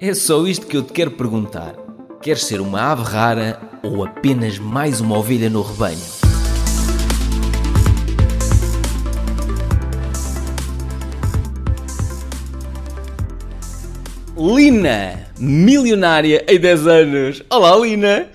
[0.00, 1.74] É só isto que eu te quero perguntar.
[2.20, 5.98] Queres ser uma ave rara ou apenas mais uma ovelha no rebanho?
[14.36, 17.42] Lina, milionária em 10 anos.
[17.50, 18.28] Olá, Lina.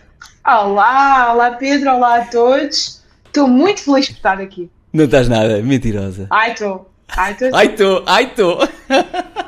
[0.46, 3.04] Olá, olá Pedro, olá a todos.
[3.26, 4.70] Estou muito feliz por estar aqui.
[4.94, 6.28] Não estás nada, mentirosa.
[6.30, 6.90] Ai, estou.
[7.10, 7.50] Ai, estou.
[7.54, 8.79] Ai, estou, ai, estou.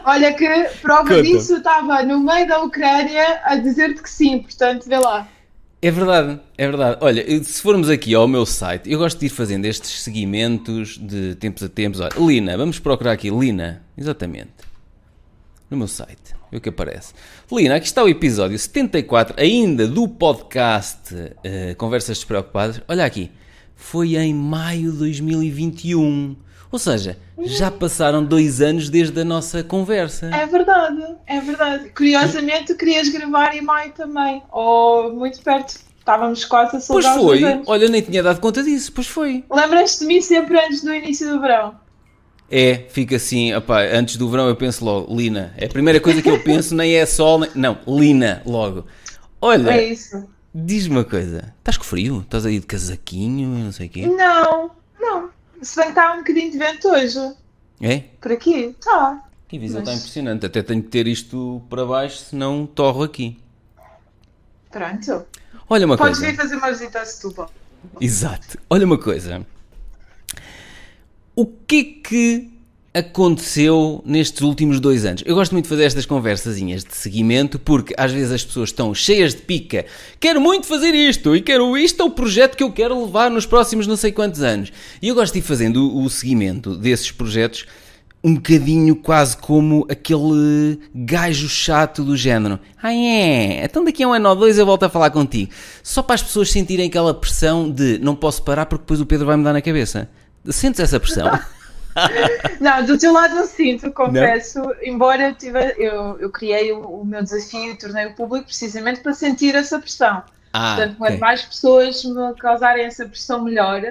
[0.06, 0.48] Olha que
[0.82, 1.24] prova Conta.
[1.24, 5.28] disso, eu estava no meio da Ucrânia a dizer-te que sim, portanto, vê lá.
[5.82, 6.98] É verdade, é verdade.
[7.02, 11.34] Olha, se formos aqui ao meu site, eu gosto de ir fazendo estes seguimentos de
[11.36, 12.00] tempos a tempos.
[12.00, 14.52] Olha, Lina, vamos procurar aqui, Lina, exatamente.
[15.72, 17.14] No meu site, vê o que aparece.
[17.52, 22.80] Lina, aqui está o episódio 74, ainda do podcast eh, Conversas Despreocupadas.
[22.88, 23.32] Olha aqui,
[23.76, 26.36] foi em maio de 2021.
[26.72, 30.28] Ou seja, já passaram dois anos desde a nossa conversa.
[30.28, 31.90] É verdade, é verdade.
[31.90, 35.80] Curiosamente, tu querias gravar em maio também, ou muito perto.
[36.00, 39.44] Estávamos quase a Pois saudar os foi, olha, nem tinha dado conta disso, pois foi.
[39.52, 41.76] Lembras-te de mim sempre antes do início do verão?
[42.50, 45.54] É, fica assim, opá, antes do verão eu penso logo, Lina.
[45.58, 47.50] É a primeira coisa que eu penso, nem é sol, nem...
[47.54, 48.86] não, Lina, logo.
[49.40, 49.96] Olha, É
[50.54, 52.22] diz-me uma coisa, estás com frio?
[52.22, 54.06] Estás aí de casaquinho, não sei o quê?
[54.08, 55.30] Não, não.
[55.62, 57.36] Se bem que está um bocadinho de vento hoje.
[57.82, 58.00] É?
[58.20, 58.76] Por aqui?
[58.84, 59.24] Tá.
[59.52, 63.04] E a visão Mas- está impressionante, até tenho que ter isto para baixo, senão torro
[63.04, 63.38] aqui.
[64.72, 65.26] Pronto.
[65.70, 66.32] Olha uma Podes coisa.
[66.32, 67.50] vir fazer uma visita a Setúbal.
[68.00, 68.58] Exato.
[68.70, 69.46] Olha uma coisa.
[71.36, 72.61] O que é que
[72.94, 75.24] aconteceu nestes últimos dois anos?
[75.26, 78.94] Eu gosto muito de fazer estas conversazinhas de seguimento porque às vezes as pessoas estão
[78.94, 79.86] cheias de pica.
[80.20, 83.46] Quero muito fazer isto e quero isto é o projeto que eu quero levar nos
[83.46, 84.72] próximos não sei quantos anos.
[85.02, 87.66] E eu gosto de ir fazendo o, o seguimento desses projetos
[88.24, 92.60] um bocadinho quase como aquele gajo chato do género.
[92.82, 95.52] Ah é, então daqui a um ano ou dois eu volto a falar contigo.
[95.82, 99.26] Só para as pessoas sentirem aquela pressão de não posso parar porque depois o Pedro
[99.26, 100.10] vai me dar na cabeça.
[100.50, 101.32] Sentes essa pressão?
[102.60, 107.06] Não, do teu lado eu sinto, confesso, embora eu, tive, eu, eu criei o, o
[107.06, 110.24] meu desafio e tornei-o público precisamente para sentir essa pressão.
[110.54, 111.20] Ah, Portanto, quanto ok.
[111.20, 113.82] mais pessoas me causarem essa pressão, melhor.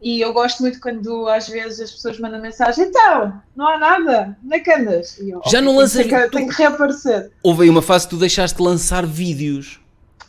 [0.00, 4.36] E eu gosto muito quando às vezes as pessoas mandam mensagem, então, não há nada,
[4.44, 5.16] onde é que andas?
[5.18, 7.30] Já "Ok, não lanças- tenho que, tenho que reaparecer.
[7.42, 9.80] Houve aí uma fase que tu deixaste de lançar vídeos.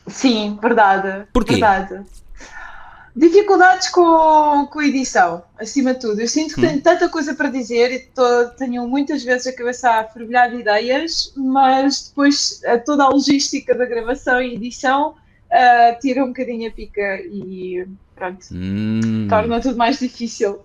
[0.08, 1.28] Sim, verdade.
[1.32, 1.52] Porquê?
[1.54, 2.02] Verdade.
[3.20, 6.22] Dificuldades com, com a edição, acima de tudo.
[6.22, 6.70] Eu sinto que Hum.
[6.70, 10.58] tenho tanta coisa para dizer e tô- tenho muitas vezes a cabeça a fervilhar de
[10.62, 15.16] ideias, mas depois a toda a logística da gravação e edição
[15.52, 17.86] ah, tira um bocadinho a pica e
[18.16, 19.28] pronto, Hum.
[19.30, 20.60] torna tudo mais difícil.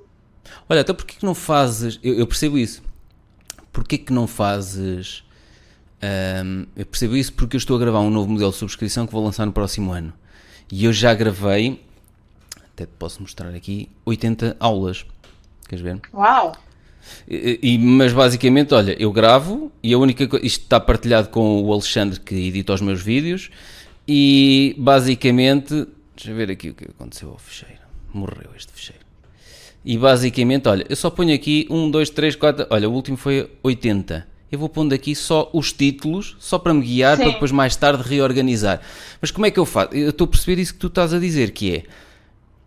[0.68, 1.98] Olha, então porquê que não fazes.
[2.04, 2.82] Eu, eu percebo isso.
[3.72, 5.24] Porquê que não fazes.
[6.00, 9.12] ahm, eu percebo isso porque eu estou a gravar um novo modelo de subscrição que
[9.12, 10.12] vou lançar no próximo ano.
[10.70, 11.82] E eu já gravei.
[12.74, 13.88] Até te posso mostrar aqui.
[14.04, 15.06] 80 aulas.
[15.68, 16.00] Queres ver?
[16.12, 16.52] Uau!
[17.28, 20.44] E, e- mas basicamente, olha, eu gravo e a única coisa.
[20.44, 23.50] Isto está partilhado com o Alexandre que edita os meus vídeos.
[24.08, 25.86] E basicamente.
[26.16, 27.82] Deixa eu ver aqui o que aconteceu ao fecheiro.
[28.12, 29.02] Morreu este fecheiro.
[29.84, 32.66] E basicamente, olha, eu só ponho aqui 1, 2, 3, 4.
[32.70, 34.26] Olha, o último foi 80.
[34.50, 37.24] Eu vou pondo aqui só os títulos, só para me guiar, Sim.
[37.24, 38.80] para depois mais tarde reorganizar.
[39.20, 39.92] Mas como é que eu faço?
[39.94, 41.82] Eu estou a perceber isso que tu estás a dizer, que é.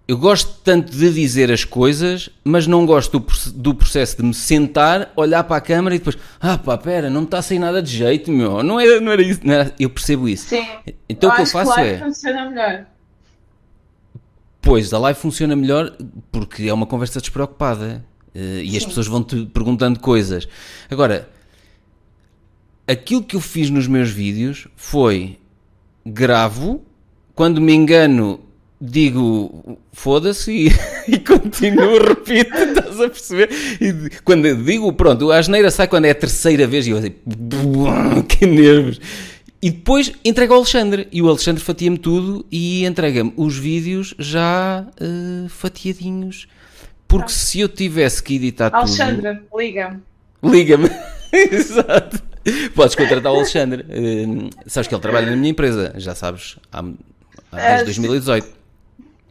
[0.07, 4.23] Eu gosto tanto de dizer as coisas, mas não gosto do, proce- do processo de
[4.23, 7.41] me sentar, olhar para a câmara e depois, ah pá, pera, não me está a
[7.41, 9.41] sair nada de jeito, meu, não era, não era isso.
[9.43, 10.47] não era- Eu percebo isso.
[10.47, 10.65] Sim.
[11.09, 12.85] Então o que eu faço live é, funciona melhor.
[14.61, 15.93] pois, a live funciona melhor
[16.31, 18.03] porque é uma conversa despreocupada
[18.33, 18.89] eh, e as Sim.
[18.89, 20.47] pessoas vão-te perguntando coisas.
[20.89, 21.27] Agora,
[22.87, 25.37] aquilo que eu fiz nos meus vídeos foi
[26.05, 26.81] gravo,
[27.35, 28.39] quando me engano
[28.79, 30.71] digo foda-se e,
[31.11, 33.49] e continuo, repito, estás a perceber?
[33.81, 37.13] E quando digo, pronto, a asneira sai quando é a terceira vez e eu assim,
[38.27, 38.99] que nervos.
[39.59, 44.85] E depois entrego ao Alexandre e o Alexandre fatia-me tudo e entrega-me os vídeos já
[44.99, 46.47] eh, fatiadinhos.
[47.07, 48.81] Porque se eu tivesse que editar tudo.
[48.81, 49.99] Alexandra, liga-me.
[50.43, 50.91] Liga-me.
[51.31, 52.21] Exato.
[52.75, 53.83] Podes contratar o Alexandre.
[53.89, 56.83] Eh, sabes que ele trabalha na minha empresa, já sabes, há,
[57.51, 58.56] há É, desde 2018.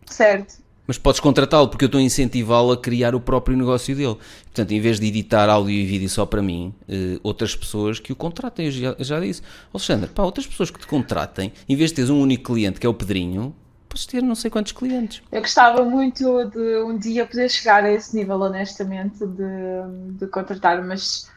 [0.06, 0.66] Certo.
[0.86, 4.16] Mas podes contratá-lo porque eu estou a incentivá-lo a criar o próprio negócio dele.
[4.44, 8.12] Portanto, em vez de editar áudio e vídeo só para mim, eh, outras pessoas que
[8.12, 9.42] o contratem, eu já, já disse.
[9.74, 12.86] Alexandre, pá, outras pessoas que te contratem, em vez de teres um único cliente que
[12.86, 13.54] é o Pedrinho,
[13.88, 15.22] podes ter não sei quantos clientes.
[15.32, 20.84] Eu gostava muito de um dia poder chegar a esse nível, honestamente, de, de contratar,
[20.84, 21.28] mas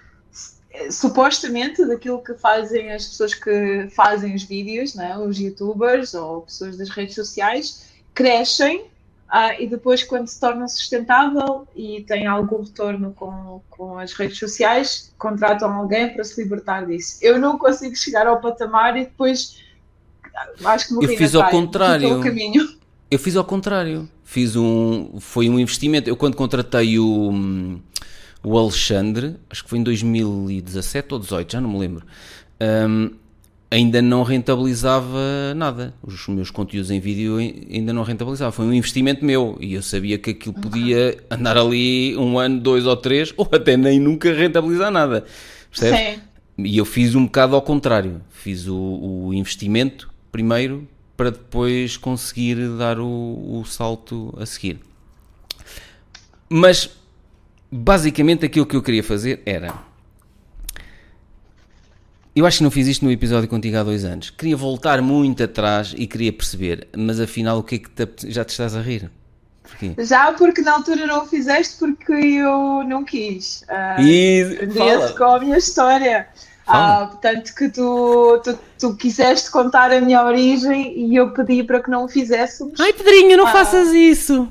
[0.92, 5.18] supostamente daquilo que fazem as pessoas que fazem os vídeos, né?
[5.18, 8.90] os youtubers ou pessoas das redes sociais, crescem
[9.32, 14.40] ah, e depois, quando se torna sustentável e tem algum retorno com, com as redes
[14.40, 17.20] sociais, contratam alguém para se libertar disso.
[17.22, 19.64] Eu não consigo chegar ao patamar e depois
[20.66, 22.22] acho que morri Eu fiz ao contrário.
[23.12, 24.10] Eu fiz ao contrário.
[24.24, 25.20] Fiz um.
[25.20, 26.10] Foi um investimento.
[26.10, 27.80] Eu, quando contratei o,
[28.44, 32.04] o Alexandre, acho que foi em 2017 ou 2018, já não me lembro.
[32.60, 33.12] Um,
[33.72, 35.94] ainda não rentabilizava nada.
[36.02, 38.52] Os meus conteúdos em vídeo ainda não rentabilizavam.
[38.52, 42.86] Foi um investimento meu e eu sabia que aquilo podia andar ali um ano, dois
[42.86, 45.26] ou três, ou até nem nunca rentabilizar nada.
[45.70, 46.00] Percebes?
[46.00, 46.22] Sim.
[46.58, 48.22] E eu fiz um bocado ao contrário.
[48.30, 48.76] Fiz o,
[49.28, 53.06] o investimento primeiro para depois conseguir dar o,
[53.60, 54.80] o salto a seguir.
[56.50, 56.90] Mas
[57.72, 59.89] basicamente aquilo que eu queria fazer era
[62.40, 64.30] eu acho que não fiz isto no episódio contigo há dois anos.
[64.30, 68.46] Queria voltar muito atrás e queria perceber, mas afinal o que é que te, já
[68.46, 69.12] te estás a rir?
[69.64, 69.94] Porquê?
[70.00, 73.64] Já porque na altura não o fizeste porque eu não quis.
[73.64, 76.28] Uh, e com a minha história.
[76.66, 81.82] Ah, portanto, que tu, tu, tu, quiseste contar a minha origem e eu pedi para
[81.82, 82.80] que não o fizéssemos.
[82.80, 84.48] Ai, Pedrinho, não ah, faças isso!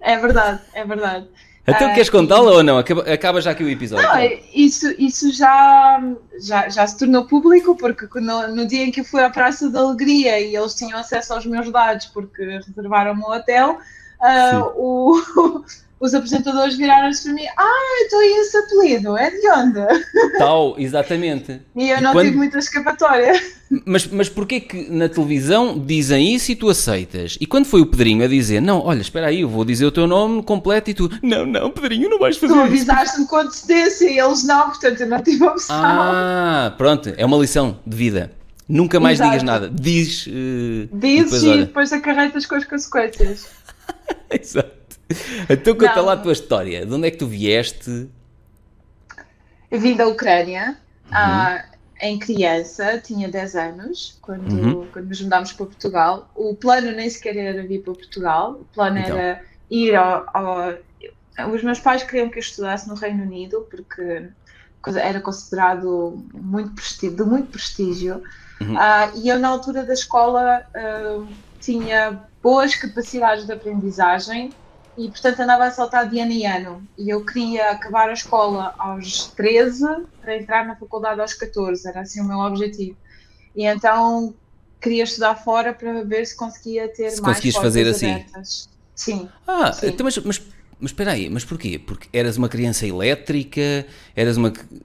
[0.00, 1.28] É verdade, é verdade.
[1.66, 2.78] Então uh, queres contá-la ou não?
[2.78, 4.06] Acaba, já aqui o episódio.
[4.06, 4.20] Não,
[4.54, 6.02] isso, isso já,
[6.40, 9.70] já, já se tornou público, porque no, no, dia em que eu fui à Praça
[9.70, 13.78] da Alegria e eles tinham acesso aos meus dados porque reservaram o hotel,
[14.20, 15.64] uh, o,
[16.00, 19.16] os apresentadores viraram-se para mim: Ah, então e esse apelido?
[19.16, 20.38] É de onde?
[20.38, 21.60] Tal, exatamente.
[21.76, 22.24] e eu não quando...
[22.24, 23.32] tive muita escapatória.
[23.84, 27.36] Mas, mas porquê que na televisão dizem isso e tu aceitas?
[27.40, 29.92] E quando foi o Pedrinho a dizer: Não, olha, espera aí, eu vou dizer o
[29.92, 32.66] teu nome completo e tu: Não, não, Pedrinho, não vais fazer tu isso.
[32.66, 35.76] Tu avisaste-me com antecedência e eles não, portanto eu não tive opção.
[35.78, 38.32] Ah, pronto, é uma lição de vida.
[38.66, 39.30] Nunca mais Exato.
[39.30, 39.70] digas nada.
[39.72, 40.26] Diz.
[40.26, 43.48] Uh, Dizes e depois acarretas com as consequências.
[44.30, 44.79] Exato.
[45.48, 46.86] Então conta lá a tua história.
[46.86, 48.08] De onde é que tu vieste?
[49.70, 50.76] Eu vim da Ucrânia
[51.06, 51.10] uhum.
[51.12, 51.64] ah,
[52.00, 54.86] em criança, tinha 10 anos, quando, uhum.
[54.92, 56.30] quando nos mudámos para Portugal.
[56.34, 59.16] O plano nem sequer era vir para Portugal, o plano então.
[59.16, 64.28] era ir ao, ao, Os meus pais queriam que eu estudasse no Reino Unido, porque
[64.96, 68.22] era considerado muito prestígio, de muito prestígio.
[68.60, 68.74] Uhum.
[68.74, 71.26] Uh, e eu, na altura da escola, uh,
[71.60, 74.50] tinha boas capacidades de aprendizagem
[75.00, 76.86] e portanto andava a saltar de ano em ano.
[76.98, 79.86] E eu queria acabar a escola aos 13
[80.20, 82.96] para entrar na faculdade aos 14, era assim o meu objetivo.
[83.56, 84.34] E então
[84.78, 88.10] queria estudar fora para ver se conseguia ter se mais conseguias fazer assim.
[88.10, 88.68] Abertas.
[88.94, 89.28] Sim.
[89.46, 89.86] Ah, sim.
[89.86, 90.42] então mas, mas,
[90.78, 91.78] mas espera aí, mas porquê?
[91.78, 94.50] Porque eras uma criança elétrica, eras uma.
[94.50, 94.84] Porque...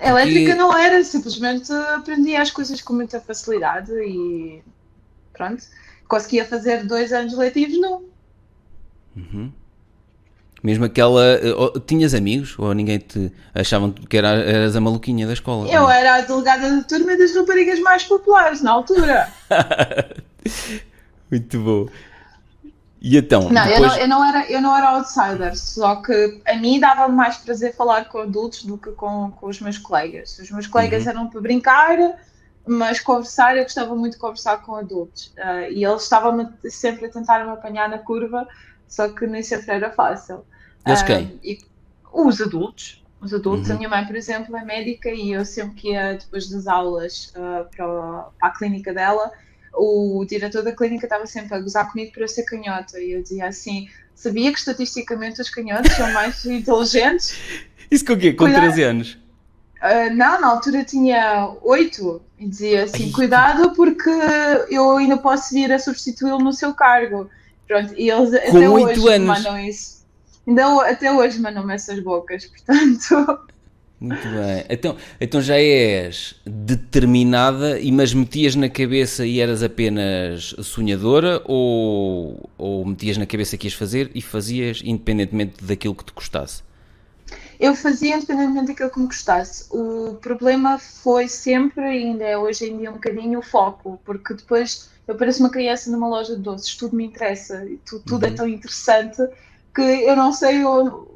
[0.00, 4.62] Elétrica não era, simplesmente aprendia as coisas com muita facilidade e
[5.34, 5.62] pronto.
[6.08, 8.15] Conseguia fazer dois anos letivos, não
[9.16, 9.50] Uhum.
[10.62, 11.22] Mesmo aquela.
[11.22, 12.58] Eh, tinhas amigos?
[12.58, 15.68] Ou ninguém te achavam que era, eras a maluquinha da escola?
[15.68, 19.30] Eu era a delegada da turma das raparigas mais populares na altura.
[21.30, 21.86] Muito bom.
[23.00, 23.48] E então?
[23.50, 23.74] Não, depois...
[23.74, 27.36] eu, não, eu, não era, eu não era outsider, só que a mim dava mais
[27.36, 30.38] prazer falar com adultos do que com, com os meus colegas.
[30.38, 31.10] Os meus colegas uhum.
[31.10, 31.96] eram para brincar,
[32.66, 35.32] mas conversar, eu gostava muito de conversar com adultos.
[35.36, 38.48] Uh, e eles estavam sempre a tentar me apanhar na curva
[38.88, 40.44] só que nem sempre era fácil.
[40.86, 41.40] Eles quem?
[41.42, 41.58] e,
[42.12, 43.04] os adultos.
[43.20, 43.74] Os adultos, uhum.
[43.74, 47.32] a minha mãe, por exemplo, é médica e eu sempre que ia depois das aulas
[47.34, 47.86] uh, para,
[48.38, 49.32] para, a clínica dela,
[49.74, 53.22] o diretor da clínica estava sempre a gozar comigo por eu ser canhota e eu
[53.22, 57.38] dizia assim: sabia que estatisticamente os canhotos são mais inteligentes?
[57.90, 58.32] Isso com o quê?
[58.32, 58.62] Com Cuidado.
[58.62, 59.18] 13 anos?
[59.76, 63.12] Uh, não, na altura tinha 8 e dizia assim: Ai.
[63.12, 64.10] cuidado porque
[64.70, 67.30] eu ainda posso vir a substituí-lo no seu cargo.
[67.66, 69.26] Pronto, e eles Com até hoje anos.
[69.26, 70.04] mandam isso.
[70.46, 73.40] Ainda até hoje mandam-me essas bocas, portanto.
[73.98, 74.64] Muito bem.
[74.68, 82.48] Então, então já és determinada, e mas metias na cabeça e eras apenas sonhadora ou,
[82.58, 86.62] ou metias na cabeça que ias fazer e fazias independentemente daquilo que te gostasse?
[87.58, 89.64] Eu fazia independentemente daquilo que me gostasse.
[89.70, 94.34] O problema foi sempre, e ainda é hoje em dia um bocadinho, o foco, porque
[94.34, 98.28] depois eu pareço uma criança numa loja de doces, tudo me interessa, tudo, tudo é
[98.28, 98.34] uhum.
[98.34, 99.22] é tão interessante
[99.74, 101.06] que eu não sei o,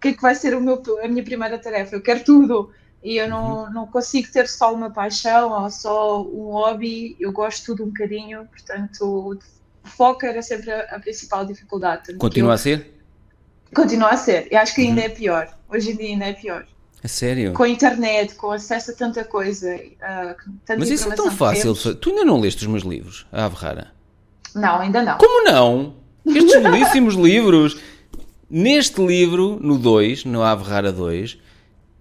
[0.00, 2.70] que é que vai ser o meu, a minha primeira tarefa, eu quero tudo.
[3.02, 3.72] E eu não, uhum.
[3.72, 7.86] não consigo ter só uma paixão ou só um hobby, eu gosto de tudo um
[7.86, 9.38] bocadinho, portanto
[9.84, 12.14] o foco era sempre a, a principal dificuldade.
[12.14, 12.92] Continua eu, a ser?
[13.72, 15.06] Continua a ser, e acho que ainda uhum.
[15.06, 16.66] é pior, hoje em dia ainda é pior.
[17.02, 17.52] A sério?
[17.52, 19.74] Com a internet, com acesso a tanta coisa.
[19.74, 20.34] Uh,
[20.66, 21.74] tanta Mas isso é tão fácil.
[21.94, 23.92] Tu ainda não leste os meus livros, a Ave Rara?
[24.54, 25.18] Não, ainda não.
[25.18, 25.94] Como não?
[26.26, 27.78] Estes belíssimos livros.
[28.50, 31.38] Neste livro, no 2, no Ave Rara 2,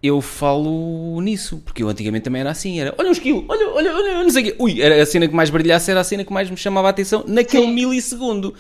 [0.02, 1.62] eu falo nisso.
[1.64, 2.80] Porque eu antigamente também era assim.
[2.80, 4.56] Era, olha um esquilo, olha, olha, olha, não sei o quê.
[4.58, 6.92] Ui, era a cena que mais brilhasse, era a cena que mais me chamava a
[6.92, 7.74] atenção naquele Sim.
[7.74, 8.56] milissegundo.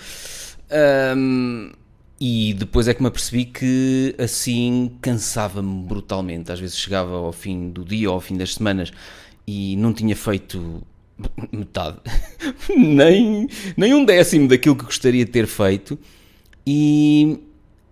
[0.69, 1.71] Ahm,
[2.19, 6.51] e depois é que me apercebi que assim cansava-me brutalmente.
[6.51, 8.91] Às vezes chegava ao fim do dia ou ao fim das semanas
[9.45, 10.81] e não tinha feito
[11.51, 11.97] metade,
[12.75, 15.97] nem, nem um décimo daquilo que gostaria de ter feito.
[16.65, 17.39] E,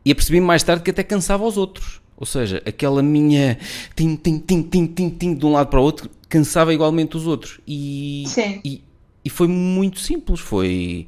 [0.03, 2.01] e apercebi-me mais tarde que até cansava os outros.
[2.17, 3.57] Ou seja, aquela minha
[3.95, 7.27] tim, tim, tim, tim, tim, tim, de um lado para o outro cansava igualmente os
[7.27, 7.59] outros.
[7.67, 8.61] E, Sim.
[8.63, 8.83] e,
[9.23, 10.39] e foi muito simples.
[10.39, 11.07] Foi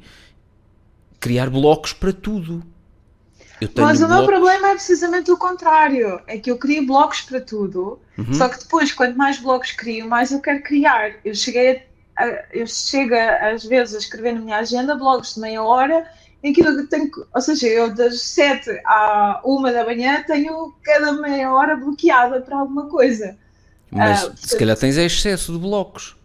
[1.20, 2.62] criar blocos para tudo.
[3.76, 6.20] Mas o meu problema é precisamente o contrário.
[6.26, 8.34] É que eu crio blocos para tudo, Uhum.
[8.34, 11.14] só que depois, quanto mais blocos crio, mais eu quero criar.
[11.24, 11.82] Eu cheguei
[12.16, 16.04] a, eu chego às vezes a escrever na minha agenda blocos de meia hora
[16.42, 21.12] em que eu tenho, ou seja, eu das 7 à 1 da manhã tenho cada
[21.12, 23.36] meia hora bloqueada para alguma coisa.
[23.90, 26.16] Mas Ah, se calhar tens excesso de blocos.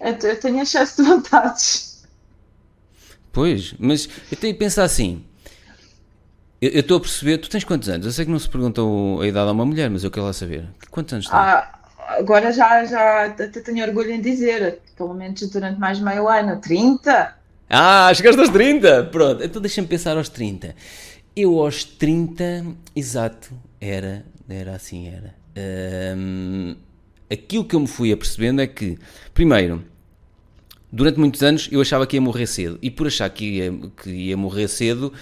[0.00, 2.04] Eu, eu tenho excesso de vontades.
[3.32, 5.24] Pois, mas eu tenho que pensar assim.
[6.60, 8.04] Eu estou a perceber, tu tens quantos anos?
[8.06, 10.26] Eu sei que não se pergunta o- a idade a uma mulher, mas eu quero
[10.26, 10.68] lá saber.
[10.90, 11.34] Quantos anos tens?
[11.34, 11.78] Ah,
[12.18, 16.60] agora já, já até tenho orgulho em dizer, pelo menos durante mais de meio ano,
[16.60, 17.34] 30.
[17.70, 19.04] Ah, chegaste aos 30!
[19.04, 20.74] Pronto, então deixa-me pensar aos 30.
[21.34, 25.34] Eu aos 30, exato, era, era assim, era.
[27.30, 28.98] Aquilo que eu me fui apercebendo é que,
[29.32, 29.82] primeiro,
[30.92, 32.78] durante muitos anos eu achava que ia morrer cedo.
[32.82, 35.12] E por achar que ia, que ia morrer cedo,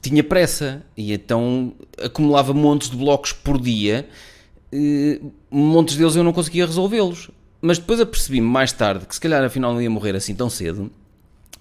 [0.00, 0.84] tinha pressa.
[0.96, 4.08] E então acumulava montes de blocos por dia.
[4.72, 7.30] eh, montes deles eu não conseguia resolvê-los.
[7.60, 10.90] Mas depois apercebi-me mais tarde que se calhar afinal não ia morrer assim tão cedo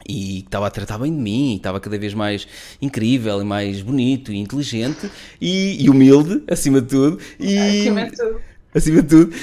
[0.10, 2.48] e que estava a tratar bem de mim, e estava cada vez mais
[2.82, 7.20] incrível e mais bonito e inteligente e, e humilde, acima de tudo.
[7.40, 8.42] E, Acima de tudo.
[8.74, 9.34] acima de tudo.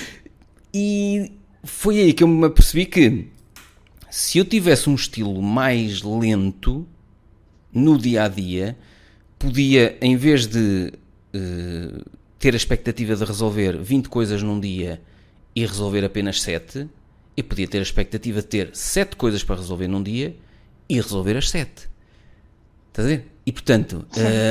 [0.74, 1.30] E
[1.62, 3.28] foi aí que eu me apercebi que
[4.18, 6.84] se eu tivesse um estilo mais lento
[7.72, 8.76] no dia a dia,
[9.38, 10.92] podia, em vez de
[11.32, 12.02] eh,
[12.36, 15.00] ter a expectativa de resolver 20 coisas num dia
[15.54, 16.88] e resolver apenas 7,
[17.36, 20.34] eu podia ter a expectativa de ter 7 coisas para resolver num dia
[20.88, 21.88] e resolver as 7.
[22.88, 23.24] Estás a ver?
[23.46, 24.04] E portanto,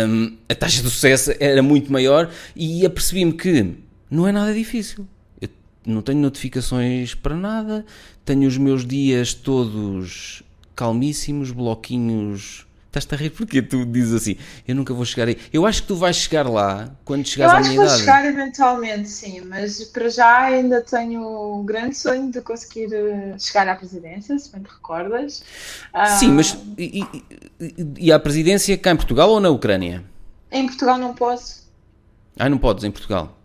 [0.07, 3.75] hum, a taxa de sucesso era muito maior e apercebi-me que
[4.09, 5.05] não é nada difícil.
[5.41, 5.49] Eu
[5.85, 7.85] não tenho notificações para nada,
[8.27, 10.43] tenho os meus dias todos
[10.75, 12.67] calmíssimos, bloquinhos.
[12.87, 14.35] Estás-te a rir porque tu dizes assim:
[14.67, 15.37] Eu nunca vou chegar aí.
[15.53, 17.85] Eu acho que tu vais chegar lá quando Eu chegares à acho que minha vou
[17.87, 17.99] idade.
[18.01, 23.67] chegar eventualmente, sim, mas para já ainda tenho o grande sonho de conseguir eh, chegar
[23.67, 25.43] à presidência, se bem te recordas.
[25.93, 27.23] Ah, Sim, mas e, e-
[27.61, 30.03] e- e à presidência cá em Portugal ou na Ucrânia?
[30.51, 31.67] Em Portugal não posso.
[32.39, 33.37] Ah, não podes em Portugal.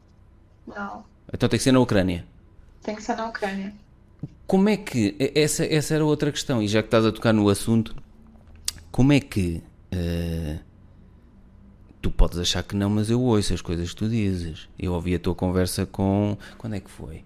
[0.66, 2.24] Não, Então tem que ser na Ucrânia.
[2.82, 3.72] tem que ser na Ucrânia.
[4.52, 5.14] Como é que.
[5.34, 7.96] Essa, essa era outra questão, e já que estás a tocar no assunto,
[8.90, 9.62] como é que.
[9.90, 10.58] eh,
[12.02, 14.68] tu podes achar que não, mas eu ouço as coisas que tu dizes.
[14.78, 16.36] Eu ouvi a tua conversa com.
[16.58, 17.24] Quando é que foi?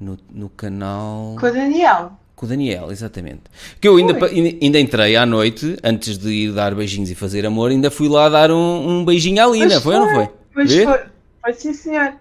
[0.00, 1.36] No, no canal.
[1.38, 2.12] Com o Daniel.
[2.34, 3.42] Com o Daniel, exatamente.
[3.78, 4.58] Que eu ainda, Foi.
[4.62, 8.30] ainda entrei à noite, antes de ir dar beijinhos e fazer amor, ainda fui lá
[8.30, 10.28] dar um, um beijinho à Lina, Pois foi ou não foi?
[10.54, 10.84] Pois Vê?
[10.86, 11.00] foi.
[11.42, 12.14] Foi sim, senhor.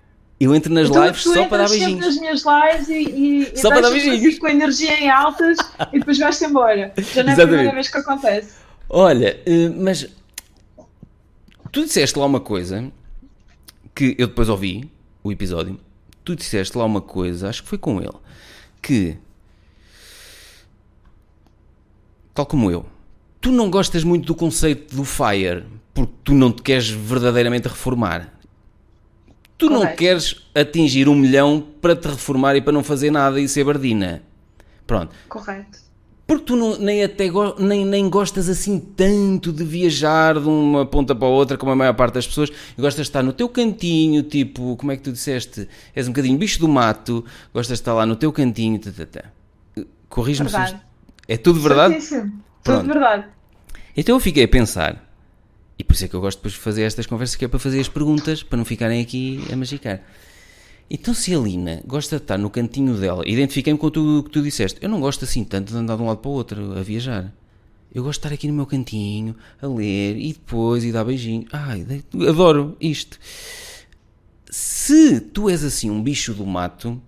[0.43, 2.05] Eu entro nas Tu- lives só para dar beijinhos.
[2.05, 4.33] nas minhas lives e, e, e Só para dar deixas-me beijinhos.
[4.33, 5.57] assim com a energia em altas
[5.93, 6.91] e depois vais-te embora.
[6.98, 7.45] Já não é a Exatamente.
[7.48, 8.53] primeira vez que acontece.
[8.89, 10.07] Olha, eh, mas
[11.71, 12.91] tu disseste lá uma coisa
[13.93, 14.89] que eu depois ouvi
[15.24, 15.79] o episódio.
[16.25, 18.10] Tu disseste lá uma coisa, acho que foi com ele,
[18.81, 19.17] que
[22.33, 22.86] tal como eu,
[23.39, 28.33] tu não gostas muito do conceito do FIRE porque tu não te queres verdadeiramente reformar.
[29.61, 29.97] Tu não Correto.
[29.97, 34.23] queres atingir um milhão para te reformar e para não fazer nada e ser bardina.
[34.87, 35.15] Pronto.
[35.29, 35.77] Correto.
[36.25, 40.83] Porque tu não- nem, até go- nem, nem gostas assim tanto de viajar de uma
[40.83, 43.31] ponta para a outra, como a maior parte das pessoas, e gostas de estar no
[43.33, 45.69] teu cantinho, tipo, como é que tu disseste?
[45.95, 49.25] És um bocadinho bicho do mato, gostas de estar lá no teu cantinho, tá.
[50.09, 50.75] corrige-me se
[51.27, 52.01] É tudo verdade?
[52.01, 52.33] Certíssimo.
[52.63, 53.25] Tudo verdade.
[53.95, 55.10] Então eu fiquei a pensar,
[55.81, 57.57] e por isso é que eu gosto depois de fazer estas conversas, que é para
[57.57, 60.00] fazer as perguntas, para não ficarem aqui a magicar.
[60.88, 64.29] Então se a Lina gosta de estar no cantinho dela, identifiquei-me com tudo o que
[64.29, 66.77] tu disseste, eu não gosto assim tanto de andar de um lado para o outro,
[66.77, 67.33] a viajar.
[67.91, 71.47] Eu gosto de estar aqui no meu cantinho, a ler, e depois, e dar beijinho.
[71.51, 71.83] Ai,
[72.29, 73.17] adoro isto.
[74.51, 77.01] se tu és assim um bicho do mato,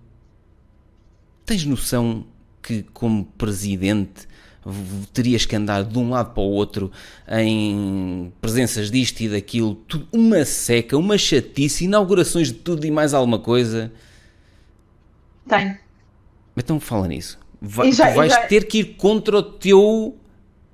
[1.46, 2.26] tens noção
[2.60, 4.26] que, como presidente,
[5.12, 6.90] terias que andar de um lado para o outro
[7.28, 13.12] em presenças disto e daquilo, tudo, uma seca, uma chatice, inaugurações de tudo e mais
[13.12, 13.92] alguma coisa.
[15.46, 15.78] Tenho.
[16.56, 17.38] Então fala nisso.
[17.60, 18.46] Vai, já, tu vais já...
[18.46, 20.16] ter que ir contra o teu.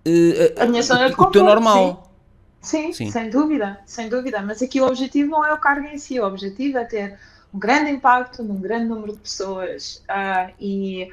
[0.07, 2.05] Uh, a minha zona o, o teu normal.
[2.05, 2.11] Sim.
[2.63, 4.43] Sim, sim, sem dúvida, sem dúvida.
[4.43, 7.19] Mas aqui o objetivo não é o cargo em si, o objetivo é ter
[7.55, 10.03] um grande impacto num grande número de pessoas.
[10.09, 11.09] Uh, e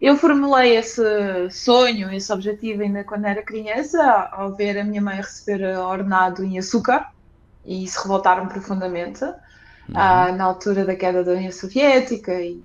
[0.00, 1.02] eu formulei esse
[1.50, 4.02] sonho, esse objetivo ainda quando era criança,
[4.32, 7.10] ao ver a minha mãe receber ordenado em açúcar
[7.66, 9.34] e se revoltaram profundamente uhum.
[9.90, 12.62] uh, na altura da queda da União Soviética e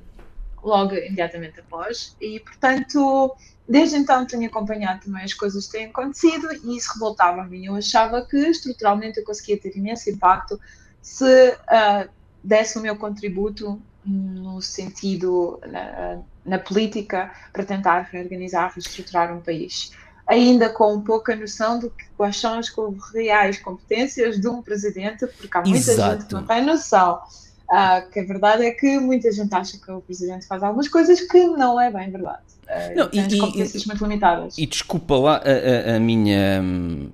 [0.64, 2.16] logo imediatamente após.
[2.22, 3.36] E, portanto,
[3.68, 7.66] desde então tenho acompanhado também as coisas que têm acontecido e isso revoltava-me.
[7.66, 10.60] Eu achava que estruturalmente eu conseguia ter imenso impacto
[11.02, 12.08] se uh,
[12.44, 19.92] desse o meu contributo no sentido na, na, política para tentar reorganizar, reestruturar um país.
[20.28, 22.70] Ainda com pouca noção de quais são as
[23.14, 26.12] reais competências de um presidente, porque há muita Exato.
[26.14, 27.22] gente que não tem noção.
[27.64, 31.20] Uh, que a verdade é que muita gente acha que o presidente faz algumas coisas
[31.22, 32.44] que não é bem verdade.
[32.64, 34.58] Uh, não, tem e, competências e, muito limitadas.
[34.58, 36.62] E desculpa lá a, a, a minha.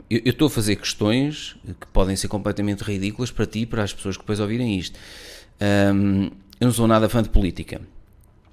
[0.10, 3.94] Eu estou a fazer questões que podem ser completamente ridículas para ti e para as
[3.94, 5.00] pessoas que depois ouvirem isto.
[5.62, 6.26] Um,
[6.60, 7.82] eu não sou nada fã de política.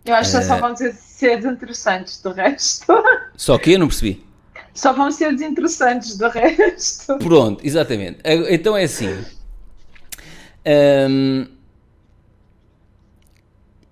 [0.07, 2.93] Eu acho que uh, só vão ser desinteressantes do resto.
[3.37, 4.25] Só que eu não percebi.
[4.73, 7.19] Só vão ser desinteressantes do resto.
[7.19, 8.21] Pronto, exatamente.
[8.25, 9.25] Então é assim.
[11.09, 11.47] Um,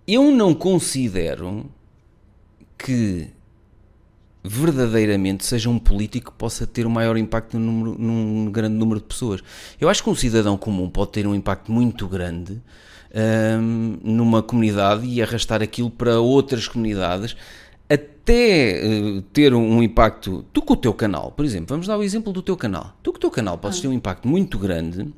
[0.06, 1.71] eu não considero
[2.76, 3.30] que
[4.42, 8.76] verdadeiramente seja um político que possa ter o um maior impacto num, número, num grande
[8.76, 9.40] número de pessoas.
[9.80, 12.61] Eu acho que um cidadão comum pode ter um impacto muito grande
[13.14, 17.37] um, numa comunidade e arrastar aquilo para outras comunidades
[17.88, 20.44] até uh, ter um, um, impacto.
[20.53, 22.96] Tu com o teu canal, por exemplo, vamos dar o exemplo do teu canal.
[23.03, 23.83] Tu com o teu canal podes ah.
[23.83, 25.12] ter um impacto muito grande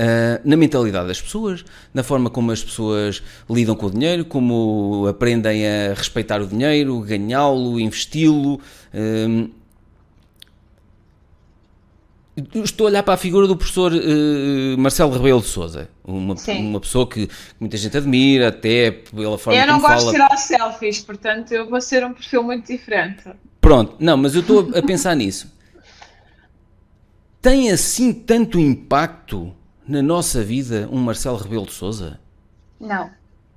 [0.00, 5.06] Uh, na mentalidade das pessoas, na forma como as pessoas lidam com o dinheiro, como
[5.06, 8.58] aprendem a respeitar o dinheiro, ganhá-lo, investi-lo.
[12.54, 16.80] Estou a olhar para a figura do professor uh, Marcelo Rebelo de Souza, uma, uma
[16.80, 19.94] pessoa que muita gente admira, até pela forma eu como fala.
[19.94, 23.24] Eu não gosto de tirar selfies, portanto eu vou ser um perfil muito diferente.
[23.60, 25.52] Pronto, não, mas eu estou a pensar nisso.
[27.42, 29.54] Tem assim tanto impacto
[29.86, 32.20] na nossa vida um Marcelo Rebelo de Souza?
[32.78, 33.10] Não,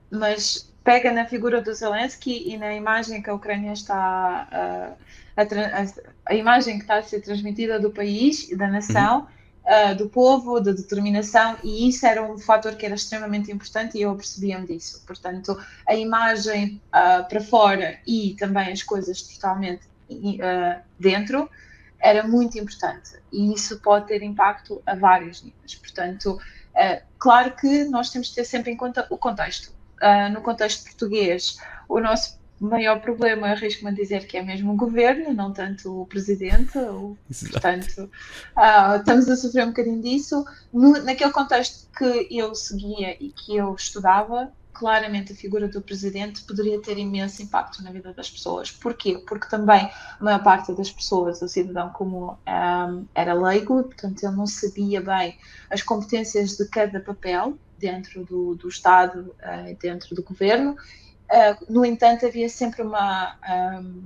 [0.10, 5.04] mas pega na figura do Zelensky e na imagem que a Ucrânia está uh,
[5.36, 9.28] a, a, a, imagem que está a ser transmitida do país e da nação,
[9.66, 9.92] uhum.
[9.92, 14.02] uh, do povo, da determinação, e isso era um fator que era extremamente importante e
[14.02, 15.02] eu percebia-me disso.
[15.08, 19.94] Portanto, a imagem uh, para fora e também as coisas totalmente
[21.00, 21.50] dentro
[21.98, 25.74] era muito importante e isso pode ter impacto a vários níveis.
[25.76, 26.38] Portanto,
[27.18, 31.58] claro que nós temos de ter sempre em conta o contexto uh, no contexto português,
[31.88, 36.06] o nosso maior problema, arrisco-me a dizer que é mesmo o governo, não tanto o
[36.06, 36.78] presidente.
[36.78, 37.18] Ou,
[37.52, 38.10] portanto,
[38.56, 40.46] uh, estamos a sofrer um bocadinho disso.
[40.72, 46.44] No, naquele contexto que eu seguia e que eu estudava, claramente a figura do presidente
[46.44, 48.72] poderia ter imenso impacto na vida das pessoas.
[48.72, 49.22] Porquê?
[49.28, 49.90] Porque também
[50.20, 54.48] a maior parte das pessoas, o cidadão comum, um, ah, era leigo, portanto ele não
[54.48, 55.38] sabia bem
[55.70, 60.72] as competências de cada papel dentro do, do Estado, uh, dentro do governo.
[60.72, 63.36] Uh, no entanto, havia sempre uma
[63.82, 64.04] um,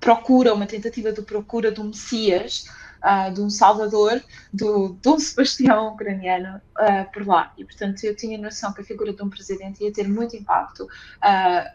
[0.00, 2.64] procura, uma tentativa de procura de um Messias,
[3.04, 4.20] uh, de um Salvador,
[4.52, 6.60] do, de um Sebastião ucraniano
[7.12, 7.52] por lá.
[7.56, 10.88] E, portanto, eu tinha noção que a figura de um presidente ia ter muito impacto.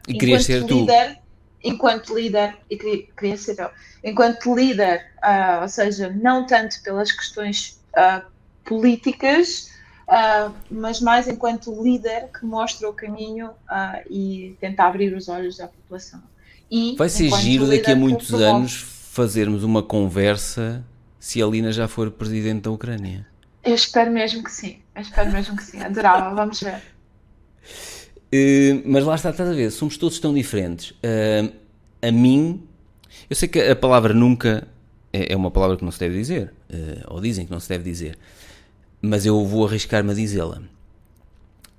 [0.07, 1.21] e queria ser líder, tu?
[1.63, 3.69] enquanto líder, e queria ser eu,
[4.03, 8.25] enquanto líder, uh, ou seja, não tanto pelas questões uh,
[8.65, 9.68] políticas,
[10.09, 15.57] uh, mas mais enquanto líder que mostra o caminho uh, e tenta abrir os olhos
[15.57, 16.21] da população.
[16.69, 18.73] E, Vai ser giro daqui a muitos anos
[19.11, 20.83] fazermos uma conversa
[21.19, 23.25] se a Lina já for presidente da Ucrânia.
[23.63, 26.81] Eu espero mesmo que sim, eu espero mesmo que sim, adorava, vamos ver.
[28.31, 30.91] Uh, mas lá está, estás a ver, somos todos tão diferentes.
[30.91, 31.51] Uh,
[32.01, 32.63] a mim,
[33.29, 34.67] eu sei que a palavra nunca
[35.11, 37.67] é, é uma palavra que não se deve dizer, uh, ou dizem que não se
[37.67, 38.17] deve dizer,
[39.01, 40.61] mas eu vou arriscar-me a dizê-la.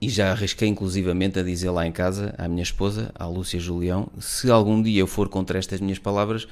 [0.00, 4.09] E já arrisquei inclusivamente a dizer lá em casa à minha esposa, à Lúcia Julião,
[4.18, 6.48] se algum dia eu for contra estas minhas palavras,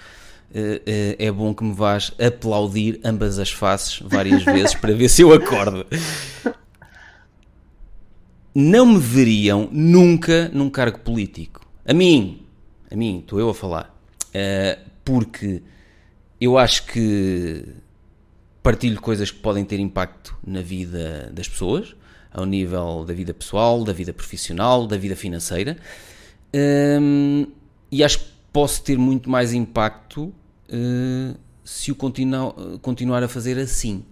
[0.54, 5.08] eh, eh, é bom que me vás aplaudir ambas as faces várias vezes para ver
[5.08, 5.86] se eu acordo.
[8.54, 11.66] não me veriam nunca num cargo político.
[11.86, 12.42] A mim,
[12.90, 13.94] a mim, estou eu a falar.
[14.28, 15.62] Uh, porque
[16.38, 17.64] eu acho que
[18.68, 21.96] partilho coisas que podem ter impacto na vida das pessoas,
[22.30, 25.78] ao nível da vida pessoal, da vida profissional, da vida financeira.
[26.54, 27.46] Um,
[27.90, 32.52] e acho que posso ter muito mais impacto uh, se o continu
[32.82, 34.04] continuar a fazer assim,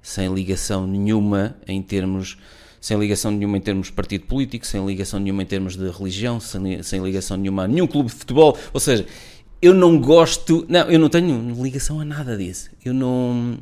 [0.00, 2.38] sem ligação nenhuma em termos
[2.80, 6.38] sem ligação nenhuma em termos de partido político, sem ligação nenhuma em termos de religião,
[6.38, 8.56] sem, sem ligação nenhuma a nenhum clube de futebol.
[8.72, 9.06] Ou seja,
[9.60, 12.70] eu não gosto, não, eu não tenho ligação a nada disso.
[12.84, 13.58] Eu não.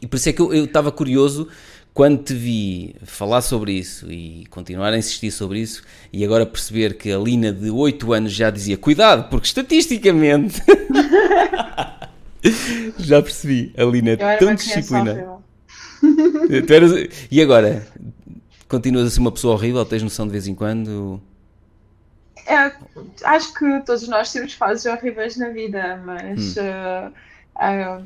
[0.00, 1.48] E por isso é que eu estava curioso
[1.94, 6.94] quando te vi falar sobre isso e continuar a insistir sobre isso, e agora perceber
[6.94, 10.60] que a Lina de 8 anos já dizia cuidado, porque estatisticamente.
[12.98, 15.38] já percebi, a Lina é tão disciplinada.
[17.30, 17.86] e agora?
[18.68, 19.84] Continuas a ser uma pessoa horrível?
[19.84, 21.22] Tens noção de vez em quando?
[22.46, 22.72] É,
[23.22, 26.60] acho que todos nós temos fases horríveis na vida, mas hum.
[26.60, 27.12] uh,
[28.00, 28.04] uh,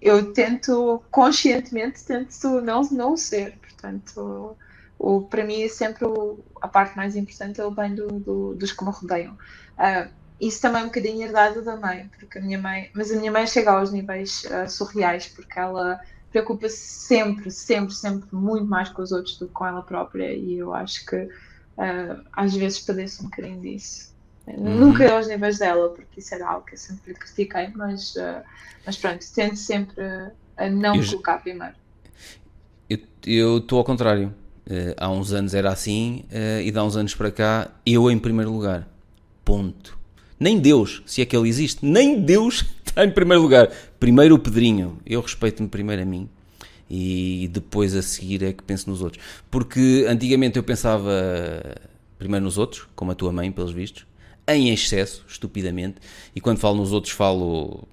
[0.00, 3.58] eu tento, conscientemente, tento não, não ser.
[3.58, 4.56] Portanto,
[4.98, 8.54] o, para mim é sempre o, a parte mais importante é o bem do, do,
[8.54, 9.34] dos que me rodeiam.
[9.34, 13.16] Uh, isso também é um bocadinho herdado da mãe, porque a minha mãe, mas a
[13.16, 18.90] minha mãe chega aos níveis uh, surreais, porque ela preocupa-se sempre, sempre, sempre muito mais
[18.90, 22.80] com os outros do que com ela própria, e eu acho que uh, às vezes
[22.80, 24.14] padeço um bocadinho disso.
[24.46, 24.78] Uhum.
[24.78, 28.42] Nunca aos níveis dela, porque isso era algo que eu sempre critiquei, mas, uh,
[28.84, 30.02] mas pronto, tento sempre
[30.56, 31.74] a não eu, colocar primeiro.
[33.26, 34.32] Eu estou ao contrário.
[34.68, 38.10] Uh, há uns anos era assim uh, e de há uns anos para cá, eu
[38.10, 38.88] em primeiro lugar.
[39.44, 39.98] Ponto.
[40.38, 43.70] Nem Deus, se é que ele existe, nem Deus está em primeiro lugar.
[43.98, 44.98] Primeiro o Pedrinho.
[45.04, 46.28] Eu respeito-me primeiro a mim
[46.88, 49.22] e depois a seguir é que penso nos outros.
[49.50, 51.10] Porque antigamente eu pensava
[52.18, 54.06] primeiro nos outros, como a tua mãe, pelos vistos,
[54.48, 55.96] em excesso, estupidamente,
[56.34, 57.86] e quando falo nos outros falo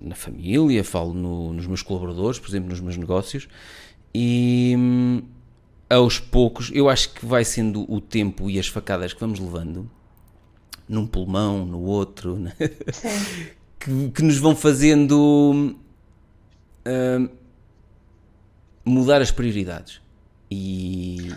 [0.00, 3.48] na família, falo no, nos meus colaboradores, por exemplo, nos meus negócios,
[4.14, 5.22] e hum,
[5.88, 9.90] aos poucos, eu acho que vai sendo o tempo e as facadas que vamos levando,
[10.88, 12.52] num pulmão, no outro, né?
[13.78, 15.74] que, que, nos vão fazendo
[16.86, 17.28] hum,
[18.84, 20.00] mudar as prioridades.
[20.50, 21.32] E,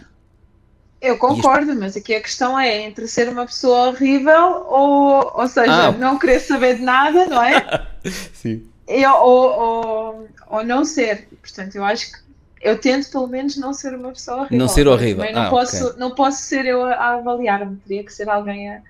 [1.02, 5.88] eu concordo, mas aqui a questão é entre ser uma pessoa horrível ou, ou seja,
[5.88, 5.92] ah.
[5.92, 7.88] não querer saber de nada, não é?
[8.34, 8.68] Sim.
[8.88, 11.28] Eu, ou, ou, ou não ser.
[11.42, 12.18] Portanto, eu acho que
[12.62, 14.58] eu tento pelo menos não ser uma pessoa horrível.
[14.58, 15.32] Não ser horrível.
[15.32, 16.00] Não, ah, posso, okay.
[16.00, 18.82] não posso ser eu a avaliar-me, teria que ser alguém a.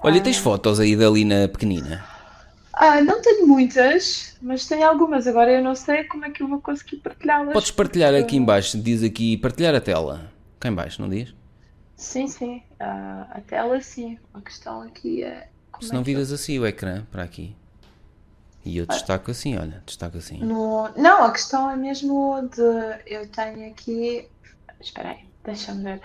[0.00, 2.04] Olha, tens fotos aí da Lina pequenina?
[2.72, 5.26] Ah, não tenho muitas, mas tenho algumas.
[5.26, 7.52] Agora eu não sei como é que eu vou conseguir partilhá-las.
[7.52, 8.24] Podes partilhar porque...
[8.24, 10.33] aqui embaixo, diz aqui partilhar a tela.
[10.64, 11.34] Cá embaixo, não diz?
[11.94, 12.62] Sim, sim.
[12.80, 14.18] Uh, a tela sim.
[14.32, 15.46] A questão aqui é.
[15.78, 17.54] Se não é viras assim o ecrã para aqui.
[18.64, 20.38] E eu destaco assim, olha, destaco assim.
[20.38, 20.88] No...
[20.96, 22.62] Não, a questão é mesmo de.
[23.06, 24.26] Eu tenho aqui.
[24.80, 26.00] Espera aí, deixa-me ver.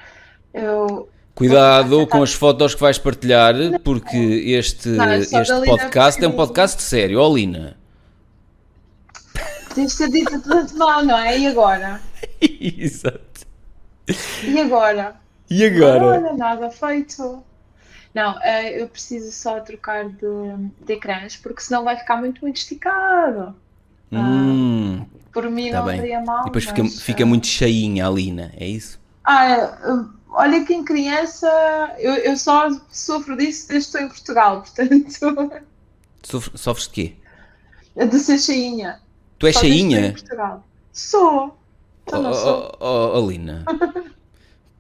[0.54, 1.10] Eu.
[1.34, 6.82] Cuidado com as fotos que vais partilhar, porque este, não, este podcast é um podcast
[6.82, 7.78] sério, ó Lina.
[9.74, 11.39] Tens de ser dito tudo mal, não é?
[11.39, 12.02] E agora?
[12.41, 13.48] Exato.
[14.43, 15.15] E agora?
[15.50, 16.19] E agora?
[16.19, 17.43] Não, nada feito.
[18.13, 20.28] Não, eh, eu preciso só trocar de,
[20.86, 23.56] de ecrãs, porque senão vai ficar muito, muito esticado.
[24.12, 26.41] Hum, ah, por mim tá não seria mal.
[26.41, 29.00] E depois fica, fica muito cheinha a Lina, é isso?
[29.24, 31.48] Ah, olha que em criança
[32.00, 35.62] eu, eu só sofro disso desde que estou em Portugal, portanto.
[36.24, 37.15] Sofre, sofres de quê?
[37.95, 39.00] De ser cheinha.
[39.38, 40.08] Tu és cheinha?
[40.08, 40.63] Em Portugal.
[40.91, 41.59] Sou.
[42.10, 42.78] Então oh, sou.
[42.80, 43.63] Oh, oh, oh, Lina.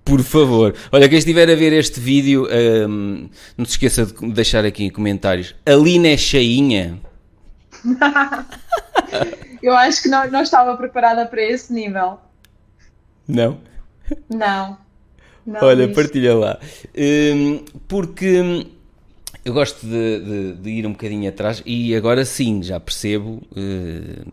[0.03, 0.75] Por favor.
[0.91, 2.47] Olha, quem estiver a ver este vídeo,
[2.89, 5.55] um, não se esqueça de deixar aqui em comentários.
[5.65, 6.99] A Lina é cheinha?
[9.61, 12.17] Eu acho que não, não estava preparada para esse nível.
[13.27, 13.59] Não?
[14.29, 14.77] Não.
[15.45, 16.59] não Olha, partilha lá.
[16.97, 18.65] Um, porque
[19.43, 24.31] eu gosto de, de, de, ir um bocadinho atrás e agora sim já percebo uh,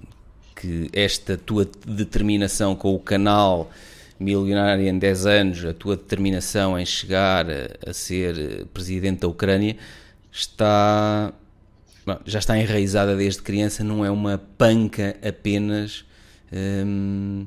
[0.56, 3.70] que esta tua determinação com o canal
[4.18, 9.76] milionária em 10 anos, a tua determinação em chegar a, a ser presidente da Ucrânia
[10.32, 11.32] está
[12.04, 16.04] bom, já está enraizada desde criança, não é uma panca apenas.
[16.52, 17.46] Hum,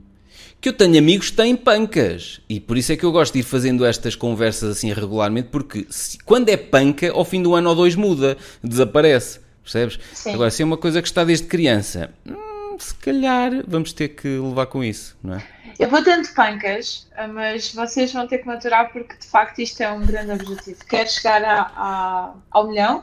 [0.61, 3.39] que eu tenho amigos que têm pancas e por isso é que eu gosto de
[3.39, 7.69] ir fazendo estas conversas assim regularmente, porque se, quando é panca, ao fim do ano
[7.69, 9.97] ou dois muda, desaparece, percebes?
[10.13, 10.33] Sim.
[10.33, 12.48] Agora, se é uma coisa que está desde criança, hum,
[12.83, 15.43] se calhar vamos ter que levar com isso, não é?
[15.79, 19.89] Eu vou dando pancas, mas vocês vão ter que maturar porque de facto isto é
[19.89, 20.83] um grande objetivo.
[20.85, 22.97] Quero chegar a, a, ao milhão,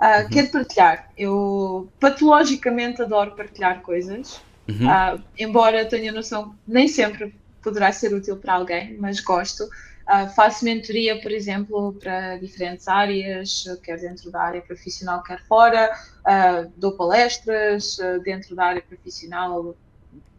[0.00, 0.28] uh, uhum.
[0.30, 1.10] quero partilhar.
[1.18, 4.86] Eu patologicamente adoro partilhar coisas, uhum.
[4.86, 9.68] uh, embora tenha noção nem sempre poderá ser útil para alguém, mas gosto.
[10.02, 15.92] Uh, faço mentoria, por exemplo, para diferentes áreas, quer dentro da área profissional, quer fora,
[16.20, 19.76] uh, dou palestras uh, dentro da área profissional,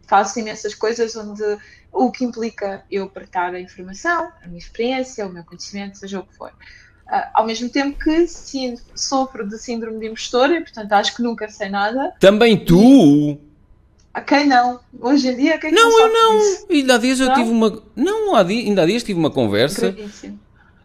[0.06, 1.42] faço imensas coisas onde
[1.90, 6.26] o que implica eu partilhar a informação, a minha experiência, o meu conhecimento, seja o
[6.26, 6.52] que for.
[7.32, 11.48] ao mesmo tempo que sim, sofro de síndrome de impostora e, portanto, acho que nunca
[11.48, 12.12] sei nada.
[12.20, 13.53] Também tu!
[14.14, 14.78] A quem não?
[15.00, 16.38] Hoje em dia, quem não Não, eu não.
[16.38, 16.66] Disso?
[16.70, 17.26] Ainda há dias não?
[17.26, 17.82] eu tive uma.
[17.96, 19.90] Não, ainda há dias tive uma conversa.
[19.90, 20.38] Gravíssimo.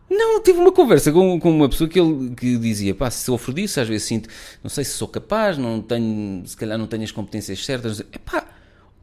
[0.09, 3.53] Não, tive uma conversa com, com uma pessoa que, ele, que dizia: pá, se sofro
[3.53, 4.27] disso, às vezes sinto,
[4.63, 7.99] não sei se sou capaz, não tenho, se calhar não tenho as competências certas.
[7.99, 8.47] Epá,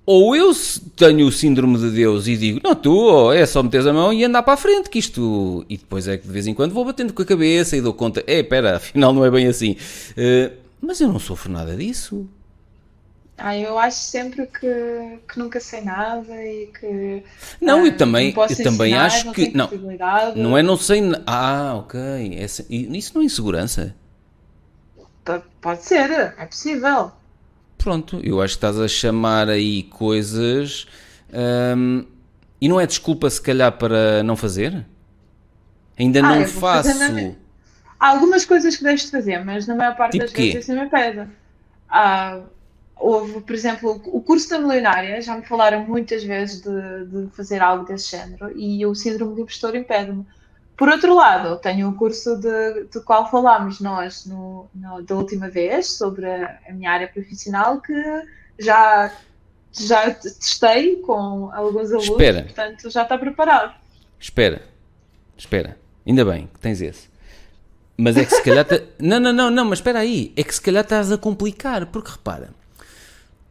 [0.04, 0.52] ou eu
[0.96, 4.24] tenho o síndrome de Deus e digo: não, tu, é só meteres a mão e
[4.24, 5.64] andar para a frente, que isto.
[5.68, 7.94] E depois é que de vez em quando vou batendo com a cabeça e dou
[7.94, 9.76] conta: é, espera, afinal não é bem assim.
[10.12, 12.28] Uh, mas eu não sofro nada disso.
[13.38, 17.22] Ah, eu acho sempre que, que nunca sei nada e que.
[17.60, 19.54] Não, ah, eu também, não eu também acho que.
[19.54, 19.68] Não,
[20.34, 21.02] não é não sei.
[21.26, 22.00] Ah, ok.
[22.38, 23.94] Essa, isso não é insegurança?
[25.60, 27.12] Pode ser, é possível.
[27.76, 30.86] Pronto, eu acho que estás a chamar aí coisas.
[31.76, 32.06] Hum,
[32.60, 34.86] e não é desculpa, se calhar, para não fazer?
[35.98, 36.88] Ainda ah, não faço.
[37.98, 40.52] Há algumas coisas que deixo de fazer, mas na maior parte tipo das quê?
[40.52, 41.28] vezes isso me pede.
[41.88, 42.40] Ah,
[42.96, 47.62] houve, por exemplo, o curso da milionária, já me falaram muitas vezes de, de fazer
[47.62, 50.26] algo desse género e o síndrome de impostor impede-me.
[50.76, 55.48] Por outro lado, tenho um curso de, de qual falámos nós no, no, da última
[55.48, 57.94] vez, sobre a, a, minha área profissional, que
[58.58, 59.10] já,
[59.72, 62.42] já testei com alguns alunos, espera.
[62.42, 63.74] portanto já está preparado.
[64.20, 64.62] Espera,
[65.36, 67.08] espera, ainda bem que tens esse.
[67.96, 68.66] Mas é que se calhar.
[69.00, 70.30] Não, não, não, não, mas espera aí.
[70.36, 72.50] É que se calhar estás a complicar, porque repara,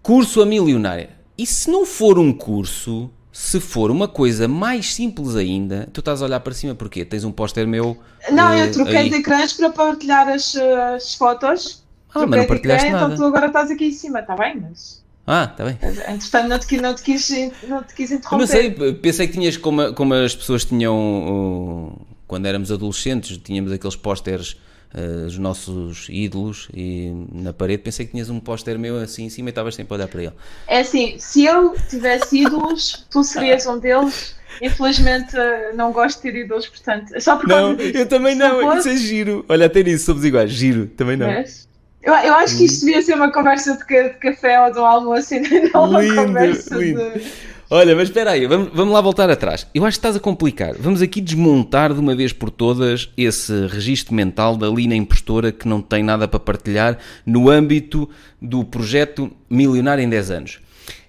[0.05, 1.09] Curso a milionária.
[1.35, 6.21] E se não for um curso, se for uma coisa mais simples ainda, tu estás
[6.21, 7.97] a olhar para cima porque tens um póster meu.
[8.31, 9.09] Não, uh, eu troquei aí.
[9.09, 11.83] de ecrãs para partilhar as, as fotos.
[12.09, 13.13] Ah, troquei mas não partilhaste ecrã, nada.
[13.15, 14.61] Então tu agora estás aqui em cima, está bem?
[14.61, 15.03] Mas...
[15.25, 15.79] Ah, está bem.
[15.81, 17.29] Entretanto, não te, não, te quis,
[17.67, 18.41] não te quis interromper.
[18.41, 21.99] Não sei, pensei que tinhas como, como as pessoas tinham.
[22.27, 24.55] Quando éramos adolescentes, tínhamos aqueles pósteres
[24.95, 29.29] uh, os nossos ídolos e na parede pensei que tinhas um póster meu assim em
[29.29, 30.33] cima e estavas sempre a olhar para ele.
[30.67, 34.35] É assim, se eu tivesse ídolos, tu serias um deles.
[34.61, 35.35] Infelizmente
[35.75, 37.97] não gosto de ter ídolos, portanto, só por Não, disso.
[37.97, 39.43] eu também não, não isso é giro.
[39.49, 41.27] Olha, até nisso somos iguais, giro, também não.
[41.27, 41.67] Mas,
[42.01, 44.85] eu, eu acho que isto devia ser uma conversa de, de café ou de um
[44.85, 47.01] almoço e não uma lindo, conversa lindo.
[47.19, 49.65] de Olha, mas espera aí, vamos, vamos lá voltar atrás.
[49.73, 50.75] Eu acho que estás a complicar.
[50.77, 55.67] Vamos aqui desmontar de uma vez por todas esse registro mental da Lina Impostora que
[55.67, 58.07] não tem nada para partilhar no âmbito
[58.39, 60.59] do projeto Milionário em 10 anos.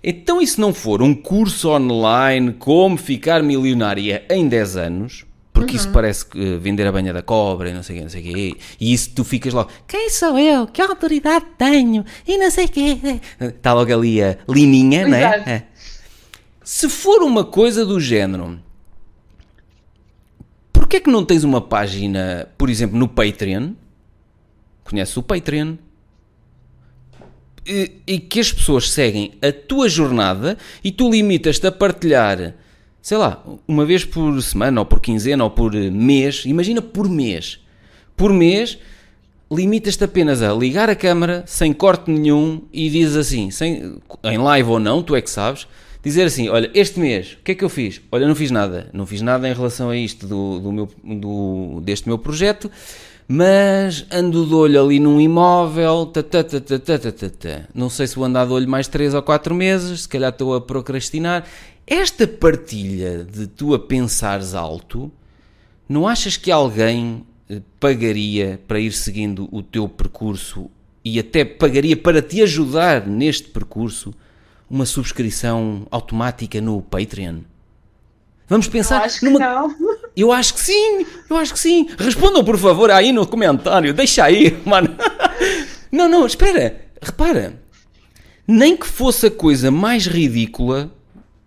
[0.03, 5.73] Então, e se não for um curso online como ficar milionária em 10 anos, porque
[5.73, 5.77] uhum.
[5.77, 8.21] isso parece uh, vender a banha da cobra e não sei o quê, não sei
[8.21, 10.67] o quê, e isso tu ficas logo, quem sou eu?
[10.67, 12.05] Que autoridade tenho?
[12.29, 12.99] E não sei o quê.
[13.41, 15.23] Está logo ali a lininha, não é?
[15.47, 15.63] é.
[16.67, 18.59] Se for uma coisa do género,
[20.73, 23.71] porquê é que não tens uma página, por exemplo, no Patreon?
[24.83, 25.77] Conheces o Patreon?
[27.65, 32.57] E, e que as pessoas seguem a tua jornada e tu limitas-te a partilhar,
[33.01, 36.43] sei lá, uma vez por semana, ou por quinzena, ou por mês.
[36.47, 37.61] Imagina por mês.
[38.17, 38.77] Por mês
[39.49, 44.69] limitas-te apenas a ligar a câmera sem corte nenhum e dizes assim, sem, em live
[44.69, 45.69] ou não, tu é que sabes,
[46.07, 48.01] dizer assim: olha, este mês, o que é que eu fiz?
[48.13, 48.89] Olha, não fiz nada.
[48.93, 52.71] Não fiz nada em relação a isto do, do meu, do, deste meu projeto,
[53.27, 56.07] mas ando de olho ali num imóvel.
[56.07, 57.69] Ta, ta, ta, ta, ta, ta, ta.
[57.75, 60.55] Não sei se vou andar de olho mais 3 ou 4 meses, se calhar estou
[60.55, 61.45] a procrastinar.
[61.87, 65.11] Esta partilha de tu a pensares alto,
[65.89, 70.69] não achas que alguém eh, pagaria para ir seguindo o teu percurso
[71.05, 74.13] e até pagaria para te ajudar neste percurso?
[74.69, 77.41] Uma subscrição automática no Patreon?
[78.49, 79.01] Vamos pensar.
[79.01, 79.39] Eu acho que numa...
[79.39, 79.75] não.
[80.17, 81.91] Eu acho que sim, eu acho que sim.
[81.99, 84.97] Respondam por favor aí no comentário, deixa aí, mano.
[85.93, 87.61] Não, não, espera, repara.
[88.49, 90.91] Nem que fosse a coisa mais ridícula,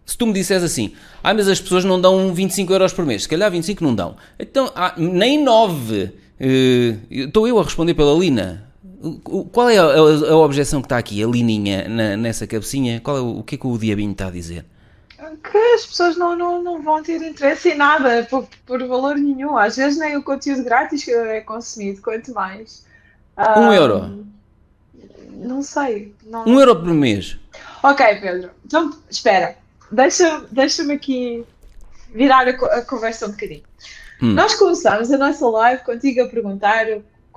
[0.06, 3.24] se tu me disseres assim, ah, mas as pessoas não dão 25 euros por mês,
[3.24, 4.16] se calhar 25 não dão.
[4.40, 6.04] Então, ah, nem 9.
[6.04, 8.69] Uh, estou eu a responder pela Lina.
[9.52, 13.00] Qual é a, a, a objeção que está aqui, a lininha na, nessa cabecinha?
[13.00, 14.66] Qual é o, o que é que o Diabinho está a dizer?
[15.44, 19.58] Que as pessoas não, não, não vão ter interesse em nada por, por valor nenhum.
[19.58, 22.86] Às vezes nem o conteúdo grátis é consumido, quanto mais.
[23.38, 24.26] Um, um euro?
[25.32, 26.14] Não sei.
[26.26, 26.46] Não...
[26.46, 27.38] Um euro por mês.
[27.82, 28.52] Ok, Pedro.
[28.66, 29.56] Então, espera.
[29.92, 31.46] Deixa-me deixa aqui
[32.14, 33.64] virar a, a, conversa um bocadinho.
[34.22, 34.34] Hum.
[34.34, 36.86] Nós começámos a nossa live contigo a perguntar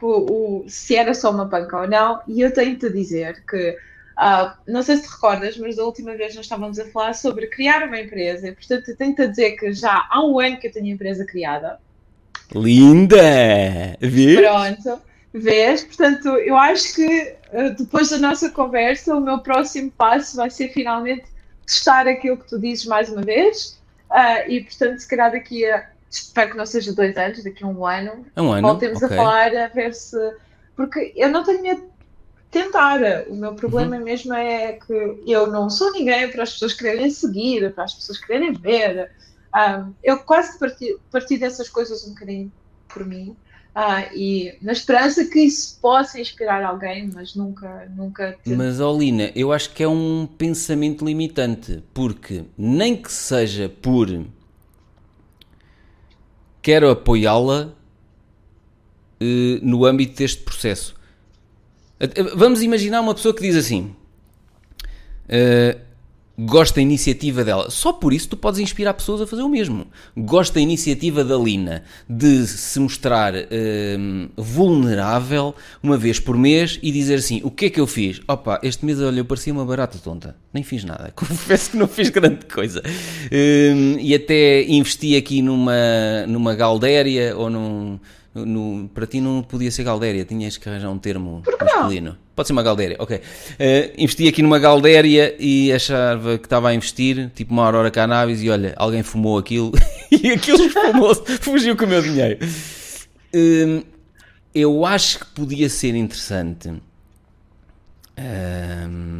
[0.07, 3.71] o, o, se era só uma panca ou não, e eu tenho-te a dizer que,
[3.71, 7.47] uh, não sei se te recordas, mas da última vez nós estávamos a falar sobre
[7.47, 10.73] criar uma empresa, e portanto tenho-te a dizer que já há um ano que eu
[10.73, 11.79] tenho a empresa criada.
[12.55, 13.97] Linda!
[14.01, 14.41] Vês?
[14.41, 15.85] Pronto, vês?
[15.85, 20.69] Portanto, eu acho que uh, depois da nossa conversa, o meu próximo passo vai ser
[20.69, 21.25] finalmente
[21.67, 23.81] testar aquilo que tu dizes mais uma vez.
[24.11, 27.66] Uh, e portanto, se calhar daqui a espero que não seja dois anos, daqui a
[27.66, 28.68] um ano, um ano?
[28.68, 29.16] voltemos okay.
[29.16, 30.16] a falar, a ver se.
[30.77, 31.88] Porque eu não tenho medo de
[32.51, 33.01] tentar.
[33.29, 34.05] O meu problema uhum.
[34.05, 38.18] mesmo é que eu não sou ninguém para as pessoas quererem seguir, para as pessoas
[38.18, 39.11] quererem ver.
[39.55, 42.53] Um, eu quase parti, parti dessas coisas um bocadinho
[42.88, 43.37] por mim.
[43.75, 48.37] Uh, e na esperança que isso possa inspirar alguém, mas nunca, nunca.
[48.44, 54.11] Mas, Olina, eu acho que é um pensamento limitante, porque nem que seja por
[56.62, 57.72] quero apoiá-la
[59.20, 60.94] uh, no âmbito deste processo.
[62.35, 63.94] Vamos imaginar uma pessoa que diz assim:
[65.29, 65.81] uh,
[66.38, 67.71] gosto da iniciativa dela.
[67.71, 69.87] Só por isso tu podes inspirar pessoas a fazer o mesmo.
[70.16, 76.90] Gosto da iniciativa da Lina de se mostrar uh, vulnerável uma vez por mês e
[76.90, 78.21] dizer assim: o que é que eu fiz?
[78.27, 80.37] Opa, este mês olha, eu parecia uma barata tonta.
[80.53, 81.12] Nem fiz nada.
[81.16, 82.81] Confesso que não fiz grande coisa.
[82.81, 87.99] Uh, e até investi aqui numa, numa galdéria ou num
[88.35, 92.16] no, para ti não podia ser Galdéria, tinhas que arranjar um termo masculino.
[92.35, 93.18] Pode ser uma Galdéria, ok.
[93.18, 93.23] Uh,
[93.99, 98.49] investi aqui numa Galdéria e achava que estava a investir, tipo uma Aurora Cannabis, e
[98.49, 99.73] olha, alguém fumou aquilo
[100.11, 102.38] e aquilo fumou fugiu com o meu dinheiro.
[103.35, 103.85] Uh,
[104.55, 106.68] eu acho que podia ser interessante.
[108.18, 109.12] Uh,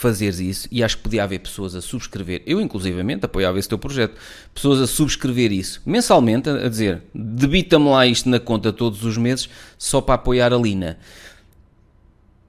[0.00, 3.78] fazeres isso e acho que podia haver pessoas a subscrever, eu inclusivamente apoiava esse teu
[3.78, 4.18] projeto,
[4.54, 9.48] pessoas a subscrever isso mensalmente, a dizer debita-me lá isto na conta todos os meses
[9.76, 10.98] só para apoiar a Lina.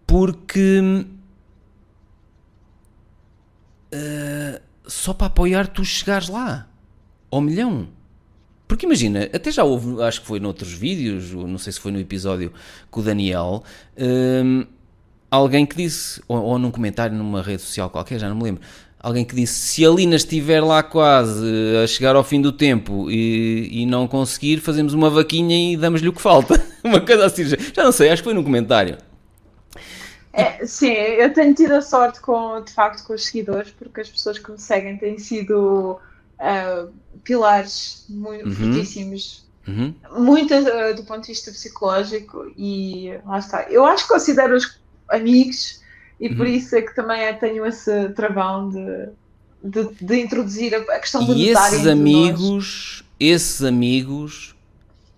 [0.08, 1.06] Porque
[3.94, 6.68] uh, só para apoiar tu chegares lá
[7.30, 7.88] ao milhão.
[8.68, 12.00] Porque imagina, até já houve, acho que foi noutros vídeos, não sei se foi no
[12.00, 12.54] episódio
[12.90, 13.64] com o Daniel.
[13.98, 14.66] Uh,
[15.32, 18.62] alguém que disse, ou, ou, num comentário numa rede social qualquer, já não me lembro,
[19.00, 21.48] alguém que disse: se a Lina estiver lá quase
[21.82, 26.10] a chegar ao fim do tempo e, e não conseguir, fazemos uma vaquinha e damos-lhe
[26.10, 26.62] o que falta.
[26.84, 28.98] uma coisa assim, já não sei, acho que foi num comentário.
[30.34, 34.10] É, sim, eu tenho tido a sorte com, de facto, com os seguidores, porque as
[34.10, 36.00] pessoas que me seguem têm sido
[36.39, 36.89] uh,
[37.22, 38.56] pilares muito uhum.
[38.56, 39.94] fortíssimos, uhum.
[40.17, 43.63] muito uh, do ponto de vista psicológico, e lá está.
[43.63, 44.80] Eu acho que considero-os
[45.12, 45.82] amigos
[46.21, 46.38] e uhum.
[46.38, 49.10] por isso é que também tenho esse travão de,
[49.63, 54.56] de, de introduzir a questão do E esses amigos, esses amigos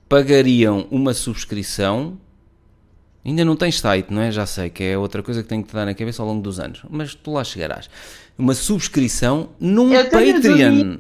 [0.08, 2.18] pagariam uma subscrição.
[3.26, 4.32] Ainda não tens site, não é?
[4.32, 6.42] Já sei que é outra coisa que tenho que te dar na cabeça ao longo
[6.42, 7.90] dos anos, mas tu lá chegarás.
[8.38, 10.98] Uma subscrição num Eu tenho Patreon.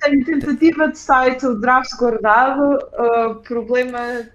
[0.00, 4.28] Tenho tentativa de site, o draft guardado, uh, problema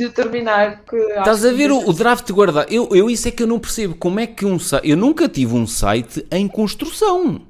[0.00, 0.96] determinar que.
[0.96, 2.72] Estás a ver o, o draft guardado?
[2.72, 3.94] Eu, eu isso é que eu não percebo.
[3.94, 4.88] Como é que um site.
[4.88, 7.42] Eu nunca tive um site em construção.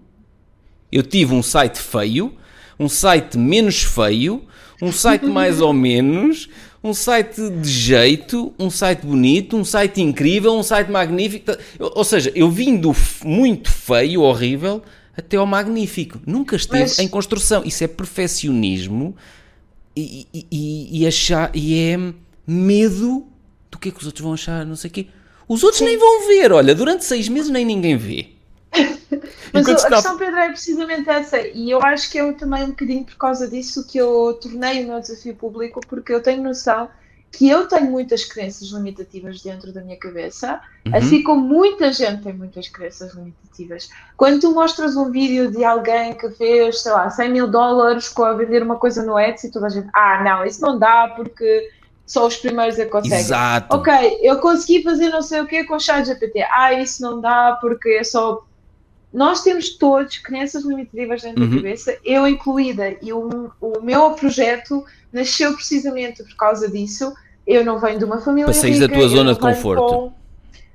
[0.92, 2.34] Eu tive um site feio,
[2.78, 4.42] um site menos feio,
[4.82, 6.48] um site mais ou menos,
[6.82, 11.52] um site de jeito, um site bonito, um site incrível, um site magnífico.
[11.78, 14.82] Ou seja, eu vim do muito feio, horrível,
[15.16, 16.18] até ao magnífico.
[16.26, 16.98] Nunca estive Mas...
[16.98, 17.62] em construção.
[17.64, 19.14] Isso é perfeccionismo
[19.94, 21.50] e, e, e, e achar.
[21.54, 21.98] E é
[22.46, 23.26] medo
[23.70, 25.06] do que é que os outros vão achar, não sei o quê.
[25.48, 25.86] Os outros Sim.
[25.86, 28.28] nem vão ver, olha, durante seis meses nem ninguém vê.
[29.52, 29.88] Mas a, está...
[29.88, 33.48] questão, Pedro, é precisamente essa, e eu acho que eu também um bocadinho por causa
[33.48, 36.88] disso que eu tornei o meu desafio público, porque eu tenho noção
[37.32, 40.96] que eu tenho muitas crenças limitativas dentro da minha cabeça, uhum.
[40.96, 43.88] assim como muita gente tem muitas crenças limitativas.
[44.16, 48.24] Quando tu mostras um vídeo de alguém que fez, sei lá, 100 mil dólares com
[48.24, 51.70] a vender uma coisa no Etsy, toda a gente, ah, não, isso não dá porque
[52.10, 53.20] só os primeiros é que conseguem.
[53.20, 53.76] Exato.
[53.76, 56.44] Ok, eu consegui fazer não sei o que com o chat GPT.
[56.50, 58.44] Ah, isso não dá porque é só.
[59.14, 61.50] Nós temos todos crenças limitativas dentro uhum.
[61.50, 67.14] da cabeça, eu incluída, e o, o meu projeto nasceu precisamente por causa disso.
[67.46, 69.82] eu não venho de uma família Para sair da tua zona de conforto.
[69.82, 70.12] Com...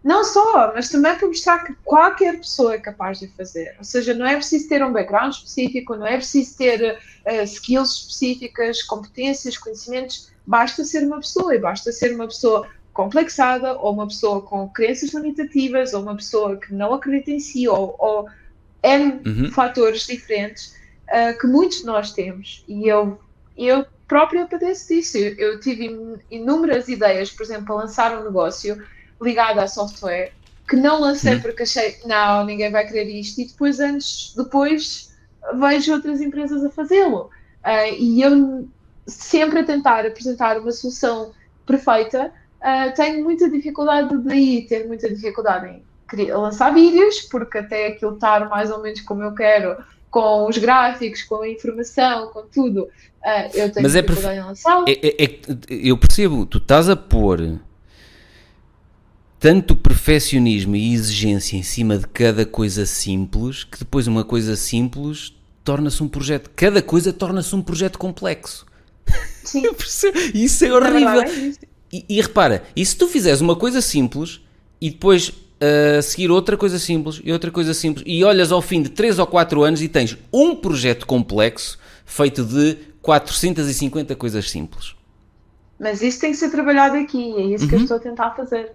[0.01, 3.75] Não só, mas também para mostrar que qualquer pessoa é capaz de fazer.
[3.77, 7.91] Ou seja, não é preciso ter um background específico, não é preciso ter uh, skills
[7.91, 10.33] específicas, competências, conhecimentos.
[10.45, 15.13] Basta ser uma pessoa e basta ser uma pessoa complexada ou uma pessoa com crenças
[15.13, 18.29] limitativas ou uma pessoa que não acredita em si ou, ou
[18.81, 19.51] N uhum.
[19.51, 20.75] fatores diferentes
[21.09, 22.63] uh, que muitos de nós temos.
[22.67, 23.19] E eu,
[23.57, 25.17] eu própria padeço disso.
[25.17, 25.89] Eu, eu tive
[26.31, 28.81] inúmeras ideias, por exemplo, para lançar um negócio
[29.21, 30.31] ligado a software
[30.67, 31.41] que não lancei hum.
[31.41, 35.13] porque achei, não, ninguém vai querer isto, e depois, antes, depois
[35.59, 37.29] vejo outras empresas a fazê-lo.
[37.63, 38.67] Uh, e eu
[39.07, 41.31] sempre a tentar apresentar uma solução
[41.65, 42.31] perfeita,
[42.61, 48.47] uh, tenho muita dificuldade daí, ter muita dificuldade em lançar vídeos, porque até aquilo estar
[48.49, 49.75] mais ou menos como eu quero,
[50.09, 54.41] com os gráficos, com a informação, com tudo, uh, eu tenho Mas é dificuldade é
[54.41, 54.85] em lançá-lo.
[54.87, 55.39] É, é, é,
[55.69, 57.59] eu percebo, tu estás a pôr
[59.39, 65.33] tanto perfeccionismo e exigência em cima de cada coisa simples que depois uma coisa simples
[65.63, 66.49] torna-se um projeto.
[66.55, 68.65] Cada coisa torna-se um projeto complexo.
[69.43, 69.63] Sim.
[70.33, 71.21] isso é horrível.
[71.21, 71.53] É.
[71.91, 74.41] E, e, repara, e se tu fizeres uma coisa simples
[74.81, 78.81] e depois uh, seguir outra coisa simples e outra coisa simples e olhas ao fim
[78.81, 84.95] de 3 ou 4 anos e tens um projeto complexo feito de 450 coisas simples.
[85.79, 87.69] Mas isso tem que ser trabalhado aqui, é isso uhum.
[87.69, 87.83] que eu uhum.
[87.83, 88.71] estou a tentar fazer.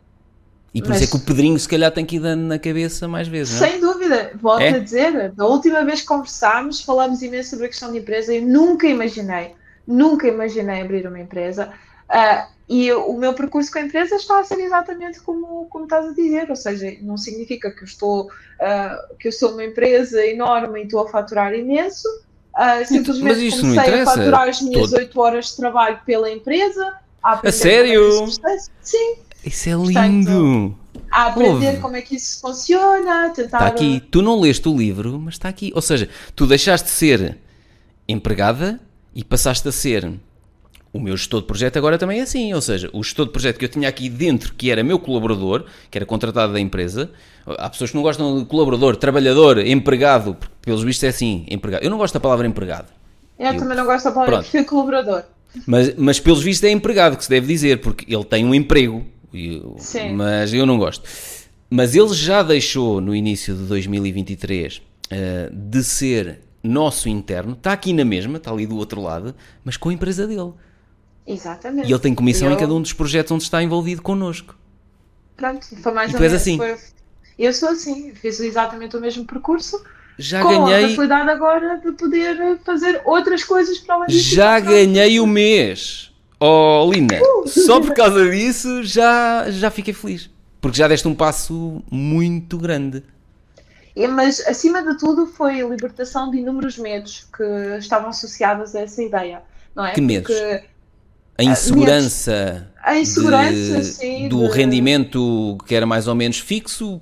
[0.73, 2.59] E por Mas, isso é que o Pedrinho se calhar tem que ir dando na
[2.59, 3.71] cabeça mais vezes, não é?
[3.71, 4.69] Sem dúvida, volto é?
[4.69, 8.43] a dizer, da última vez que conversámos, falámos imenso sobre a questão de empresa, eu
[8.43, 9.55] nunca imaginei,
[9.91, 11.73] nunca imaginei abrir uma empresa.
[12.09, 16.07] Uh, e o meu percurso com a empresa está a ser exatamente como, como estás
[16.07, 20.25] a dizer, ou seja, não significa que eu estou uh, que eu sou uma empresa
[20.25, 22.07] enorme e estou a faturar imenso,
[22.55, 25.01] uh, simplesmente comecei a faturar as minhas Todo...
[25.01, 26.95] 8 horas de trabalho pela empresa.
[27.21, 28.29] A, a sério?
[28.81, 30.77] Sim, isso é lindo!
[31.11, 31.81] a aprender Ouve.
[31.81, 33.59] como é que isso funciona, tentar...
[33.59, 35.73] Está aqui, tu não leste o livro, mas está aqui.
[35.75, 37.39] Ou seja, tu deixaste de ser
[38.07, 38.81] empregada
[39.15, 40.13] e passaste a ser
[40.93, 43.59] o meu gestor de projeto agora também é assim, ou seja, o gestor de projeto
[43.59, 47.11] que eu tinha aqui dentro, que era meu colaborador, que era contratado da empresa,
[47.47, 51.85] há pessoas que não gostam de colaborador, trabalhador, empregado, porque pelos vistos é assim, empregado.
[51.85, 52.89] Eu não gosto da palavra empregado.
[53.39, 54.67] Eu, eu também não gosto da palavra Pronto.
[54.69, 55.23] colaborador.
[55.67, 59.07] Mas, mas pelos vistos é empregado que se deve dizer, porque ele tem um emprego
[59.33, 60.13] eu, Sim.
[60.15, 61.09] Mas eu não gosto.
[61.69, 64.81] Mas ele já deixou no início de 2023 uh,
[65.11, 69.35] eh, de ser nosso interno, está aqui na mesma, está ali do outro lado,
[69.65, 70.53] mas com a empresa dele.
[71.27, 71.89] Exatamente.
[71.89, 72.55] E ele tem comissão eu...
[72.55, 74.57] em cada um dos projetos onde está envolvido connosco.
[75.37, 76.37] Pronto, foi mais e ou menos.
[76.37, 76.57] assim.
[76.57, 76.77] Foi...
[77.39, 79.83] Eu sou assim, fiz exatamente o mesmo percurso.
[80.19, 80.85] Já com ganhei.
[80.85, 84.35] a facilidade agora de poder fazer outras coisas para além disso.
[84.35, 86.13] Já ganhei o mês.
[86.39, 87.49] Oh, Lina, uh!
[87.49, 90.29] só por causa disso já, já fiquei feliz.
[90.61, 93.03] Porque já deste um passo muito grande.
[94.03, 98.81] É, mas, acima de tudo, foi a libertação de inúmeros medos que estavam associados a
[98.81, 99.43] essa ideia.
[99.75, 99.93] Não é?
[99.93, 100.35] Que medos?
[100.35, 100.65] Porque,
[101.39, 104.55] a insegurança, a insegurança de, sim, do de...
[104.55, 107.01] rendimento que era mais ou menos fixo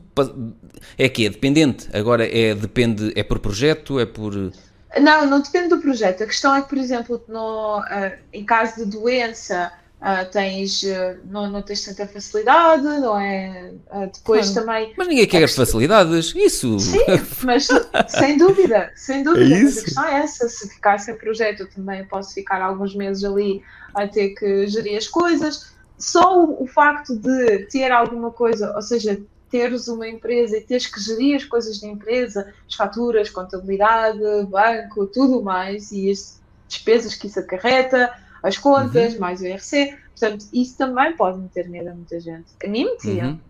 [0.97, 4.53] é que é dependente agora é depende é por projeto é por
[5.01, 6.23] não, não depende do projeto.
[6.23, 9.71] A questão é que, por exemplo, no, uh, em caso de doença,
[10.01, 13.73] uh, tens, uh, não, não tens tanta facilidade, não é?
[14.13, 14.95] depois também.
[14.97, 16.79] Mas ninguém quer facilidades, isso.
[16.79, 16.99] Sim,
[17.45, 17.69] mas
[18.09, 19.55] sem dúvida, sem dúvida.
[19.55, 22.95] É mas a questão é essa: se ficar sem projeto, eu também posso ficar alguns
[22.95, 23.63] meses ali
[23.95, 25.77] a ter que gerir as coisas.
[25.99, 29.21] Só o, o facto de ter alguma coisa, ou seja,
[29.51, 35.07] teres uma empresa e teres que gerir as coisas da empresa, as faturas, contabilidade, banco,
[35.07, 38.13] tudo mais, e as despesas que isso acarreta,
[38.43, 39.21] as contas, uhum.
[39.21, 39.97] mais o IRC.
[40.11, 42.47] Portanto, isso também pode meter medo a muita gente.
[42.65, 43.25] A mim metia.
[43.25, 43.41] Uhum.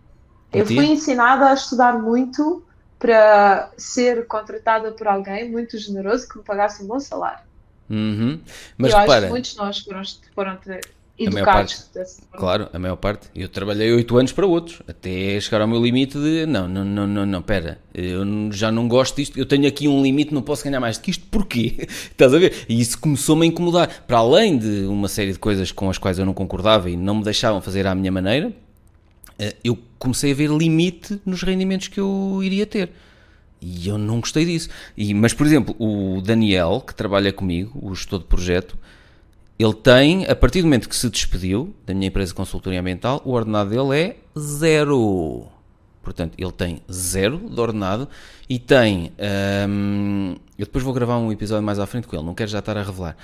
[0.51, 2.63] Eu fui ensinada a estudar muito
[2.97, 7.43] para ser contratada por alguém muito generoso que me pagasse um bom salário.
[7.89, 8.41] Uhum.
[8.77, 10.03] Mas eu repara, acho que muitos de nós foram,
[10.35, 10.57] foram
[11.25, 11.77] ter, a parte,
[12.31, 13.27] claro, a maior parte.
[13.35, 17.07] Eu trabalhei 8 anos para outros, até chegar ao meu limite de não, não, não,
[17.07, 20.63] não, não, pera, eu já não gosto disto, eu tenho aqui um limite, não posso
[20.63, 21.87] ganhar mais do que isto, porquê?
[22.11, 22.65] Estás a ver?
[22.69, 24.03] E isso começou-me a incomodar.
[24.07, 27.15] Para além de uma série de coisas com as quais eu não concordava e não
[27.15, 28.53] me deixavam fazer à minha maneira,
[29.37, 32.91] eh, eu comecei a ver limite nos rendimentos que eu iria ter.
[33.61, 34.69] E eu não gostei disso.
[34.95, 38.77] E, mas, por exemplo, o Daniel, que trabalha comigo, o gestor de projeto,
[39.59, 43.21] ele tem, a partir do momento que se despediu da minha empresa de consultoria ambiental,
[43.25, 45.47] o ordenado dele é zero.
[46.01, 48.07] Portanto, ele tem zero de ordenado
[48.47, 49.11] e tem.
[49.67, 52.59] Hum, eu depois vou gravar um episódio mais à frente com ele, não quero já
[52.59, 53.17] estar a revelar.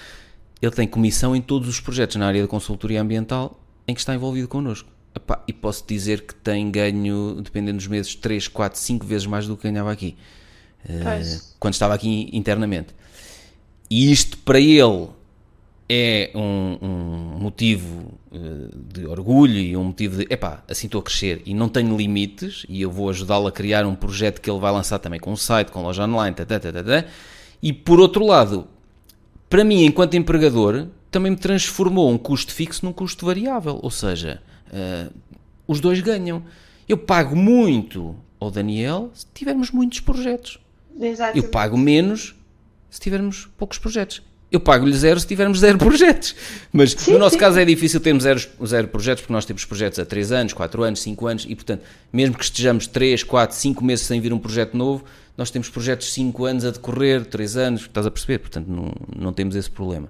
[0.61, 3.57] Ele tem comissão em todos os projetos na área de consultoria ambiental
[3.87, 4.89] em que está envolvido connosco.
[5.15, 9.47] Epá, e posso dizer que tem ganho, dependendo dos meses, 3, 4, 5 vezes mais
[9.47, 10.17] do que ganhava aqui.
[10.85, 12.93] Uh, quando estava aqui internamente.
[13.89, 15.14] E isto para ele
[15.87, 21.03] é um, um motivo uh, de orgulho e um motivo de epá, assim estou a
[21.03, 24.59] crescer e não tenho limites e eu vou ajudá-lo a criar um projeto que ele
[24.59, 27.07] vai lançar também com um site, com loja online, tata, tata, tata.
[27.61, 28.67] e por outro lado,
[29.49, 34.41] para mim, enquanto empregador, também me transformou um custo fixo num custo variável, ou seja,
[34.67, 35.13] uh,
[35.67, 36.43] os dois ganham.
[36.89, 40.59] Eu pago muito ao Daniel se tivermos muitos projetos.
[40.99, 41.45] Exatamente.
[41.45, 42.35] Eu pago menos
[42.89, 44.21] se tivermos poucos projetos.
[44.55, 46.33] Eu pago-lhe zero se tivermos zero projetos.
[46.71, 47.39] Mas sim, no nosso sim.
[47.39, 50.81] caso é difícil termos zero, zero projetos, porque nós temos projetos há 3 anos, 4
[50.81, 51.83] anos, 5 anos, e portanto,
[52.13, 55.03] mesmo que estejamos 3, 4, 5 meses sem vir um projeto novo,
[55.37, 58.39] nós temos projetos 5 anos a decorrer, 3 anos, estás a perceber?
[58.39, 60.09] Portanto, não, não temos esse problema.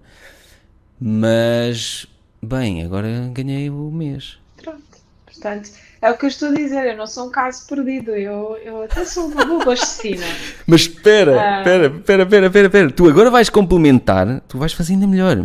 [1.01, 2.05] Mas,
[2.39, 4.37] bem, agora ganhei o mês.
[4.57, 4.83] Pronto,
[5.25, 5.71] portanto,
[6.05, 8.83] é o que eu estou a dizer, eu não sou um caso perdido, eu, eu
[8.83, 10.25] até sou uma boa bastecina.
[10.67, 11.57] Mas espera, ah.
[11.59, 15.43] espera, espera, espera, espera, espera, tu agora vais complementar, tu vais fazer ainda melhor.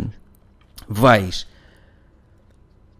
[0.87, 1.47] Vais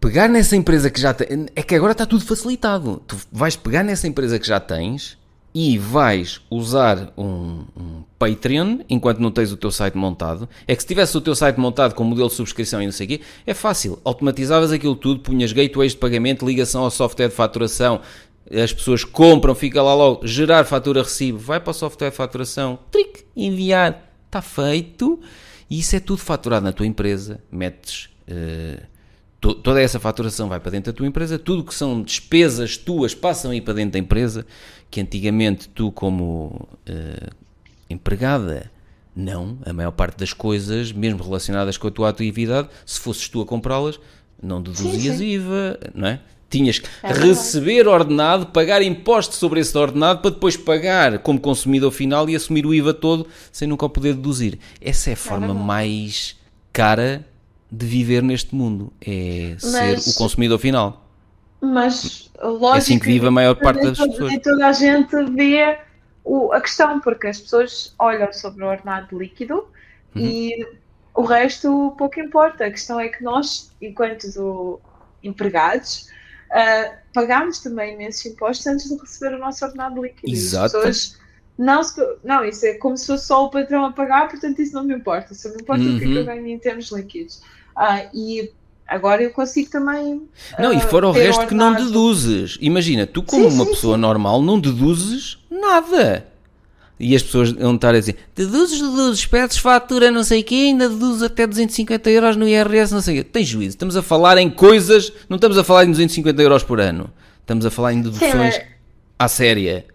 [0.00, 3.00] pegar nessa empresa que já tem, é que agora está tudo facilitado.
[3.06, 5.16] Tu vais pegar nessa empresa que já tens
[5.54, 10.48] e vais usar um, um, Patreon enquanto não tens o teu site montado.
[10.66, 13.06] É que se tivesse o teu site montado com modelo de subscrição e não sei
[13.06, 13.98] o quê, é fácil.
[14.04, 18.00] Automatizavas aquilo tudo, punhas gateways de pagamento, ligação ao software de faturação,
[18.50, 22.78] as pessoas compram, fica lá logo, gerar fatura recibo, vai para o software de faturação,
[22.90, 25.20] clique, enviar, está feito.
[25.68, 27.40] E isso é tudo faturado na tua empresa.
[27.50, 28.10] Metes.
[28.28, 28.91] Uh,
[29.42, 33.50] toda essa faturação vai para dentro da tua empresa, tudo que são despesas tuas passam
[33.50, 34.46] aí para dentro da empresa,
[34.88, 37.30] que antigamente tu, como uh,
[37.90, 38.70] empregada,
[39.16, 43.40] não, a maior parte das coisas, mesmo relacionadas com a tua atividade, se fosses tu
[43.40, 43.98] a comprá-las,
[44.40, 45.30] não deduzias sim, sim.
[45.30, 46.20] IVA, não é?
[46.48, 51.90] Tinhas que é receber ordenado, pagar imposto sobre esse ordenado para depois pagar como consumidor
[51.90, 54.58] final e assumir o IVA todo sem nunca o poder deduzir.
[54.80, 56.36] Essa é a forma é mais
[56.70, 57.24] cara
[57.72, 60.02] de viver neste mundo, é Mas...
[60.04, 61.02] ser o consumidor final.
[61.58, 62.74] Mas, lógico.
[62.74, 64.32] É assim que vive a maior parte das pessoas.
[64.32, 65.78] E toda a gente vê
[66.22, 69.66] o, a questão, porque as pessoas olham sobre o ordenado líquido
[70.14, 70.22] uhum.
[70.22, 70.66] e
[71.14, 72.66] o resto pouco importa.
[72.66, 74.80] A questão é que nós, enquanto
[75.22, 76.08] empregados,
[76.50, 80.30] uh, pagamos também imensos impostos antes de receber o nosso ordenado líquido.
[80.30, 80.78] Exato.
[81.56, 81.80] não,
[82.24, 84.94] não, isso é como se fosse só o patrão a pagar, portanto isso não me
[84.94, 85.32] importa.
[85.32, 85.96] Só me importa uhum.
[85.96, 86.26] o que, é que eu uhum.
[86.26, 87.40] ganho em termos líquidos.
[87.76, 88.52] Uh, e
[88.92, 90.28] Agora eu consigo também.
[90.58, 92.58] Não, uh, e fora o resto que não deduzes.
[92.60, 94.02] Imagina, tu, como sim, uma sim, pessoa sim.
[94.02, 96.26] normal, não deduzes nada.
[97.00, 100.66] E as pessoas vão estar a dizer: deduzes, deduzes, pedes fatura, não sei o quê,
[100.66, 103.30] ainda deduzes até 250 euros no IRS, não sei o quê.
[103.30, 103.70] Tem juízo.
[103.70, 107.10] Estamos a falar em coisas, não estamos a falar em 250 euros por ano.
[107.40, 108.60] Estamos a falar em deduções
[109.18, 109.86] à séria.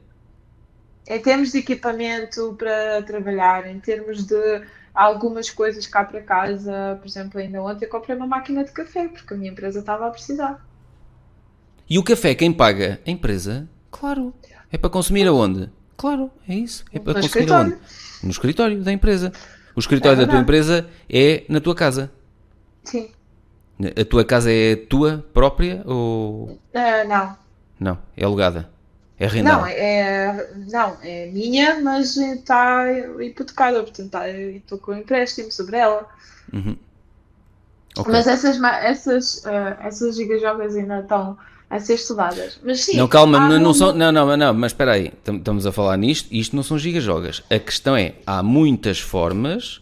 [1.07, 4.61] Em termos de equipamento para trabalhar, em termos de
[4.97, 6.97] algumas coisas cá para casa.
[6.99, 10.07] Por exemplo, ainda ontem eu comprei uma máquina de café porque a minha empresa estava
[10.07, 10.65] a precisar.
[11.87, 12.99] E o café quem paga?
[13.05, 13.69] A empresa?
[13.91, 14.33] Claro.
[14.71, 15.69] É para consumir aonde?
[15.95, 16.83] Claro, é isso.
[16.91, 17.73] É para no consumir escritório.
[17.73, 17.85] aonde?
[18.23, 19.31] No escritório da empresa.
[19.75, 22.11] O escritório é da tua empresa é na tua casa.
[22.83, 23.11] Sim.
[23.79, 26.45] A tua casa é tua própria ou.
[26.73, 27.37] Uh, não.
[27.79, 28.71] Não, é alugada.
[29.19, 29.61] É rendada?
[29.61, 32.85] Não, é, não, é minha, mas está
[33.19, 36.07] hipotecada, portanto tá, estou com um empréstimo sobre ela.
[36.53, 36.77] Uhum.
[37.97, 38.11] Okay.
[38.11, 41.35] Mas essas, essas, uh, essas gigajogas ainda estão
[41.67, 42.59] a ser estudadas.
[42.63, 45.71] Mas sim, não, calma, não, não, são, não, não, não, mas espera aí, estamos a
[45.71, 47.43] falar nisto, isto não são gigajogas.
[47.49, 49.81] A questão é, há muitas formas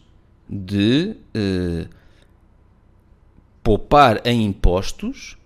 [0.50, 1.90] de uh,
[3.62, 5.38] poupar em impostos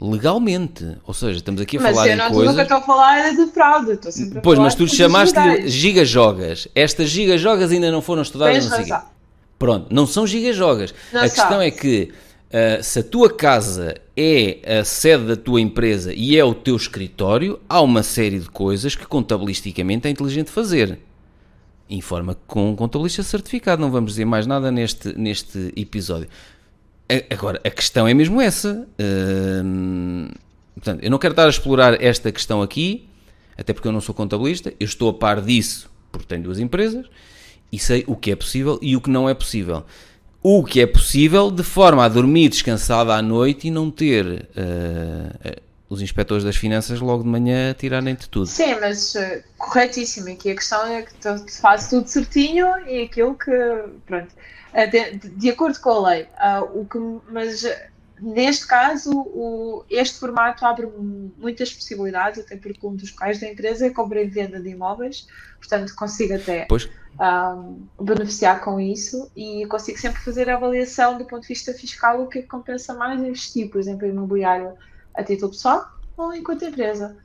[0.00, 0.96] legalmente.
[1.04, 2.36] Ou seja, estamos aqui a mas falar em coisas...
[2.36, 5.68] Mas eu nunca estou a falar de fraude, estou sempre a Pois, mas tu chamaste-lhe
[5.68, 6.68] gigajogas.
[6.74, 8.68] Estas gigajogas ainda não foram estudadas.
[8.68, 9.02] Tens razão.
[9.58, 10.94] Pronto, não são gigajogas.
[11.12, 11.66] Não a questão sabes.
[11.66, 16.44] é que uh, se a tua casa é a sede da tua empresa e é
[16.44, 21.00] o teu escritório, há uma série de coisas que contabilisticamente é inteligente fazer.
[21.90, 26.28] Informa com um contabilista certificado, não vamos dizer mais nada neste, neste episódio.
[27.30, 28.86] Agora, a questão é mesmo essa.
[29.00, 30.30] Uh,
[30.74, 33.08] portanto, eu não quero estar a explorar esta questão aqui,
[33.56, 37.06] até porque eu não sou contabilista, eu estou a par disso porque tenho duas empresas
[37.70, 39.84] e sei o que é possível e o que não é possível.
[40.42, 45.60] O que é possível de forma a dormir descansada à noite e não ter uh,
[45.88, 48.46] os inspectores das finanças logo de manhã a tirarem-te tudo.
[48.46, 50.30] Sim, mas uh, corretíssimo.
[50.30, 53.50] Aqui a questão é que tu fazes tudo certinho e aquilo que.
[54.06, 54.28] Pronto.
[54.72, 56.22] Eh, de, de, acordo com a lei.
[56.24, 56.98] Uh, o que,
[57.32, 57.64] mas
[58.20, 60.86] neste caso, o, este formato abre
[61.36, 65.26] muitas possibilidades, até porque um dos quais da empresa é compra e venda de imóveis,
[65.58, 66.66] portanto consigo até
[67.20, 72.22] um, beneficiar com isso e consigo sempre fazer a avaliação do ponto de vista fiscal
[72.22, 74.74] o que, é que compensa mais investir, por exemplo, em imobiliário
[75.14, 77.16] a título pessoal ou enquanto empresa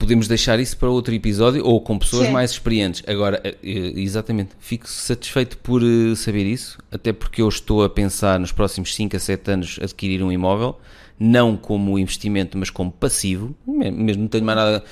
[0.00, 2.32] podemos deixar isso para outro episódio ou com pessoas Sim.
[2.32, 3.02] mais experientes.
[3.06, 7.88] Agora, eh, eh, exatamente, fico satisfeito por eh, saber isso, até porque eu estou a
[7.88, 10.80] pensar nos próximos 5 a 7 anos adquirir um imóvel,
[11.18, 13.54] não como investimento, mas como passivo.
[13.66, 14.84] Mesmo não tenho mais nada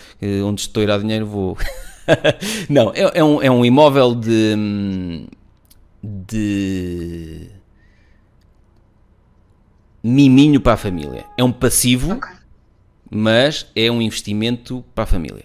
[0.44, 1.56] onde estou a ir a dinheiro, vou.
[2.68, 5.26] não, é, é, um, é um imóvel de.
[6.02, 7.48] de.
[10.02, 11.24] miminho para a família.
[11.38, 12.12] É um passivo.
[12.12, 12.37] Okay
[13.10, 15.44] mas é um investimento para a família.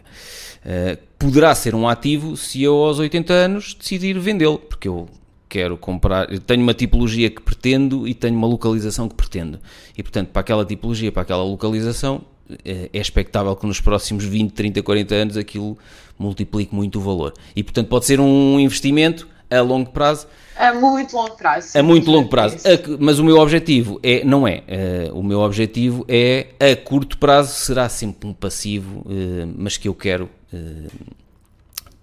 [0.66, 5.08] Uh, poderá ser um ativo se eu aos 80 anos decidir vendê-lo, porque eu
[5.48, 9.60] quero comprar, eu tenho uma tipologia que pretendo e tenho uma localização que pretendo.
[9.98, 12.22] E portanto, para aquela tipologia, para aquela localização,
[12.66, 15.78] é, é expectável que nos próximos 20, 30, 40 anos aquilo
[16.18, 17.34] multiplique muito o valor.
[17.56, 20.28] E portanto, pode ser um investimento a longo prazo.
[20.56, 21.78] A muito longo prazo.
[21.78, 22.58] A muito longo prazo.
[23.00, 24.64] mas o meu objetivo é, não é.
[25.12, 29.88] Uh, o meu objetivo é a curto prazo será sempre um passivo, uh, mas que
[29.88, 31.16] eu quero uh,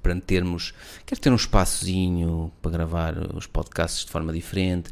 [0.03, 0.75] para termos,
[1.05, 4.91] quero ter um espaçozinho para gravar os podcasts de forma diferente,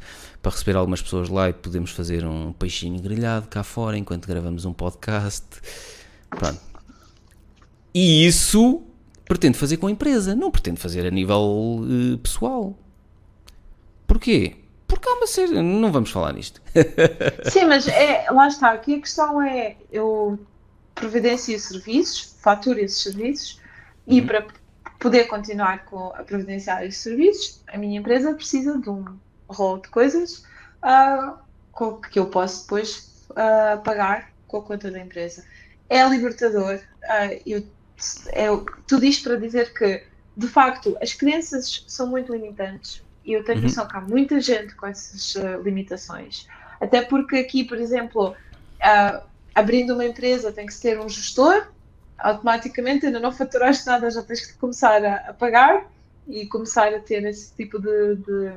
[0.49, 4.65] para receber algumas pessoas lá e podemos fazer um peixinho grelhado cá fora enquanto gravamos
[4.65, 5.45] um podcast.
[6.31, 6.59] Pronto.
[7.95, 8.83] E isso
[9.27, 12.79] pretendo fazer com a empresa, não pretendo fazer a nível uh, pessoal.
[14.07, 14.57] Porquê?
[14.87, 15.61] Porque há uma série.
[15.61, 16.63] Não vamos falar nisto.
[17.45, 18.73] Sim, mas é, lá está.
[18.73, 20.39] Aqui a questão é: eu
[20.95, 23.61] providencio serviços, faturo esses serviços,
[24.07, 24.27] e uhum.
[24.27, 24.47] para
[24.99, 29.05] poder continuar com a providenciar esses serviços, a minha empresa precisa de um
[29.49, 30.45] rol de coisas
[30.83, 35.45] uh, que eu posso depois uh, pagar com a conta da empresa.
[35.89, 36.81] É libertador.
[37.03, 37.65] Uh, eu
[38.29, 38.47] é,
[38.87, 40.05] tudo isto para dizer que,
[40.37, 43.65] de facto, as crenças são muito limitantes e eu tenho uhum.
[43.65, 45.35] noção que há muita gente com essas
[45.65, 46.47] limitações.
[46.81, 48.37] Até porque aqui, por exemplo,
[49.53, 51.67] abrindo uma empresa tem que ter um gestor,
[52.17, 55.85] automaticamente ainda não faturaste nada, já tens que começar a, a pagar
[56.29, 58.53] e começar a ter esse tipo de, de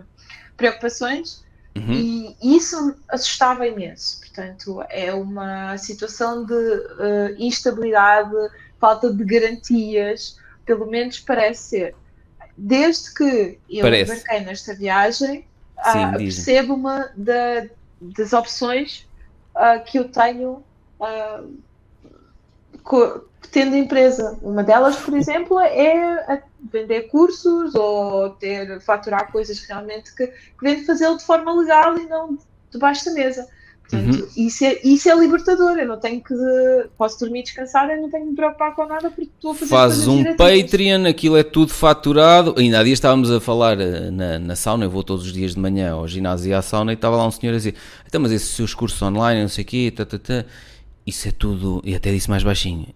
[0.58, 1.44] preocupações.
[1.76, 1.94] Uhum.
[1.94, 4.20] E isso assustava imenso.
[4.20, 8.36] Portanto, é uma situação de uh, instabilidade
[8.80, 11.96] falta de garantias, pelo menos parece ser.
[12.58, 14.12] Desde que eu parece.
[14.12, 15.46] embarquei nesta viagem,
[15.92, 17.68] Sim, uh, percebo uma da,
[18.02, 19.08] das opções
[19.56, 20.64] uh, que eu tenho
[21.00, 21.58] uh,
[23.52, 24.38] tendo empresa.
[24.42, 30.86] Uma delas, por exemplo, é vender cursos ou ter faturar coisas realmente que, que vem
[30.86, 32.38] fazê-lo de forma legal e não
[32.72, 33.48] debaixo da mesa.
[33.92, 34.28] Portanto, uhum.
[34.38, 35.78] isso, é, isso é libertador.
[35.78, 36.34] Eu não tenho que.
[36.98, 39.70] Posso dormir descansar, eu não tenho que me preocupar com nada porque estou a fazer
[39.70, 42.56] Fazes um Patreon, aquilo é tudo faturado.
[42.58, 44.86] Ainda há dias estávamos a falar eh, na, na sauna.
[44.86, 47.28] Eu vou todos os dias de manhã ao ginásio e à sauna e estava lá
[47.28, 47.76] um senhor a dizer:
[48.08, 50.46] então, mas esses seus cursos online, não sei o quê, tá, tá, tá,
[51.06, 51.82] isso é tudo.
[51.84, 52.88] E até disse mais baixinho: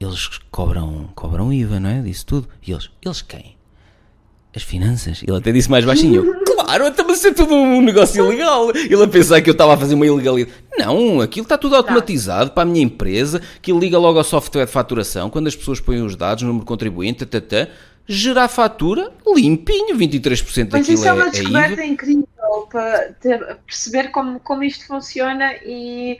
[0.00, 2.00] eles cobram, cobram IVA, não é?
[2.02, 2.48] Disse tudo.
[2.66, 3.56] E eles: eles quem?
[4.54, 5.22] As finanças?
[5.26, 8.70] Ele até disse mais baixinho: Claro, então, mas é tudo um negócio ilegal.
[8.70, 10.56] Ele a pensar que eu estava a fazer uma ilegalidade.
[10.78, 14.70] Não, aquilo está tudo automatizado para a minha empresa, que liga logo ao software de
[14.70, 17.70] faturação, quando as pessoas põem os dados, número contribuinte, tata,
[18.06, 22.28] gerar fatura limpinho, 23% daquilo Mas isso é uma é descoberta é incrível
[22.70, 26.18] para ter, perceber como, como isto funciona e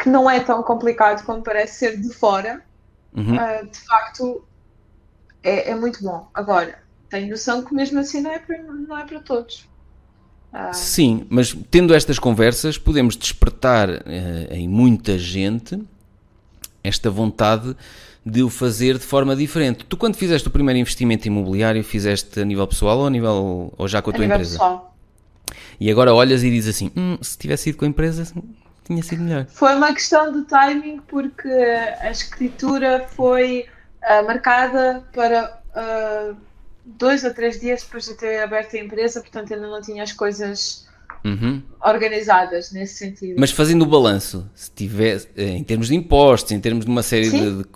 [0.00, 2.62] que não é tão complicado como parece ser de fora.
[3.14, 3.36] Uhum.
[3.36, 4.42] Uh, de facto,
[5.42, 6.26] é, é muito bom.
[6.32, 6.78] Agora,
[7.10, 9.68] tenho noção que mesmo assim não é para, não é para todos.
[10.52, 10.72] Ah.
[10.72, 14.02] Sim, mas tendo estas conversas, podemos despertar uh,
[14.50, 15.80] em muita gente
[16.82, 17.76] esta vontade
[18.24, 19.84] de o fazer de forma diferente.
[19.84, 23.86] Tu, quando fizeste o primeiro investimento imobiliário, fizeste a nível pessoal ou, a nível, ou
[23.86, 24.52] já com a, a tua empresa?
[24.52, 24.96] Pessoal.
[25.78, 28.32] E agora olhas e dizes assim: hum, se tivesse ido com a empresa,
[28.90, 29.46] tinha sido melhor.
[29.46, 33.66] Foi uma questão de timing, porque a escritura foi
[34.02, 35.60] uh, marcada para.
[35.70, 36.50] Uh,
[36.84, 40.12] dois ou três dias depois de ter aberto a empresa, portanto ainda não tinha as
[40.12, 40.88] coisas
[41.24, 41.62] uhum.
[41.84, 43.36] organizadas nesse sentido.
[43.38, 47.02] Mas fazendo o balanço, se tivesse, eh, em termos de impostos, em termos de uma
[47.02, 47.38] série Sim.
[47.38, 47.68] de, de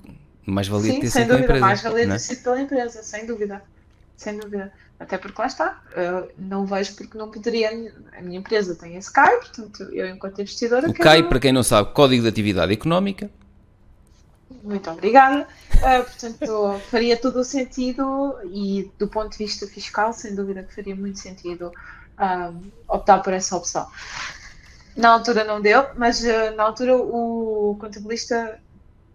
[0.46, 1.60] mais valia ter sido pela empresa.
[1.60, 3.62] Mais valia ter sido pela empresa, sem dúvida.
[4.16, 4.72] Sem dúvida.
[4.98, 7.70] Até porque lá está, eu não vejo porque não poderia.
[8.16, 10.88] A minha empresa tem esse CAI, portanto, eu, enquanto investidora.
[10.88, 11.04] O quero...
[11.04, 13.28] CAI, para quem não sabe, Código de Atividade Económica,
[14.64, 15.46] muito obrigada.
[15.74, 20.74] Uh, portanto, faria todo o sentido e do ponto de vista fiscal, sem dúvida que
[20.74, 21.70] faria muito sentido
[22.18, 23.86] uh, optar por essa opção.
[24.96, 28.58] Na altura não deu, mas uh, na altura o contabilista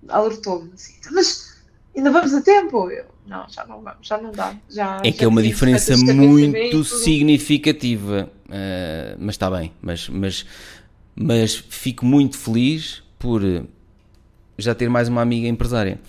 [0.07, 1.63] alertou-me assim, mas
[1.95, 2.91] ainda vamos a tempo.
[2.91, 4.55] Eu, não, já não vamos, já não dá.
[4.69, 10.45] Já, é que é uma diferença muito significativa, uh, mas está bem, mas, mas,
[11.15, 13.41] mas fico muito feliz por
[14.57, 15.99] já ter mais uma amiga empresária.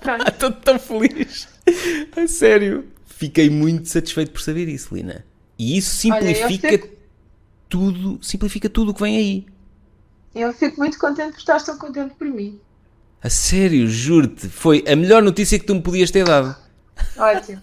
[0.26, 1.48] Estou tão feliz.
[2.16, 2.86] A sério.
[3.04, 5.24] Fiquei muito satisfeito por saber isso, Lina.
[5.58, 6.88] E isso simplifica Olha, fico...
[7.68, 9.46] tudo, simplifica tudo o que vem aí.
[10.34, 12.60] Eu fico muito contente por estar tão contente por mim.
[13.22, 16.56] A sério, juro-te, foi a melhor notícia que tu me podias ter dado.
[17.16, 17.62] Ótimo.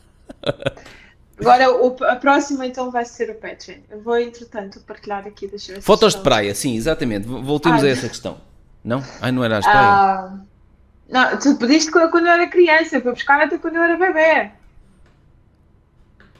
[1.40, 3.80] Agora, o, a próxima então vai ser o Patreon.
[3.90, 5.48] Eu vou, entretanto, partilhar aqui.
[5.48, 7.28] Deixa Fotos de praia, sim, exatamente.
[7.28, 7.90] Voltemos Ai.
[7.90, 8.40] a essa questão.
[8.84, 9.04] Não?
[9.22, 9.80] Ai, não era as praia?
[9.80, 10.40] Ah,
[11.10, 14.52] não, tu pediste quando eu era criança, para buscar até quando eu era bebê.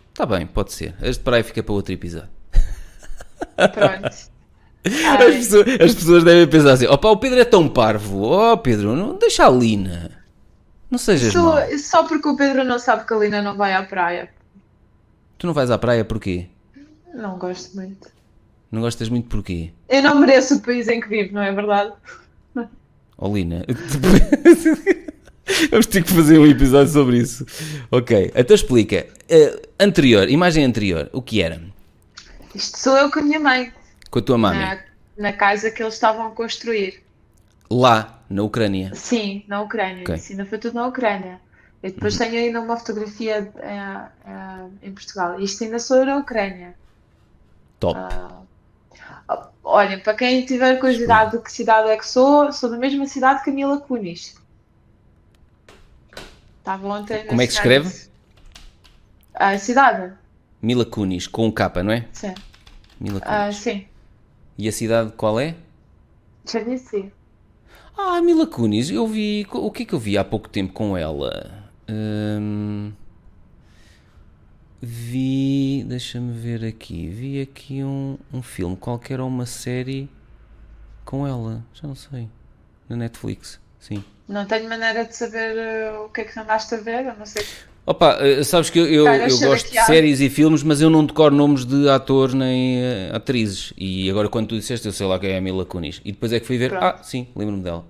[0.10, 0.96] Está bem, pode ser.
[1.02, 2.30] As de praia fica para outro episódio.
[3.56, 4.33] Pronto.
[4.86, 8.22] As pessoas, as pessoas, devem pensar assim: opa, o Pedro é tão parvo.
[8.22, 10.12] Oh, Pedro, não deixa a Lina.
[10.92, 13.84] Não sejas só, só porque o Pedro não sabe que a Lina não vai à
[13.84, 14.30] praia.
[15.38, 16.48] Tu não vais à praia porquê?
[17.14, 18.12] Não gosto muito.
[18.72, 19.72] Não gostas muito porquê?
[19.88, 21.94] Eu não mereço o país em que vivo, não é verdade?
[23.18, 23.64] Oh, Lina.
[25.70, 27.46] Vamos ter que fazer um episódio sobre isso.
[27.92, 29.06] Ok, então explica.
[29.30, 31.62] Uh, anterior, imagem anterior, o que era?
[32.56, 33.72] Isto sou eu com a minha mãe.
[34.14, 34.60] Com a tua mãe?
[34.60, 34.80] Na,
[35.18, 37.04] na, casa que eles estavam a construir.
[37.68, 38.94] Lá, na Ucrânia?
[38.94, 40.04] Sim, na Ucrânia.
[40.04, 40.22] Okay.
[40.30, 41.42] Ainda foi tudo na Ucrânia.
[41.82, 42.20] Eu depois uhum.
[42.20, 45.40] tenho ainda uma fotografia uh, uh, em Portugal.
[45.40, 46.76] Isto ainda sou na Ucrânia.
[47.80, 48.00] Top.
[48.00, 53.08] Uh, olhem, para quem tiver curiosidade de que cidade é que sou, sou da mesma
[53.08, 54.36] cidade que a Mila Kunis.
[56.60, 57.26] Estava ontem.
[57.26, 58.10] Como é que se escreve?
[59.34, 60.14] A cidade.
[60.62, 62.06] Mila Kunis, com um K, não é?
[62.14, 62.36] Sim.
[63.00, 63.58] Mila Kunis.
[63.58, 63.88] Uh, sim.
[64.58, 65.56] E a cidade qual é?
[66.46, 67.12] Tennessee.
[67.98, 69.48] Ah, Mila Kunis, eu vi.
[69.52, 71.70] O que é que eu vi há pouco tempo com ela?
[71.90, 72.92] Hum,
[74.82, 75.84] vi.
[75.88, 77.08] Deixa-me ver aqui.
[77.08, 80.10] Vi aqui um, um filme qualquer ou uma série
[81.06, 81.64] com ela.
[81.74, 82.30] Já não sei.
[82.90, 84.04] Na Netflix, sim.
[84.28, 87.26] Não tenho maneira de saber uh, o que é que andaste a ver, eu não
[87.26, 87.46] sei.
[87.86, 91.06] Opa, uh, sabes que eu, eu, eu gosto de séries e filmes, mas eu não
[91.06, 93.74] decoro nomes de atores nem uh, atrizes.
[93.78, 96.00] E agora, quando tu disseste, eu sei lá quem é a Mila Kunis.
[96.06, 96.84] E depois é que fui ver, Pronto.
[96.84, 97.86] ah, sim, lembro-me dela.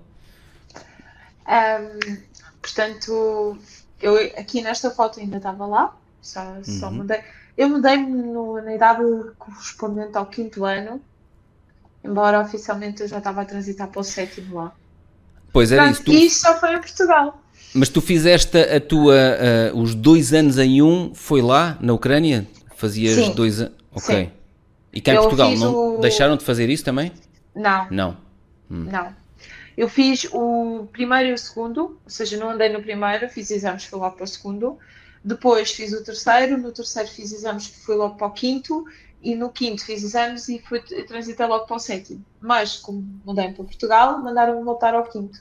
[1.46, 2.16] Um,
[2.60, 3.56] portanto,
[4.02, 6.64] eu aqui nesta foto ainda estava lá, só, uhum.
[6.64, 7.20] só mudei.
[7.56, 8.32] Eu mudei-me
[8.64, 9.02] na idade
[9.38, 11.00] correspondente ao quinto ano,
[12.02, 14.72] embora oficialmente eu já estava a transitar para o sétimo lá.
[15.52, 16.02] Pois era isso.
[16.02, 16.10] Tu...
[16.10, 17.40] Isso só foi em Portugal.
[17.74, 19.14] Mas tu fizeste a tua,
[19.72, 22.46] uh, os dois anos em um, foi lá, na Ucrânia?
[22.76, 23.32] Fazias Sim.
[23.34, 23.74] dois anos?
[23.92, 24.14] Ok.
[24.14, 24.30] Sim.
[24.92, 26.00] E cá em eu Portugal, não o...
[26.00, 27.10] deixaram de fazer isso também?
[27.54, 27.88] Não.
[27.90, 28.16] Não.
[28.70, 28.86] Hum.
[28.90, 29.12] Não.
[29.76, 33.84] Eu fiz o primeiro e o segundo, ou seja, não andei no primeiro, fiz exames,
[33.84, 34.78] fui logo para o segundo.
[35.24, 38.84] Depois fiz o terceiro, no terceiro fiz exames, fui logo para o quinto
[39.20, 42.24] e no quinto fiz exames e fui transitei logo para o sétimo.
[42.40, 45.40] Mas, como mudei para Portugal, mandaram-me voltar ao quinto.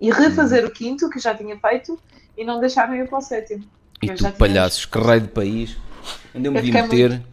[0.00, 2.00] E refazer o quinto, que já tinha feito,
[2.36, 3.64] e não deixaram ir para o sétimo.
[4.02, 5.76] E tu, palhaços, que raio de país,
[6.34, 7.10] onde eu me vi meter.
[7.10, 7.26] Muito,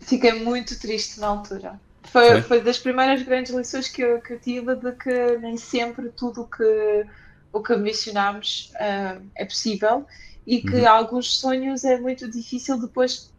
[0.00, 1.80] fiquei muito triste na altura.
[2.04, 2.42] Foi, foi?
[2.42, 6.46] foi das primeiras grandes lições que eu, que eu tive de que nem sempre tudo
[6.46, 7.06] que,
[7.52, 10.06] o que mencionámos uh, é possível
[10.46, 10.88] e que uhum.
[10.88, 13.32] alguns sonhos é muito difícil depois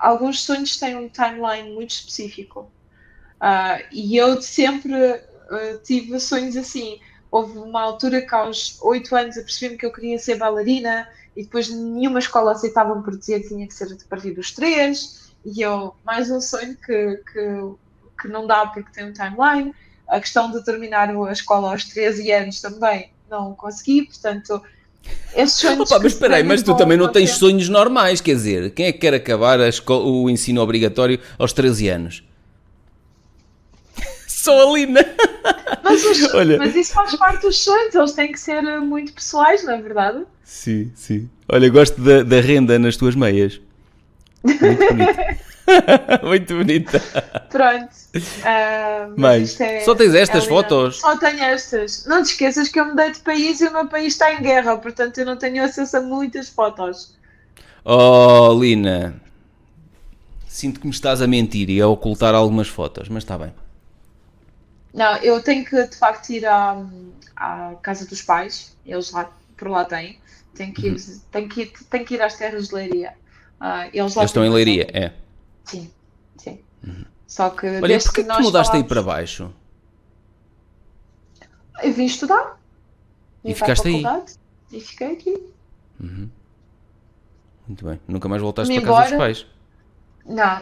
[0.00, 2.70] alguns sonhos têm um timeline muito específico.
[3.40, 7.00] Uh, e eu sempre uh, tive sonhos assim.
[7.30, 11.44] Houve uma altura que aos 8 anos eu percebi-me que eu queria ser bailarina e
[11.44, 15.62] depois nenhuma escola aceitava por dizer que tinha que ser a partir dos 3 e
[15.62, 19.74] eu, mais um sonho que, que, que não dá porque tem um timeline.
[20.08, 24.60] A questão de terminar a escola aos 13 anos também não consegui, portanto
[25.34, 25.90] esses sonhos.
[25.90, 27.40] Opa, mas espera aí, mas tu também não tens tempo.
[27.40, 31.88] sonhos normais, quer dizer, quem é que quer acabar escola, o ensino obrigatório aos 13
[31.88, 32.29] anos?
[34.40, 35.00] Só a Lina!
[35.84, 36.56] Mas, os, Olha.
[36.58, 40.24] mas isso faz parte dos sonhos, eles têm que ser muito pessoais, não é verdade?
[40.44, 41.28] Sim, sim.
[41.48, 43.60] Olha, gosto da, da renda nas tuas meias.
[44.44, 45.40] Muito bonito.
[46.22, 47.00] Muito bonita.
[47.50, 47.90] Pronto.
[48.14, 51.00] Uh, mas, mas é, só tens estas é fotos?
[51.00, 52.06] Só tenho estas.
[52.06, 54.76] Não te esqueças que eu mudei de país e o meu país está em guerra,
[54.76, 57.16] portanto eu não tenho acesso a muitas fotos.
[57.84, 59.20] Oh, Lina.
[60.46, 63.52] Sinto que me estás a mentir e a ocultar algumas fotos, mas está bem.
[64.92, 66.84] Não, eu tenho que de facto ir à,
[67.36, 70.18] à casa dos pais, eles lá, por lá têm.
[70.54, 71.20] Tenho que ir, uhum.
[71.30, 73.14] tenho que ir, tenho que ir às terras de Leiria.
[73.60, 75.12] Uh, eles, eles estão em Leiria, é.
[75.64, 75.90] Sim.
[76.36, 76.58] sim.
[77.26, 79.52] Só que Olha, porquê que que tu mudaste aí falámos- para baixo?
[81.82, 82.60] Eu vim estudar.
[83.44, 84.04] E Vim a ficaste aí?
[84.72, 85.52] E fiquei aqui.
[87.66, 88.00] Muito bem.
[88.08, 89.46] Nunca mais voltaste Me para casa dos pais.
[90.26, 90.60] Não,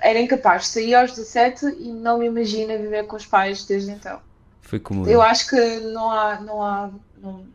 [0.00, 0.68] era incapaz.
[0.68, 4.20] Saí aos 17 e não me imagino viver com os pais desde então.
[4.60, 7.46] Foi como Eu acho que não há, não há, não,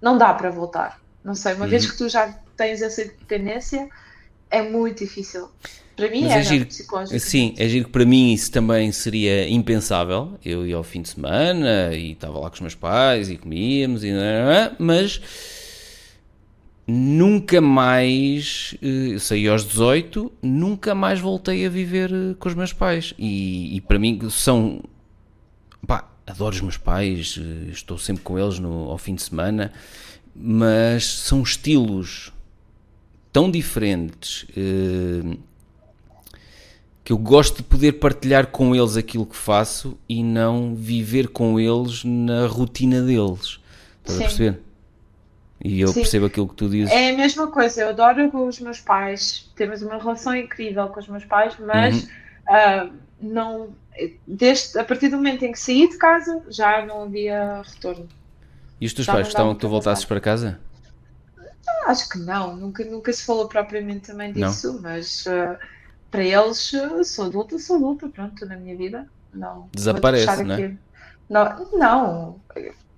[0.00, 1.00] não dá para voltar.
[1.24, 1.70] Não sei, uma Uhum.
[1.70, 3.88] vez que tu já tens essa dependência,
[4.50, 5.48] é muito difícil.
[5.96, 6.66] Para mim Mas é era giro.
[6.66, 7.18] psicológico.
[7.20, 10.38] Sim, é giro que para mim isso também seria impensável.
[10.44, 14.04] Eu ia ao fim de semana e estava lá com os meus pais e comíamos,
[14.04, 14.12] e...
[14.78, 15.20] mas
[16.86, 22.54] nunca mais, eh, eu saí aos 18, nunca mais voltei a viver eh, com os
[22.54, 23.14] meus pais.
[23.18, 24.82] E, e para mim são.
[25.86, 29.72] Pá, adoro os meus pais, eh, estou sempre com eles no, ao fim de semana,
[30.34, 32.32] mas são estilos
[33.32, 34.46] tão diferentes.
[34.56, 35.36] eh,
[37.06, 41.60] que eu gosto de poder partilhar com eles aquilo que faço e não viver com
[41.60, 43.60] eles na rotina deles.
[44.00, 44.60] Estás a perceber?
[45.62, 46.00] E eu Sim.
[46.00, 46.92] percebo aquilo que tu dizes.
[46.92, 51.08] É a mesma coisa, eu adoro os meus pais, temos uma relação incrível com os
[51.08, 52.08] meus pais, mas Uhum.
[52.48, 52.90] ah,
[53.20, 53.68] não,
[54.26, 58.06] desde, a partir do momento em que saí de casa já não havia retorno.
[58.80, 60.60] E os teus já pais não gostavam que tu voltasses para casa?
[61.86, 64.48] Acho que não, nunca, nunca se falou propriamente também Não?
[64.50, 65.58] disso, mas ah,
[66.10, 69.06] para eles ah, sou adulta, sou adulta, pronto, na minha vida.
[69.32, 70.74] Não, Desaparece, não é?
[71.28, 72.40] Não, não,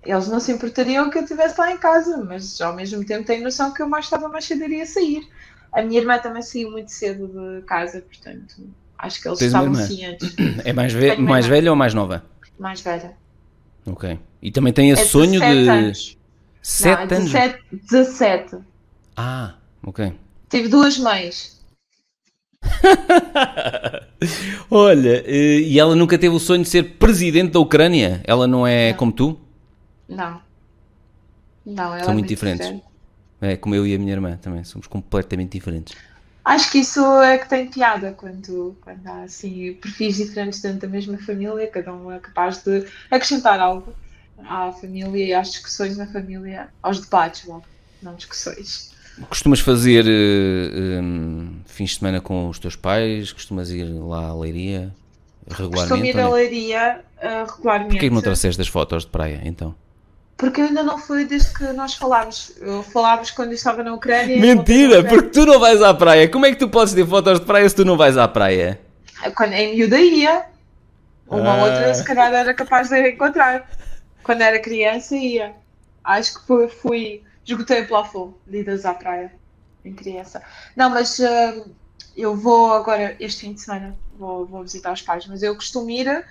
[0.05, 3.45] eles não se importariam que eu estivesse lá em casa, mas ao mesmo tempo tenho
[3.45, 5.29] noção que eu mais estava mais cedo iria sair.
[5.73, 8.55] A minha irmã também saiu muito cedo de casa, portanto,
[8.99, 9.87] acho que eles Tens estavam irmã?
[9.87, 10.35] cientes,
[10.65, 12.25] É mais, ve Tenho mais velha ou mais nova?
[12.59, 13.13] mais velha.
[13.87, 14.19] Ok.
[14.43, 15.69] E também tem esse É sonho 17 de.
[15.69, 16.19] anos.
[16.63, 17.33] Sete não, anos?
[17.33, 18.57] 17, 17.
[19.17, 20.13] Ah, ok.
[20.51, 21.59] Tive duas mães.
[24.71, 28.21] Olha, eh, e ela nunca teve o sonho de ser presidente da Ucrânia?
[28.25, 28.95] Ela não é Não.
[28.95, 29.39] como tu?
[30.09, 30.41] Não.
[31.65, 32.67] Não, ela São é muito diferentes.
[32.67, 32.89] diferente.
[33.41, 34.65] É como eu e a minha irmã também.
[34.65, 35.95] Somos completamente diferentes.
[36.45, 40.89] Acho que isso é que tem piada quando, quando há assim perfis diferentes dentro da
[40.89, 43.93] mesma família, cada um é capaz de acrescentar algo
[44.39, 47.63] à família e às discussões na família, aos debates, bom,
[48.03, 48.91] não discussões.
[49.29, 53.31] Costumas fazer eh, hum, fins de semana com os teus pais?
[53.33, 54.95] Costumas ir lá à Leiria
[55.49, 56.09] Costumo regularmente?
[56.09, 56.33] ir ou a não?
[56.33, 57.91] Leiria uh, regularmente.
[57.91, 59.75] Porquê que não trouxeste as fotos de praia, então?
[60.39, 62.53] Porque eu ainda não fui desde que nós falámos.
[62.61, 64.39] Eu falámos quando eu estava na Ucrânia.
[64.39, 66.29] Mentira, porque tu não vais à praia.
[66.29, 68.81] Como é que tu podes ter fotos de praia se tu não vais à praia?
[69.37, 70.47] Quando em miúda ia.
[71.27, 71.65] Uma Ah.
[71.65, 73.69] outra, se calhar, era capaz de encontrar.
[74.23, 75.55] Quando era criança, ia.
[76.05, 79.33] Acho que fui, fui esgotei o plafond de idas à praia
[79.85, 80.41] em criança.
[80.77, 81.55] Não, mas ah,
[82.17, 85.91] eu vou agora, este fim de semana, vou, vou visitar os pais, mas eu costumo
[85.91, 86.25] ir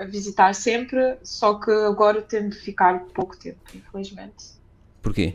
[0.00, 4.44] a visitar sempre, só que agora tendo de ficar pouco tempo, infelizmente.
[5.02, 5.34] Porquê?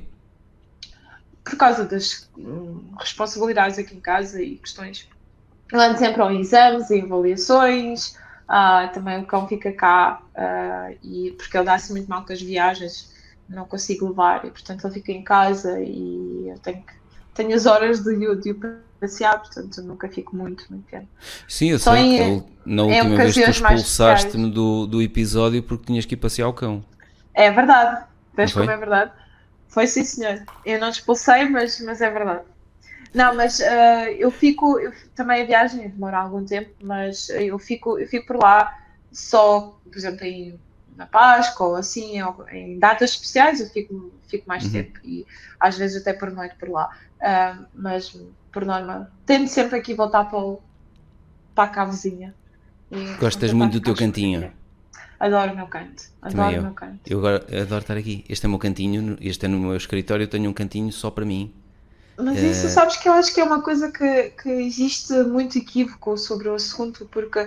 [1.44, 5.08] por causa das hum, responsabilidades aqui em casa e questões.
[5.72, 8.16] Eu ando sempre a exames e avaliações,
[8.48, 12.42] ah, também o cão fica cá ah, e porque ele dá-se muito mal com as
[12.42, 13.14] viagens,
[13.48, 16.84] não consigo levar e portanto ele fica em casa e eu tenho,
[17.36, 18.60] tenho as horas de, o- de o
[19.00, 21.10] passear, portanto nunca fico muito, muito tempo.
[21.48, 25.02] Sim, eu Só sei que em- eu- na em última vez mais expulsaste-me do, do
[25.02, 26.84] episódio porque tinhas que ir passear o cão.
[27.34, 29.12] É verdade, vês como é verdade?
[29.68, 30.44] Foi sim, senhor.
[30.66, 32.46] Eu não expulsei, mas, mas é verdade.
[33.14, 38.00] Não, mas ah, eu fico, eu, também a viagem demora algum tempo, mas eu fico,
[38.00, 38.74] eu fico por lá
[39.12, 40.60] só, por exemplo, em,
[40.96, 44.72] na Páscoa ou assim, ou em datas especiais eu fico, fico mais Uhum.
[44.72, 45.26] tempo e
[45.60, 46.90] às vezes até por noite por lá.
[47.22, 48.14] Ah, mas
[48.56, 50.62] por norma, tento sempre aqui voltar para, o,
[51.54, 52.34] para a cavezinha.
[53.20, 54.50] Gostas muito do teu cantinho?
[55.20, 56.04] Adoro o meu canto.
[56.22, 56.60] Também Adoro eu.
[56.62, 57.00] o meu canto.
[57.06, 58.24] Eu agora adoro estar aqui.
[58.30, 61.12] Este é o meu cantinho, este é no meu escritório, eu tenho um cantinho só
[61.12, 61.54] para mim.
[62.18, 65.58] Mas Eh, isso sabes que eu acho que é uma coisa que, que existe muito
[65.58, 67.46] equívoco sobre o assunto, porque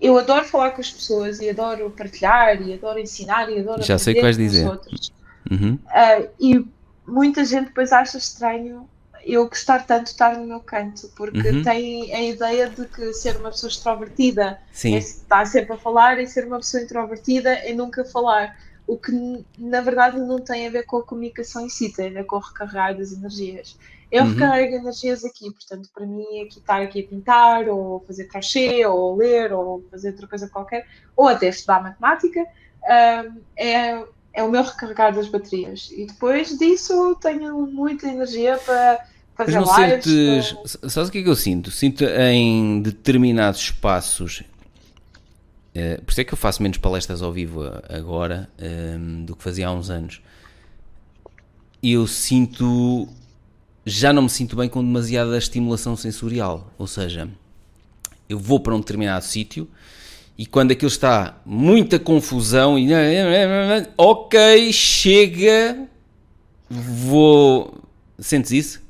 [0.00, 3.96] eu adoro falar com as pessoas e adoro partilhar e adoro ensinar e adoro Já
[3.96, 4.68] sei o que vais com os dizer.
[4.68, 5.12] outros.
[5.48, 5.78] Uhum.
[5.86, 6.66] Ah, e
[7.06, 8.88] muita gente depois acha estranho
[9.32, 11.62] eu gostar tanto de estar no meu canto, porque Uhum.
[11.62, 16.18] tem a ideia de que ser uma pessoa extrovertida Sim, é estar sempre a falar
[16.20, 18.54] e ser uma pessoa introvertida é nunca falar.
[18.86, 19.12] O que
[19.58, 22.36] na verdade não tem a ver com a comunicação em si, tem a ver com
[22.36, 23.76] o recarregar das energias.
[24.10, 24.30] Eu Uhum.
[24.30, 29.14] recarrego energias aqui, portanto, para mim, aqui estar aqui a pintar, ou fazer crochê, ou
[29.16, 34.62] ler, ou fazer outra coisa qualquer, ou até estudar matemática, hum, é, é o meu
[34.62, 35.88] recarregar das baterias.
[35.90, 38.98] E depois disso tenho muita energia para
[39.38, 40.04] Mas não lives.
[40.04, 40.52] sentes.
[40.52, 41.70] com- Sabes o que é que eu sinto?
[41.70, 44.42] Sinto em determinados espaços.
[45.74, 49.36] eh, por isso é que eu faço menos palestras ao vivo a- agora ehm, do
[49.36, 50.20] que fazia há uns anos.
[51.82, 53.08] Eu sinto.
[53.86, 56.72] Já não me sinto bem com demasiada estimulação sensorial.
[56.76, 57.28] Ou seja,
[58.28, 59.68] eu vou para um determinado sítio
[60.36, 62.88] e quando aquilo está muita confusão e.
[63.96, 65.86] Ok, chega.
[66.68, 67.78] Vou.
[68.18, 68.87] Sentes isso?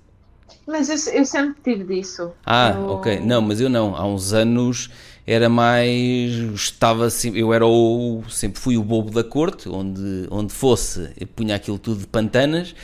[0.68, 2.30] Mas eu, eu sempre tive disso.
[2.44, 3.20] Ah, Eu- ok.
[3.20, 3.96] Não, mas eu não.
[3.96, 4.90] Há uns anos
[5.26, 6.30] era mais.
[6.54, 7.40] Estava sempre.
[7.40, 8.22] Eu era o.
[8.28, 12.74] Sempre fui o bobo da corte, onde, onde fosse, eu punha aquilo tudo de pantanas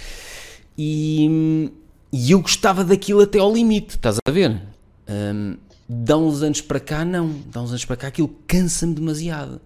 [0.79, 1.71] e,
[2.11, 4.63] e eu gostava daquilo até ao limite, estás a ver?
[5.07, 5.57] Hum,
[5.87, 7.35] dá uns anos para cá, não.
[7.53, 9.61] Dá uns anos para cá, aquilo cansa-me demasiado.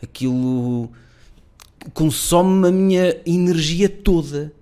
[0.00, 0.90] Aquilo
[1.92, 4.52] consome a minha energia toda.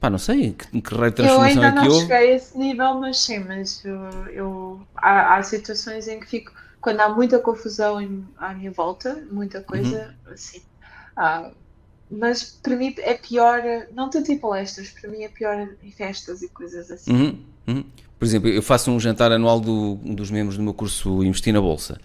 [0.00, 2.06] Pá, não sei que, que raio de Eu transformação ainda é que não houve.
[2.06, 3.96] cheguei a esse nível, mas sim, mas eu,
[4.28, 9.26] eu- há, há situações em que fico, quando há muita confusão em- à minha volta,
[9.30, 10.32] muita coisa, Uhum.
[10.32, 10.62] assim.
[11.16, 11.50] Ah,
[12.10, 16.42] mas para mim é pior, não tanto em palestras, para mim é pior em festas
[16.42, 17.12] e coisas assim.
[17.12, 17.84] Uhum, uhum.
[18.18, 21.60] Por exemplo, eu faço um jantar anual do- dos membros do meu curso Investir na
[21.60, 22.00] Bolsa.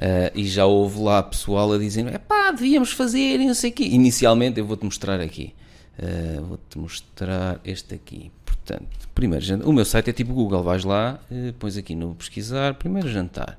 [0.00, 3.70] Ah, e já houve lá pessoal a dizer: é pá, devíamos fazer, e não sei
[3.70, 3.84] o quê.
[3.84, 5.54] Inicialmente, eu vou-te mostrar aqui.
[5.98, 8.30] Ah, vou-te mostrar este aqui.
[8.44, 9.66] Portanto, primeiro jantar.
[9.68, 13.58] O meu site é tipo Google: vais lá, eh, pões aqui no pesquisar, primeiro jantar.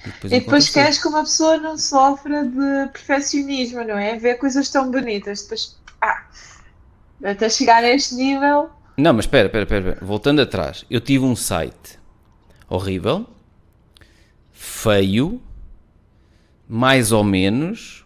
[0.00, 4.16] E depois, E depois queres que uma pessoa não sofra de perfeccionismo, não é?
[4.18, 6.26] Ver coisas tão bonitas, depois, ah,
[7.24, 9.98] até chegar a este nível, Não, mas espera, espera, espera.
[10.04, 11.98] Voltando atrás, eu tive um site
[12.68, 13.26] horrível,
[14.52, 15.40] feio,
[16.68, 18.04] mais ou menos,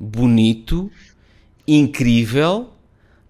[0.00, 0.90] bonito,
[1.68, 2.71] incrível,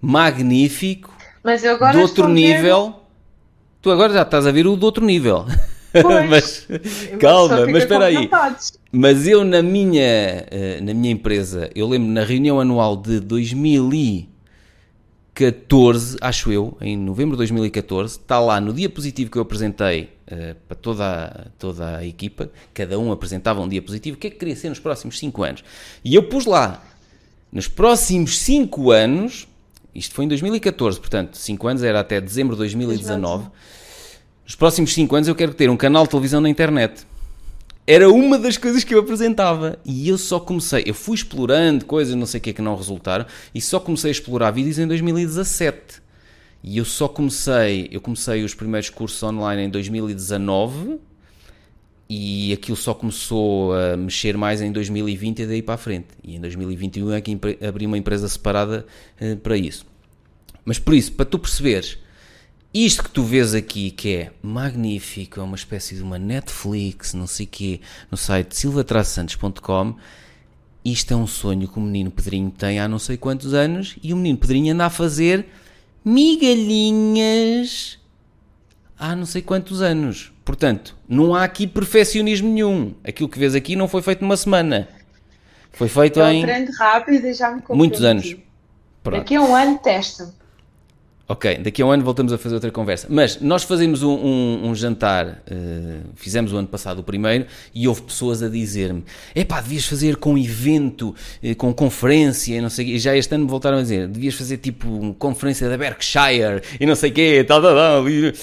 [0.03, 2.95] magnífico, mas eu agora de outro a ver- nível.
[3.81, 5.47] Tu agora já estás a ver o do outro nível.
[5.93, 6.67] Pois.
[6.69, 6.69] mas
[7.21, 8.31] calma, mas espera aí.
[8.91, 10.03] Mas eu na minha,
[10.51, 17.33] eh, na minha empresa, eu lembro na reunião anual de 2014, acho eu, em novembro
[17.33, 22.07] de 2014, está lá no diapositivo que eu apresentei eh, para toda a, toda a
[22.07, 25.43] equipa, cada um apresentava um diapositivo, o que é que queria ser nos próximos 5
[25.43, 25.65] anos.
[26.05, 26.83] E eu pus lá,
[27.53, 29.47] nos próximos 5 anos,
[29.95, 33.49] isto foi em 2014, portanto, 5 anos era até dezembro de 2019,
[34.45, 37.07] nos próximos 5 anos eu quero ter um canal de televisão na internet.
[37.86, 39.76] Era uma das coisas que eu apresentava.
[39.84, 42.76] E eu só comecei, eu fui explorando coisas, não sei o que é que não
[42.76, 46.01] resultaram, e só comecei a explorar vídeos em 2017.
[46.62, 51.01] E eu só comecei, eu comecei os primeiros cursos online em 2019
[52.15, 56.09] e aquilo só começou a mexer mais em 2020 e daí para a frente.
[56.23, 58.85] E em 2021 é que abri uma empresa separada
[59.19, 59.87] eh, para isso.
[60.63, 61.97] Mas por isso, para tu perceberes,
[62.75, 67.27] isto que tu vês aqui, que é magnífico, é uma espécie de uma Netflix, não
[67.27, 69.97] sei quê, no site silvatrasantos.com,
[70.85, 74.13] isto é um sonho que o menino Pedrinho tem há não sei quantos anos e
[74.13, 75.47] o menino Pedrinho anda a fazer
[76.05, 77.99] migalhinhas
[78.99, 80.32] há não sei quantos anos.
[80.45, 82.95] Portanto, não há aqui perfeccionismo nenhum.
[83.05, 84.88] Aquilo que vês aqui não foi feito numa semana.
[85.72, 86.45] Foi feito Eu em
[86.78, 87.78] rápido e já me comprometi.
[87.78, 88.36] muitos anos.
[89.03, 89.18] Pronto.
[89.18, 90.34] Daqui a um ano testa.
[91.28, 93.07] Ok, daqui a um ano voltamos a fazer outra conversa.
[93.09, 97.88] Mas nós fazemos um, um- um jantar, eh, fizemos o ano passado o primeiro, e
[97.88, 99.03] houve pessoas a dizer-me:
[99.34, 102.95] epá, devias fazer com evento, eh, com conferência, e não sei o quê.
[102.97, 106.61] E já este ano me voltaram a dizer: devias fazer tipo uma conferência da Berkshire,
[106.78, 108.09] e não sei o quê, tal, tal, tal.
[108.11, 108.34] E-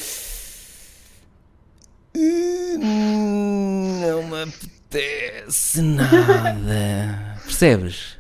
[4.01, 7.38] Não me apetece nada.
[7.43, 8.18] Percebes?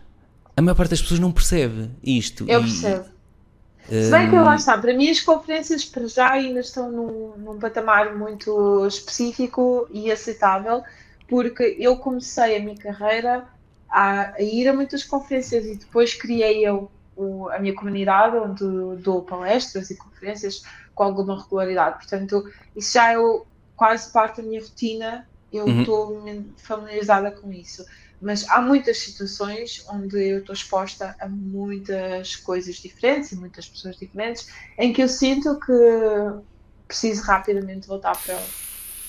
[0.55, 2.45] A maior parte das pessoas não percebe isto.
[2.47, 3.05] Eu e- percebo.
[3.89, 7.57] Se bem que lá está, para mim as conferências para já ainda estão num, num
[7.59, 10.83] patamar muito específico e aceitável,
[11.27, 13.45] porque eu comecei a minha carreira
[13.89, 19.01] a, a ir a muitas conferências e depois criei eu o- a minha comunidade onde
[19.01, 20.61] dou palestras e conferências
[20.93, 21.95] com alguma regularidade.
[21.97, 23.43] Portanto, isso já é o-
[23.79, 25.79] quase parte da minha rotina, eu Uhum.
[25.79, 26.23] estou
[26.57, 27.81] familiarizada com isso.
[28.21, 33.95] Mas há muitas situações onde eu estou exposta a muitas coisas diferentes e muitas pessoas
[33.95, 34.45] diferentes,
[34.77, 35.71] em que eu sinto que
[36.87, 38.37] preciso rapidamente voltar para,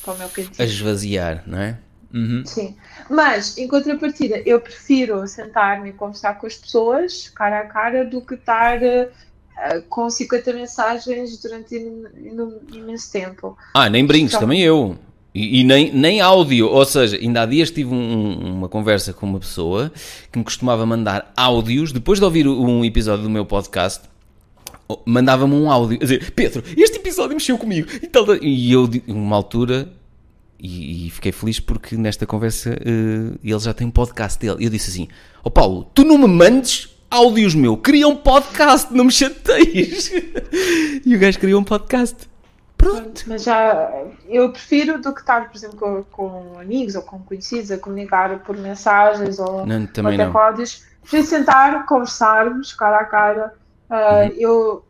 [0.03, 0.65] para o meu a cantinho.
[0.65, 1.79] esvaziar, não é?
[2.13, 2.45] Uhum.
[2.45, 2.77] Sim.
[3.09, 8.25] Mas, em contrapartida, eu prefiro sentar-me e conversar com as pessoas, cara a cara, do
[8.25, 8.81] que estar
[9.63, 13.57] eh, com 50 mensagens durante im- im- imenso tempo.
[13.75, 14.97] Ah, nem brinques, Então- também eu.
[15.33, 19.27] E, e nem, nem áudio, ou seja, ainda há dias tive um- uma conversa com
[19.27, 19.93] uma pessoa
[20.33, 24.03] que me costumava mandar áudios, depois de ouvir um episódio do meu podcast,
[25.07, 28.35] mandava-me um áudio a dizer: Pedro, este episódio mexeu comigo e tal.
[28.43, 29.89] E eu, uma altura,
[30.59, 34.57] e, e fiquei feliz porque nesta conversa uh, ele já tem um podcast dele.
[34.61, 35.07] E eu disse assim:
[35.39, 40.11] Ó oh Paulo, tu não me mandes áudios meu, cria um podcast, não me chateias.
[41.05, 42.31] e o gajo criou um podcast.
[42.77, 43.25] Pronto.
[43.27, 43.93] Mas já
[44.27, 48.39] eu prefiro do que estar, por exemplo, com, com amigos ou com conhecidos a comunicar
[48.39, 50.87] por mensagens ou, não, também ou até códigos.
[51.03, 53.55] Prefiro sentar, conversarmos cara a cara.
[53.91, 54.35] Uh, uhum.
[54.39, 54.85] Eu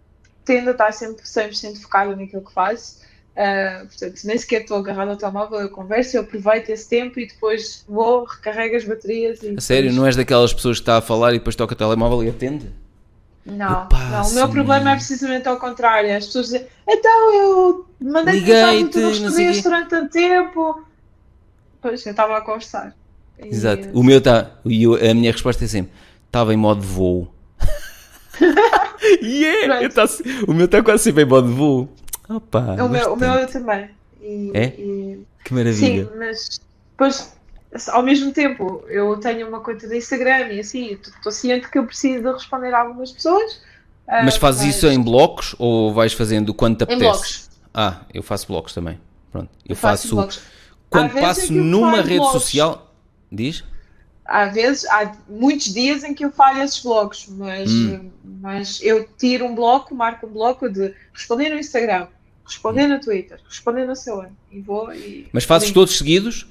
[0.45, 3.01] tendo a estar sempre 100% focada naquilo que faço.
[3.41, 7.27] Uh, portanto, nem sequer estou agarrado ao telemóvel, eu converso, eu aproveito esse tempo e
[7.27, 9.43] depois vou, recarrego as baterias.
[9.43, 11.77] E a sério, não és daquelas pessoas que está a falar e depois toca o
[11.77, 12.71] telemóvel e atende?
[13.47, 16.15] Não, não, o meu problema é precisamente ao contrário.
[16.15, 20.85] As pessoas dizem, então eu mandei mensagem, tu não respondias durante tanto tempo.
[21.81, 22.95] Pois, eu estava a conversar.
[23.39, 23.89] Exato.
[23.89, 23.91] E...
[23.95, 25.93] O meu está, a minha resposta é sempre,
[26.27, 27.35] estava em modo voo.
[29.23, 29.89] yeah!
[29.89, 30.05] Tá,
[30.47, 31.89] o meu está quase sempre em modo voo.
[32.31, 33.91] Opa, o, meu, o meu eu também.
[34.23, 34.67] E, é?
[34.67, 35.27] E...
[35.45, 36.05] Que maravilha.
[36.05, 36.61] Sim, mas
[36.93, 37.35] depois
[37.89, 41.87] ao mesmo tempo, eu tenho uma conta de Instagram e assim, estou ciente que eu
[41.87, 43.61] preciso de responder a algumas pessoas.
[44.07, 44.77] Mas uh, fazes mas...
[44.77, 47.05] isso em blocos ou vais fazendo quando te apetece?
[47.05, 47.51] Em blocos.
[47.73, 49.01] Ah, eu faço blocos também.
[49.31, 49.49] Pronto.
[49.65, 50.17] Eu, eu faço.
[50.17, 50.43] faço
[50.89, 52.43] quando passo numa rede blocos.
[52.43, 52.93] social.
[53.31, 53.63] Diz?
[54.25, 58.11] Às vezes, há muitos dias em que eu falho esses blocos, mas, hum.
[58.25, 62.09] mas eu tiro um bloco, marco um bloco de responder no Instagram,
[62.51, 65.29] responder no Twitter, responder no seu ano e vou e.
[65.33, 66.47] Mas fazes todos seguidos?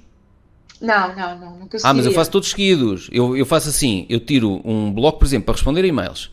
[0.82, 3.10] Não, não, não, nunca Ah, mas eu faço todos seguidos.
[3.12, 6.32] Eu, eu faço assim, eu tiro um bloco, por exemplo, para responder e-mails.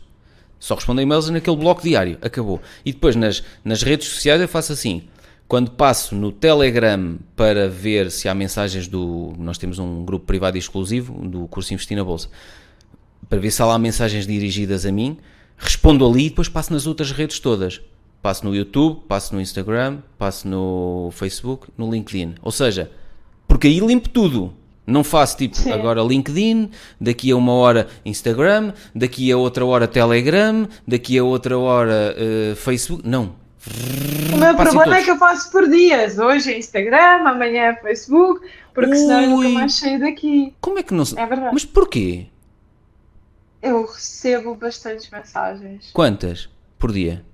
[0.57, 2.61] Só responder e-mails naquele bloco diário, acabou.
[2.85, 5.03] E depois nas, nas redes sociais eu faço assim.
[5.47, 9.33] Quando passo no Telegram para ver se há mensagens do.
[9.37, 12.29] Nós temos um grupo privado exclusivo do curso Investir na Bolsa.
[13.29, 15.17] Para ver se há lá mensagens dirigidas a mim,
[15.57, 17.81] respondo ali e depois passo nas outras redes todas.
[18.21, 22.35] Passo no YouTube, passo no Instagram, passo no Facebook, no LinkedIn.
[22.41, 22.91] Ou seja,
[23.47, 24.53] porque aí limpo tudo.
[24.85, 25.73] Não faço tipo Sim.
[25.73, 31.57] agora LinkedIn, daqui a uma hora Instagram, daqui a outra hora Telegram, daqui a outra
[31.59, 33.07] hora uh, Facebook.
[33.07, 33.35] Não.
[34.33, 34.99] O meu problema todos.
[34.99, 36.17] é que eu faço por dias.
[36.17, 38.95] Hoje é Instagram, amanhã é Facebook, porque Ui.
[38.95, 40.53] senão eu nunca mais saio daqui.
[40.61, 41.49] Como é que não É verdade.
[41.51, 42.27] Mas porquê?
[43.61, 45.89] Eu recebo bastantes mensagens.
[45.91, 46.49] Quantas
[46.79, 47.25] por dia?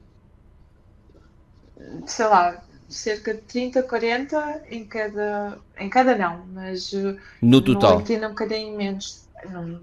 [2.06, 5.58] Sei lá, cerca de 30, 40 em cada.
[5.78, 6.94] Em cada não, mas.
[6.94, 7.94] Eh, no total.
[7.94, 9.24] No LinkedIn um bocadinho menos.
[9.50, 9.82] Não,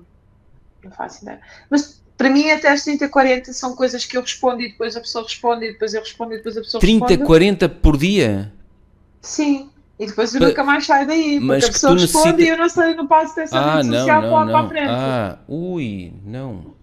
[0.82, 1.40] não faço ideia.
[1.68, 5.00] Mas para mim, até as 30, 40 são coisas que eu respondo e depois a
[5.00, 7.16] pessoa responde e depois eu respondo e depois a pessoa 30, responde.
[7.16, 8.52] 30, 40 por dia?
[9.22, 9.70] Sim.
[9.98, 12.42] E depois eu nunca mais saio daí, porque Mas a pessoa responde necessita...
[12.42, 14.52] e eu não sei, não passo dessa ah, rede não, social não, para, não.
[14.52, 14.90] para a frente.
[14.90, 16.74] Ah, ui, não.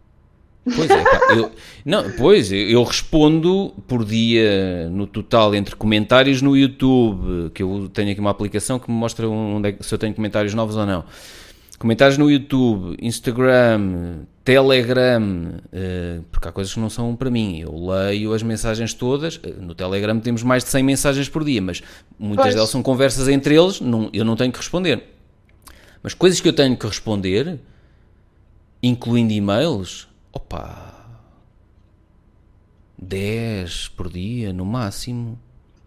[0.76, 1.52] Pois é, pá, eu,
[1.86, 8.12] não, pois, eu respondo por dia no total entre comentários no YouTube, que eu tenho
[8.12, 11.06] aqui uma aplicação que me mostra onde é, se eu tenho comentários novos ou não.
[11.80, 17.60] Comentários no YouTube, Instagram, Telegram, uh, porque há coisas que não são para mim.
[17.60, 19.40] Eu leio as mensagens todas.
[19.44, 21.84] Eh, no Telegram temos mais de 100 mensagens por dia, mas
[22.18, 22.56] muitas pois.
[22.56, 25.04] delas são conversas entre eles, não, eu não tenho que responder.
[26.02, 27.60] Mas coisas que eu tenho que responder,
[28.82, 30.08] incluindo e-mails,
[30.38, 30.94] Opa!
[32.96, 35.40] 10 por dia, no máximo.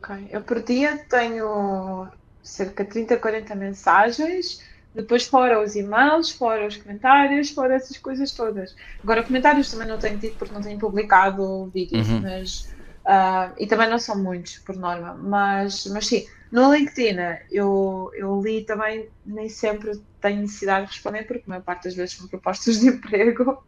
[0.03, 0.27] Ok.
[0.29, 2.09] Eu por dia tenho
[2.43, 4.61] cerca de 30, 40 mensagens.
[4.93, 8.75] Depois fora os e-mails, fora os comentários, fora essas coisas todas.
[9.01, 12.23] Agora, comentários também não tenho tido porque não tenho publicado vídeos, uhum.
[12.23, 12.75] mas...
[13.07, 15.15] Uh, e também não são muitos, por norma.
[15.15, 17.19] Mas, mas sim, no LinkedIn
[17.53, 21.95] eu, eu li também, nem sempre tenho necessidade de responder, porque a maior parte das
[21.95, 23.63] vezes são propostas de emprego.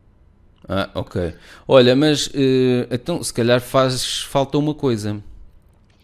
[0.68, 1.34] Ah, ok.
[1.66, 5.22] Olha, mas uh, então se calhar faz falta uma coisa.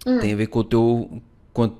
[0.06, 0.18] Hum.
[0.18, 1.22] Tem a ver com o teu
[1.52, 1.72] com,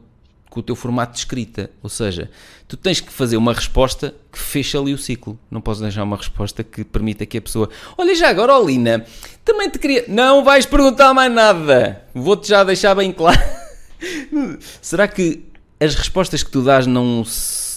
[0.50, 1.70] com, o teu formato de escrita.
[1.82, 2.30] Ou seja,
[2.66, 5.38] tu tens que fazer uma resposta que feche ali o ciclo.
[5.50, 7.68] Não podes deixar uma resposta que permita que a pessoa.
[7.96, 9.04] Olha, já agora, Olina,
[9.44, 10.04] também te queria.
[10.08, 12.04] Não vais perguntar mais nada.
[12.14, 13.40] Vou-te já deixar bem claro.
[14.80, 15.44] Será que
[15.80, 17.24] as respostas que tu dás não,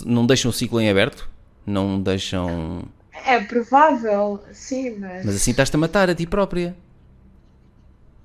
[0.06, 1.30] não deixam o ciclo em aberto?
[1.66, 2.84] Não deixam.
[3.26, 5.26] É provável, sim, mas.
[5.26, 6.76] Mas assim estás-te a matar a ti própria.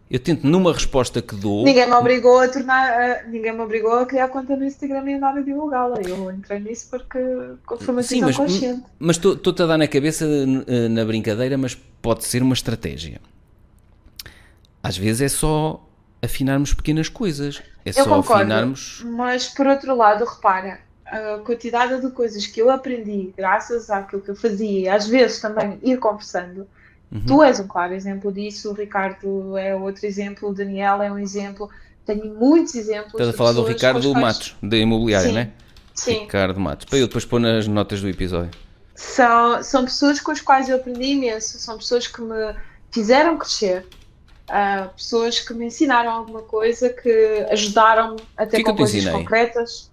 [0.08, 1.64] Eu tento numa resposta que dou.
[1.64, 3.24] Ninguém me obrigou a tornar.
[3.26, 6.00] Uh, ninguém me obrigou a criar conta no Instagram e andar a divulgá-la.
[6.00, 8.82] Eu entrei nisso porque foi uma decisão Sim, mas, consciente.
[9.00, 13.20] Mas estou-te a dar na cabeça uh, na brincadeira, mas pode ser uma estratégia.
[14.80, 15.84] Às vezes é só
[16.22, 17.60] afinarmos pequenas coisas.
[17.84, 19.04] É eu só concordo, afinarmos.
[19.04, 24.30] Mas por outro lado, repara, a quantidade de coisas que eu aprendi graças àquilo que
[24.30, 26.66] eu fazia, às vezes também ir conversando,
[27.10, 27.24] Uhum.
[27.24, 31.18] Tu és um claro exemplo disso, o Ricardo é outro exemplo, o Daniel é um
[31.18, 31.70] exemplo.
[32.04, 33.12] Tenho muitos exemplos.
[33.12, 34.12] Estás a falar do Ricardo.
[34.14, 35.50] Matos, da imobiliária, não é?
[35.94, 36.20] Sim.
[36.20, 36.86] Ricardo Matos.
[36.86, 38.50] Para eu depois pôr nas notas do episódio.
[38.94, 42.54] São, são pessoas com as quais eu aprendi imenso, são pessoas que me
[42.90, 43.86] fizeram crescer,
[44.48, 49.12] uh, pessoas que me ensinaram alguma coisa, que ajudaram a ter que com coisas ensinei?
[49.12, 49.90] concretas.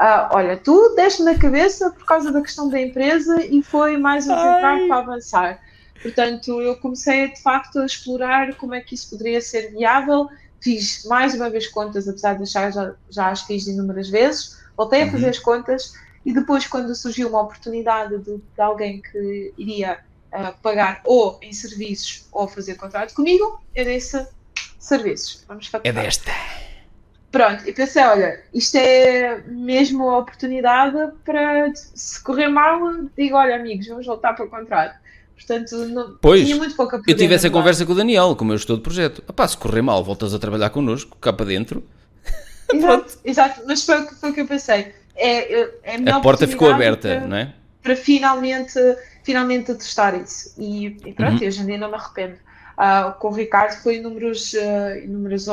[0.00, 4.26] Uh, olha, tu deste na cabeça por causa da questão da empresa e foi mais
[4.26, 5.60] um tempo para avançar.
[6.00, 10.26] Portanto, eu comecei de facto a explorar como é que isso poderia ser viável.
[10.58, 14.58] Fiz mais uma vez contas, apesar de achar já, já as fiz inúmeras vezes.
[14.74, 15.30] Voltei a fazer uhum.
[15.30, 15.92] as contas
[16.24, 19.98] e depois, quando surgiu uma oportunidade de, de alguém que iria
[20.32, 24.26] uh, pagar ou em serviços ou fazer contrato comigo, eu disse
[24.78, 25.44] serviços.
[25.46, 25.98] Vamos faturar.
[25.98, 26.30] É desta.
[27.30, 32.80] Pronto, e pensei, olha, isto é mesmo a oportunidade para, se correr mal,
[33.16, 34.98] digo, olha amigos, vamos voltar para o contrato.
[35.36, 38.56] Portanto, não, pois, tinha muito pouca Eu tive essa conversa com o Daniel, como eu
[38.56, 39.22] estou de projeto.
[39.28, 41.84] Epá, se correr mal, voltas a trabalhar connosco, cá para dentro.
[42.72, 44.92] Exato, exato, mas foi, foi o que eu pensei.
[45.14, 45.52] É,
[45.84, 47.54] é a, a porta ficou aberta, para, não é?
[47.80, 48.78] Para finalmente,
[49.22, 50.52] finalmente testar isso.
[50.58, 51.46] E, e pronto, uhum.
[51.46, 52.34] hoje em dia não me arrependo.
[52.76, 55.46] Uh, com o Ricardo foi inúmeros, uh, inúmeras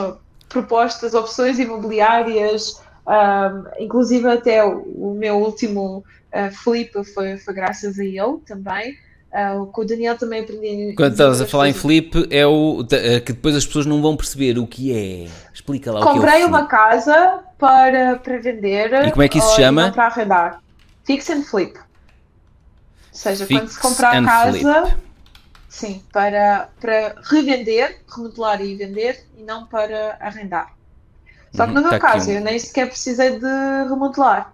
[0.50, 6.04] propostas, opções imobiliárias, uh, inclusive até o, o meu último
[6.34, 8.98] uh, flip foi, foi graças a ele também.
[9.28, 10.94] Uh, com o Daniel também aprendi.
[10.96, 12.84] Quando estás a falar em flip, é o
[13.26, 15.30] que depois as pessoas não vão perceber o que é.
[15.54, 16.32] Explica lá Comprei o que é.
[16.32, 18.94] Comprei uma casa para, para vender.
[19.06, 19.92] E como é que isso se chama?
[19.92, 20.62] Para arrendar.
[21.04, 21.78] Fix and flip.
[21.78, 21.84] Ou
[23.12, 24.86] seja, Fix quando se comprar a casa.
[24.86, 25.07] Flip.
[25.70, 30.74] Sim, para, para revender, remodelar e vender e não para arrendar.
[31.54, 34.54] Só que no uhum, meu tá caso, eu nem sequer precisei de remodelar.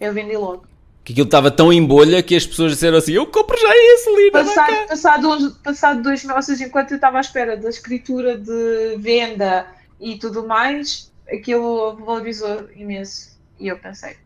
[0.00, 0.66] Eu vendi logo
[1.04, 4.10] que aquilo estava tão em bolha que as pessoas disseram assim: Eu compro já esse
[4.16, 4.32] livro.
[4.32, 9.66] Passado, passado, passado dois meses, enquanto eu estava à espera da escritura de venda
[10.00, 13.38] e tudo mais, aquilo valorizou imenso.
[13.60, 14.16] E eu pensei: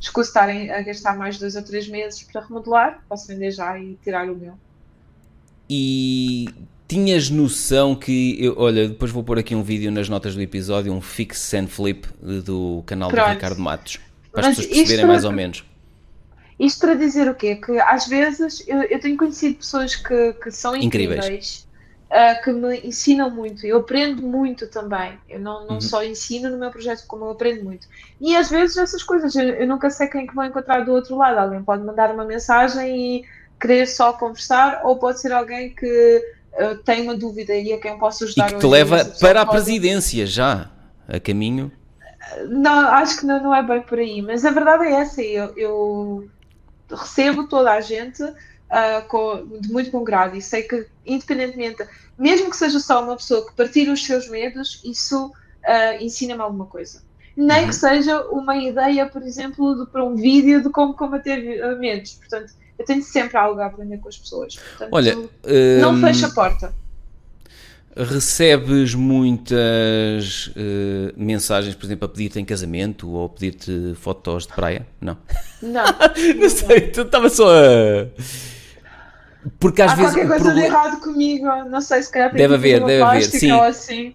[0.00, 3.96] escuso estarem a gastar mais dois ou três meses para remodelar, posso vender já e
[4.02, 4.54] tirar o meu.
[5.68, 6.48] E
[6.88, 10.92] tinhas noção que, eu, olha, depois vou pôr aqui um vídeo nas notas do episódio,
[10.92, 13.26] um fix and flip do canal Pronto.
[13.26, 14.00] do Ricardo Matos,
[14.32, 15.64] para as pessoas perceberem mais ou menos.
[16.58, 17.56] Isto para dizer o quê?
[17.56, 21.68] Que às vezes eu, eu tenho conhecido pessoas que, que são incríveis, incríveis.
[22.10, 23.66] Uh, que me ensinam muito.
[23.66, 25.18] Eu aprendo muito também.
[25.28, 25.80] Eu não, não uhum.
[25.80, 27.86] só ensino no meu projeto, como eu aprendo muito.
[28.18, 30.92] E às vezes essas coisas, eu, eu nunca sei quem é que vou encontrar do
[30.92, 31.38] outro lado.
[31.38, 33.24] Alguém pode mandar uma mensagem e
[33.60, 36.22] querer só conversar, ou pode ser alguém que
[36.54, 38.50] uh, tem uma dúvida e a quem eu posso ajudar.
[38.50, 39.58] E que te leva para a pode...
[39.58, 40.70] presidência já,
[41.08, 41.72] a caminho.
[42.48, 45.22] Não, acho que não, não é bem por aí, mas a verdade é essa.
[45.22, 46.28] Eu, eu
[46.90, 51.86] recebo toda a gente uh, com, de muito bom grado e sei que, independentemente,
[52.18, 56.66] mesmo que seja só uma pessoa que partilha os seus medos, isso uh, ensina-me alguma
[56.66, 57.02] coisa.
[57.36, 57.68] Nem uhum.
[57.68, 62.14] que seja uma ideia, por exemplo, de, para um vídeo de como combater medos.
[62.14, 64.56] Portanto, eu tenho sempre algo a aprender com as pessoas.
[64.56, 65.16] Portanto, Olha,
[65.80, 66.00] não um...
[66.00, 66.74] fecha a porta.
[67.96, 74.52] Recebes muitas uh, mensagens, por exemplo, a pedir-te em casamento ou a pedir-te fotos de
[74.54, 74.86] praia?
[75.00, 75.18] Não.
[75.60, 75.84] Não.
[76.38, 78.06] não sei, tu estava só a.
[79.58, 80.12] Porque às Há vezes.
[80.12, 80.68] qualquer coisa problema...
[80.68, 83.50] de errado comigo, não sei se calhar deve haver, deve haver, sim.
[83.50, 84.14] Assim.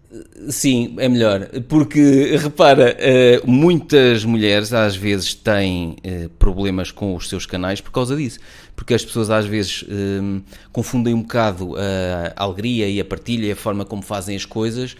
[0.49, 1.47] Sim, é melhor.
[1.67, 7.91] Porque, repara, uh, muitas mulheres às vezes têm uh, problemas com os seus canais por
[7.91, 8.39] causa disso
[8.75, 10.41] porque as pessoas às vezes um,
[10.71, 14.95] confundem um bocado a alegria e a partilha e a forma como fazem as coisas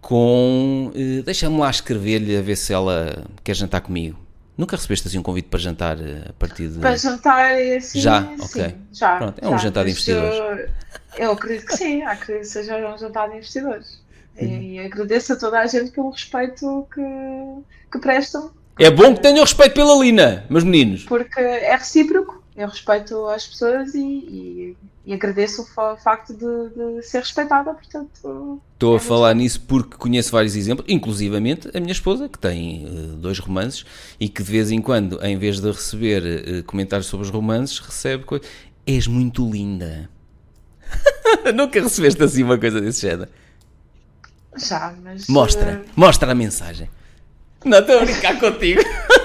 [0.00, 4.18] com uh, deixa-me lá escrever-lhe a ver se ela quer jantar comigo.
[4.60, 6.80] Nunca recebeste assim um convite para jantar eh, a partir de.
[6.80, 7.98] Para jantar assim?
[7.98, 8.62] Já, ok.
[8.62, 9.16] Sim, já.
[9.16, 10.36] Pronto, é já, um jantar de investidores.
[11.16, 14.02] Eu, eu acredito que sim, acredito que seja um jantar de investidores.
[14.38, 14.62] E, uhum.
[14.62, 17.00] e agradeço a toda a gente pelo respeito que,
[17.90, 18.50] que prestam.
[18.78, 21.04] É bom que tenham respeito pela Lina, meus meninos.
[21.04, 27.02] Porque é recíproco eu respeito as pessoas e, e, e agradeço o facto de, de,
[27.02, 28.60] ser respeitada, portanto...
[28.74, 33.16] Estou a falar nisso porque conheço vários exemplos, inclusivamente a minha esposa, que tem uh,
[33.16, 33.84] dois romances
[34.18, 37.78] e que de vez em quando, em vez de receber uh, comentários sobre os romances,
[37.78, 38.46] recebe coisas...
[38.86, 40.08] És muito linda.
[41.54, 43.30] Nunca recebeste assim uma coisa desse género?
[44.56, 45.28] Já, mas...
[45.28, 45.90] Mostra, uh...
[45.94, 46.90] mostra a mensagem.
[47.64, 48.80] Não, estou a brincar contigo.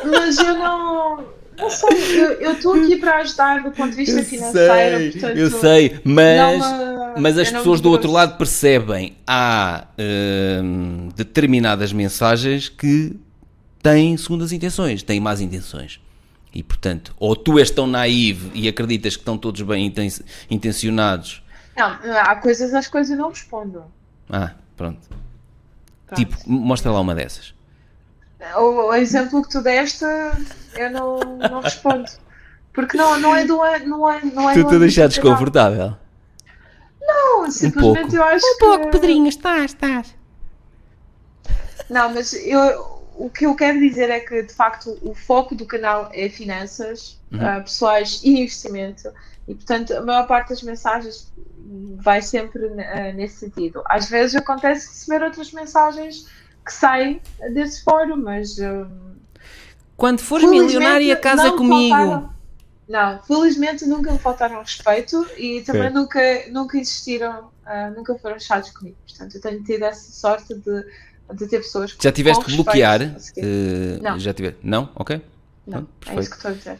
[0.06, 1.26] Mas eu não
[1.58, 4.98] não sei, eu estou aqui para ajudar do ponto de vista eu financeiro.
[4.98, 9.88] Sei, portanto, eu sei, mas, me, mas as pessoas do outro lado percebem há
[10.64, 13.16] hum, determinadas mensagens que
[13.82, 16.00] têm segundas intenções, têm más intenções.
[16.54, 19.94] E portanto, ou tu és tão naivo e acreditas que estão todos bem
[20.50, 21.44] intencionados
[21.76, 23.84] Não, há coisas às coisas eu não respondo.
[24.30, 25.10] Ah, pronto.
[26.06, 26.16] Pronto.
[26.16, 27.54] Tipo, mostra lá uma dessas.
[28.58, 30.04] O, o exemplo que tu deste,
[30.76, 32.06] eu não, não respondo.
[32.74, 33.86] Porque não, não é do ano.
[33.86, 35.10] Não é, não é Tu te a âmbito deixar geral.
[35.10, 35.98] desconfortável.
[37.02, 38.16] Não, simplesmente pouco.
[38.16, 38.92] eu acho Um pouco, que...
[38.92, 40.16] Pedrinho, estás, estás.
[41.90, 45.66] Não, mas eu, o que eu quero dizer é que, de facto, o foco do
[45.66, 47.40] canal é finanças Uhum.
[47.46, 49.12] ah, pessoais e investimento.
[49.48, 51.32] E, portanto, a maior parte das mensagens
[51.98, 53.84] vai sempre ah, nesse sentido.
[53.90, 56.28] Às vezes acontece receber outras mensagens
[56.66, 57.22] que saem
[57.54, 58.60] desse fórum, mas...
[58.60, 58.88] ah,
[59.96, 61.96] Quando fores milionária, casa comigo.
[61.96, 62.30] faltaram-
[62.90, 66.20] Não, felizmente nunca me faltaram respeito e também nunca,
[66.52, 68.96] nunca existiram, ah, nunca foram chatos comigo.
[69.08, 70.86] Portanto, eu tenho tido essa sorte de,
[71.36, 73.02] de ter pessoas Já tiveste que bloquear?
[73.02, 74.20] eh, Não.
[74.20, 74.60] Já tiveste?
[74.64, 74.90] Não?
[74.96, 75.22] Ok.
[75.66, 76.80] Não, Pronto, é isso que estou a dizer.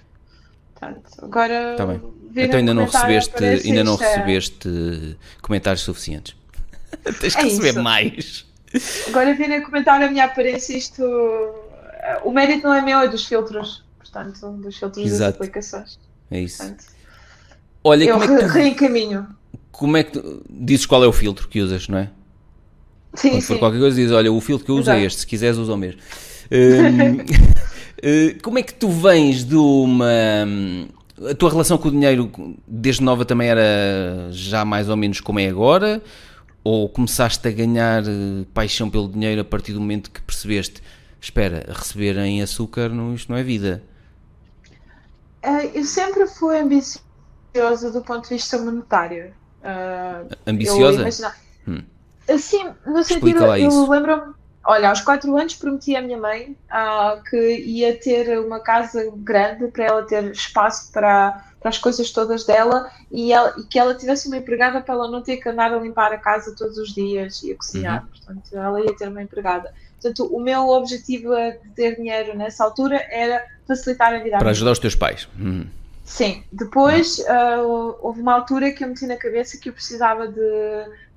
[0.76, 1.74] Portanto, agora.
[1.78, 2.02] Tá bem.
[2.36, 6.36] Então ainda não recebeste, ainda não isto, é- recebeste comentários suficientes.
[7.20, 7.82] Tens que É receber isso.
[7.82, 8.45] mais.
[9.08, 11.02] Agora virem comentar a minha aparência, isto.
[12.24, 13.84] O mérito não é meu, é dos filtros.
[13.98, 15.38] Portanto, dos filtros das Exato.
[15.38, 16.00] aplicações.
[16.32, 16.58] É isso.
[16.58, 16.86] Portanto,
[17.84, 19.28] Olha, eu como é, que tu, reencaminho.
[19.72, 22.10] como é que tu dizes qual é o filtro que usas, não é?
[23.14, 23.60] Sim, Quando for sim.
[23.60, 25.08] qualquer coisa, dizes: Olha, o filtro que eu uso é Exato.
[25.08, 26.00] este, se quiseres, usa o mesmo.
[26.52, 27.18] Hum,
[28.04, 30.06] eh, como é que tu vens de uma.
[31.28, 32.30] A tua relação com o dinheiro
[32.68, 36.04] desde nova também era já mais ou menos como é agora?
[36.66, 40.82] Ou começaste a ganhar eh, paixão pelo dinheiro a partir do momento que percebeste:
[41.22, 43.84] espera, receber em açúcar não, isto não é vida?
[45.44, 49.32] Ah, eu sempre fui ambiciosa do ponto de vista monetário.
[49.64, 51.02] Ah, Ambiciosa?
[51.02, 51.36] imagina-
[51.68, 51.84] Hum.
[52.28, 54.34] Assim, no sentido, eu lembro-me,
[54.66, 59.68] olha, aos 4 anos prometi à minha mãe ah, que ia ter uma casa grande
[59.68, 63.96] para ela ter espaço para, para as coisas todas dela e, ela- e que ela
[63.96, 66.94] tivesse uma empregada para ela não ter que andar a limpar a casa todos os
[66.94, 68.04] dias e a cozinhar.
[68.04, 68.10] Uhum.
[68.10, 69.74] Portanto, ela ia ter uma empregada.
[70.00, 74.52] Portanto, o meu objetivo a de ter dinheiro nessa altura era facilitar a vida Para
[74.52, 75.28] ajudar os teus pais.
[75.40, 75.66] Hum.
[76.04, 77.64] Sim, depois ah,
[78.00, 80.40] houve uma altura que eu meti na cabeça que eu precisava de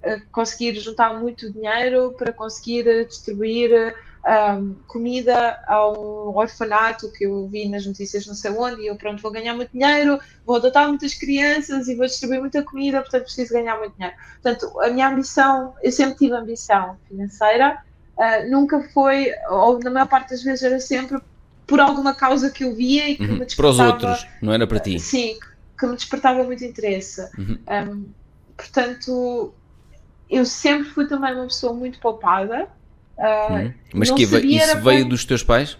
[0.02, 3.94] ah, conseguir juntar muito dinheiro para conseguir distribuir
[4.30, 8.96] ah, comida a um orfanato que eu vi nas notícias não sei onde, e eu
[8.96, 13.22] pronto, vou ganhar muito dinheiro, vou adotar muitas crianças e vou distribuir muita comida, portanto
[13.24, 14.14] preciso ganhar muito dinheiro.
[14.42, 17.78] Portanto, a minha ambição, eu sempre tive ambição financeira,
[18.18, 21.18] ah, nunca foi, ou na maior parte das vezes era sempre
[21.66, 23.32] por alguma causa que eu via e que Uhum.
[23.32, 25.00] me Para os despertava outros, não era para ti.
[25.00, 25.38] Sim,
[25.78, 27.22] que me despertava muito interesse.
[27.38, 27.58] Uhum.
[27.66, 28.06] Um,
[28.56, 29.54] portanto,
[30.28, 32.68] eu sempre fui também uma pessoa muito poupada.
[33.18, 33.72] Uh, Uhum.
[33.94, 35.76] Mas que sabia isso veio dos teus pais?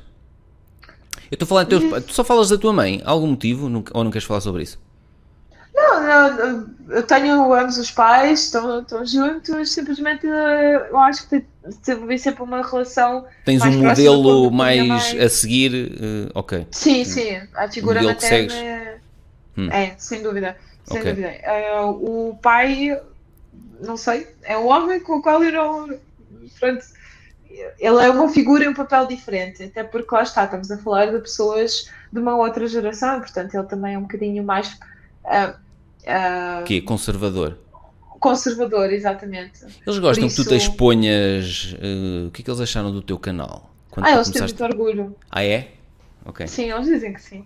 [1.31, 2.05] Eu estou a falar de teus pais.
[2.05, 3.01] Tu só falas da tua mãe?
[3.05, 3.69] Algum motivo?
[3.69, 4.79] Nunca- Ou não queres falar sobre isso?
[5.75, 10.31] Não, não, eu tenho ambos os pais, estão, estão juntos, simplesmente uh,
[10.91, 11.45] eu acho que
[11.85, 13.25] tive sempre uma relação.
[13.45, 15.93] Tens um modelo mais a seguir?
[16.01, 16.67] eh, ok.
[16.73, 18.99] Sim, sim, a figura materna é,
[19.57, 19.69] Hum.
[19.71, 20.57] é, sem dúvida.
[20.85, 21.13] Sem Ok.
[21.13, 21.35] dúvida.
[21.85, 23.01] Uh, o pai,
[23.81, 25.99] não sei, é um homem com o qual eu não.
[26.59, 26.83] Pronto,
[27.51, 31.07] ele é uma figura e um papel diferente, até porque lá está, estamos a falar
[31.07, 34.79] de pessoas de uma outra geração, portanto ele também é um bocadinho mais
[35.25, 35.55] ah,
[36.07, 36.81] ah, O quê?
[36.81, 37.59] Conservador.
[38.21, 39.65] conservador, exatamente.
[39.87, 41.75] Eles gostam Por que tu isso- te exponhas.
[41.81, 43.71] eh, o que é que eles acharam do teu canal?
[43.91, 45.17] Quando Ah, eles têm muito orgulho.
[45.31, 45.69] Ah, é?
[46.25, 46.47] Ok.
[46.47, 47.45] Sim, eles dizem que sim.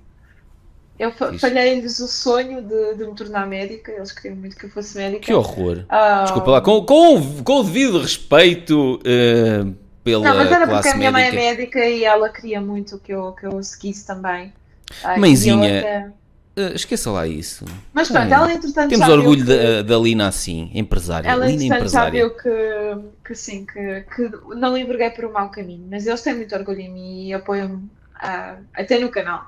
[0.98, 4.70] Eu fa- falhei-lhes o sonho de, de me tornar médica, eles queriam muito que eu
[4.70, 5.22] fosse médica.
[5.22, 5.84] Que horror.
[5.88, 9.64] Ah, Desculpa lá, com, com, com o devido respeito eh,
[10.04, 11.84] pela Não, mas era porque a minha mãe é médica.
[11.84, 14.52] e ela queria muito que eu, que eu seguisse também.
[15.02, 16.10] Ah, Mãezinha, até-
[16.54, 17.64] Eh, esqueça lá isso.
[17.94, 21.26] Mas pronto, Ai, ela entretanto Temos orgulho que, da, da Lina assim, empresária.
[21.26, 22.20] ela Lina entretanto já empresária.
[22.28, 26.34] viu que, que sim, que, que não enverguei por um mau caminho, mas eles têm
[26.34, 27.88] muito orgulho em mim e apoiam-me
[28.74, 29.46] até no canal.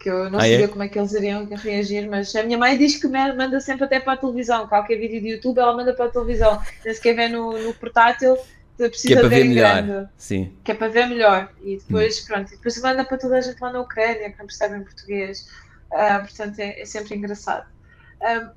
[0.00, 0.68] Que eu não Ah, sabia é?
[0.68, 3.84] como é que eles iriam reagir, mas a minha mãe diz que me manda sempre
[3.84, 4.66] até para a televisão.
[4.66, 6.60] Qualquer vídeo de YouTube ela manda para a televisão.
[6.84, 8.36] Nem sequer vê no, no portátil,
[8.76, 9.82] precisa Que é para ver melhor.
[9.82, 10.08] grande.
[10.16, 10.52] Sim.
[10.64, 11.48] que é para ver melhor.
[11.62, 12.24] E depois, Hum.
[12.26, 15.48] pronto, e depois manda para toda a gente lá na Ucrânia que não percebem português.
[15.92, 17.66] Ah, portanto, é, é sempre engraçado.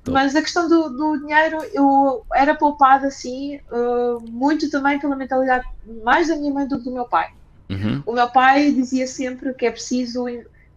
[0.02, 0.10] Top.
[0.12, 5.66] mas a questão do, do dinheiro, eu era poupada assim, ah, muito também pela mentalidade
[6.02, 7.28] mais da minha mãe do que do meu pai.
[7.68, 8.02] Uhum.
[8.06, 10.24] O meu pai dizia sempre que é preciso,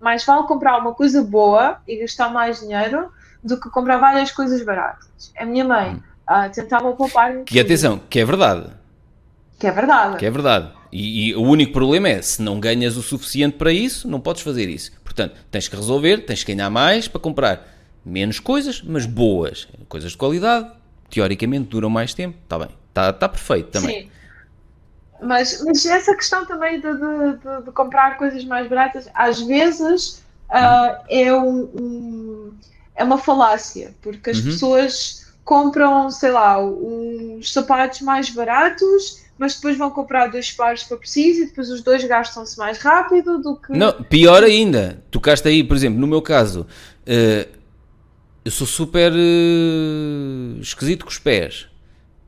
[0.01, 3.09] mais vale comprar uma coisa boa e gastar mais dinheiro
[3.41, 5.31] do que comprar várias coisas baratas.
[5.37, 8.69] A minha mãe ah, tentava poupar Que atenção, que é verdade.
[9.61, 10.17] Que é verdade.
[10.17, 10.71] Que é verdade.
[10.91, 14.41] E, e o único problema é, se não ganhas o suficiente para isso, não podes
[14.41, 14.91] fazer isso.
[15.03, 17.67] Portanto, tens que resolver, tens que ganhar mais para comprar
[18.03, 19.67] menos coisas, mas boas.
[19.87, 20.67] Coisas de qualidade,
[21.11, 24.01] teoricamente duram mais tempo, está bem, está tá perfeito também.
[24.01, 24.09] Sim.
[25.21, 30.23] Mas, mas essa questão também de, de, de, de comprar coisas mais baratas, às vezes
[30.49, 32.53] uh, é, um, um,
[32.95, 34.45] é uma falácia, porque as uhum.
[34.45, 40.97] pessoas compram, sei lá, uns sapatos mais baratos, mas depois vão comprar dois pares para
[40.97, 43.73] preciso e depois os dois gastam-se mais rápido do que.
[43.73, 47.49] Não, pior ainda, tocaste aí, por exemplo, no meu caso, uh,
[48.45, 51.67] eu sou super uh, esquisito com os pés.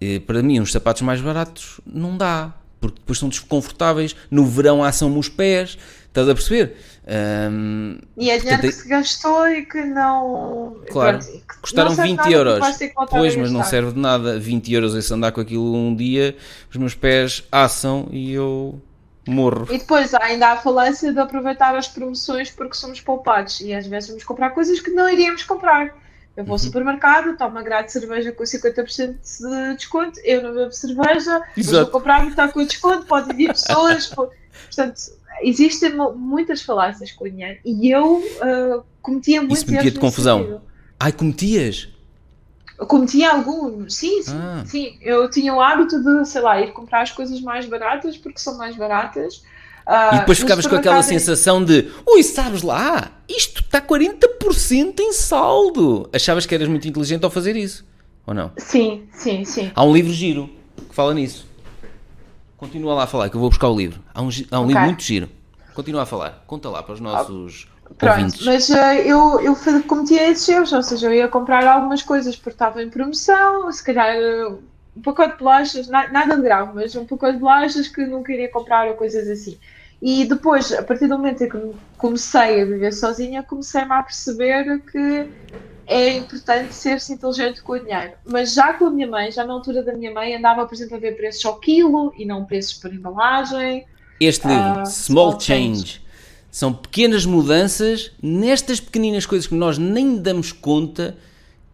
[0.01, 4.83] Uh, para mim, uns sapatos mais baratos não dá porque depois são desconfortáveis, no verão
[4.83, 5.77] assam-me os pés,
[6.07, 6.77] estás a perceber?
[7.05, 10.77] Um, e é dinheiro portanto, que se gastou e que não.
[10.89, 12.59] Claro, que custaram 20 euros.
[13.09, 14.39] Pois, mas não serve de nada.
[14.39, 16.35] 20 euros se andar com aquilo um dia,
[16.69, 18.81] os meus pés assam e eu
[19.27, 19.67] morro.
[19.69, 23.85] E depois ainda há a falância de aproveitar as promoções porque somos poupados e às
[23.85, 25.95] vezes vamos comprar coisas que não iríamos comprar.
[26.35, 26.65] Eu vou ao uhum.
[26.65, 31.67] supermercado, tomo uma grade de cerveja com 50% de desconto, eu não bebo cerveja, mas
[31.67, 34.07] vou comprar, está com desconto, pode vir pessoas.
[34.65, 35.01] Portanto,
[35.41, 40.39] existem muitas falácias com o dinheiro e eu uh, cometia muitos Isso metia de confusão.
[40.39, 40.61] Sentido.
[40.99, 41.89] Ai, cometias?
[42.79, 44.63] Eu cometia algum, sim, sim, ah.
[44.65, 44.97] sim.
[45.01, 48.57] Eu tinha o hábito de, sei lá, ir comprar as coisas mais baratas porque são
[48.57, 49.43] mais baratas
[49.87, 55.11] Uh, e depois ficavas com aquela sensação de ui, sabes lá, isto está 40% em
[55.11, 56.09] saldo.
[56.13, 57.85] Achavas que eras muito inteligente ao fazer isso,
[58.25, 58.51] ou não?
[58.57, 59.71] Sim, sim, sim.
[59.75, 60.49] Há um livro giro
[60.89, 61.45] que fala nisso.
[62.63, 64.01] Continua lá a falar, que eu vou buscar o livro.
[64.13, 64.67] Há um, há um okay.
[64.67, 65.29] livro muito giro.
[65.73, 66.45] Continua a falar.
[66.47, 67.67] Conta lá para os nossos.
[67.97, 68.45] Pronto, ouvintes.
[68.45, 69.53] mas uh, eu, eu
[69.85, 73.83] cometia esses erros, ou seja, eu ia comprar algumas coisas porque estava em promoção, se
[73.83, 74.63] calhar uh,
[74.95, 78.23] um pacote de bolachas, na, nada de grave, mas um pacote de bolachas que não
[78.23, 79.57] queria comprar ou coisas assim.
[80.01, 84.79] E depois, a partir do momento em que comecei a viver sozinha, comecei-me a perceber
[84.89, 85.27] que
[85.85, 88.13] é importante ser-se inteligente com o dinheiro.
[88.25, 90.95] Mas já com a minha mãe, já na altura da minha mãe, andava, por exemplo,
[90.95, 93.85] a ver preços ao quilo e não preços por embalagem.
[94.19, 95.75] Este livro, uh, Small, Small Change.
[95.75, 96.01] Change,
[96.51, 101.17] são pequenas mudanças nestas pequeninas coisas que nós nem damos conta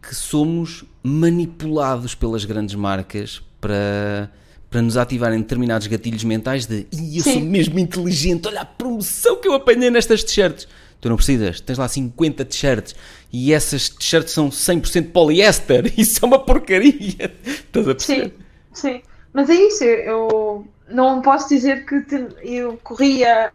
[0.00, 4.30] que somos manipulados pelas grandes marcas para
[4.70, 7.32] para nos ativarem determinados gatilhos mentais de e eu Sim.
[7.32, 10.68] sou mesmo inteligente, olha a promoção que eu apanhei nestas t-shirts.
[11.00, 12.94] Tu não precisas, tens lá 50 t-shirts
[13.32, 17.34] e essas t-shirts são 100% poliéster, isso é uma porcaria.
[17.44, 18.34] Estás a perceber?
[18.72, 19.02] Sim, sim.
[19.32, 22.04] Mas é isso, eu não posso dizer que
[22.42, 23.52] eu corria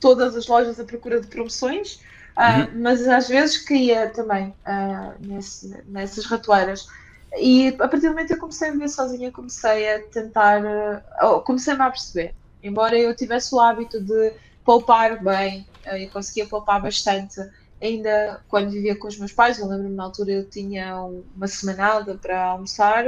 [0.00, 1.94] todas as lojas à procura de promoções,
[2.36, 2.82] uh, uhum.
[2.82, 6.86] mas às vezes caía também uh, nesse, nessas ratoeiras.
[7.36, 11.40] E a partir do momento que eu comecei a viver sozinha, comecei a tentar, uh,
[11.40, 12.34] comecei-me a perceber.
[12.62, 14.32] Embora eu tivesse o hábito de
[14.64, 17.40] poupar bem, uh, e conseguia poupar bastante,
[17.80, 22.14] ainda quando vivia com os meus pais, eu lembro-me na altura eu tinha uma semanada
[22.16, 23.04] para almoçar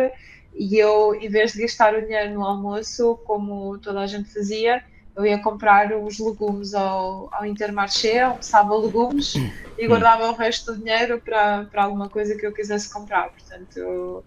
[0.55, 4.83] e eu, em vez de gastar o dinheiro no almoço, como toda a gente fazia,
[5.15, 9.89] eu ia comprar os legumes ao, ao Intermarché, almoçava legumes e hum.
[9.89, 13.31] guardava o resto do dinheiro para, para alguma coisa que eu quisesse comprar.
[13.31, 14.25] Portanto, eu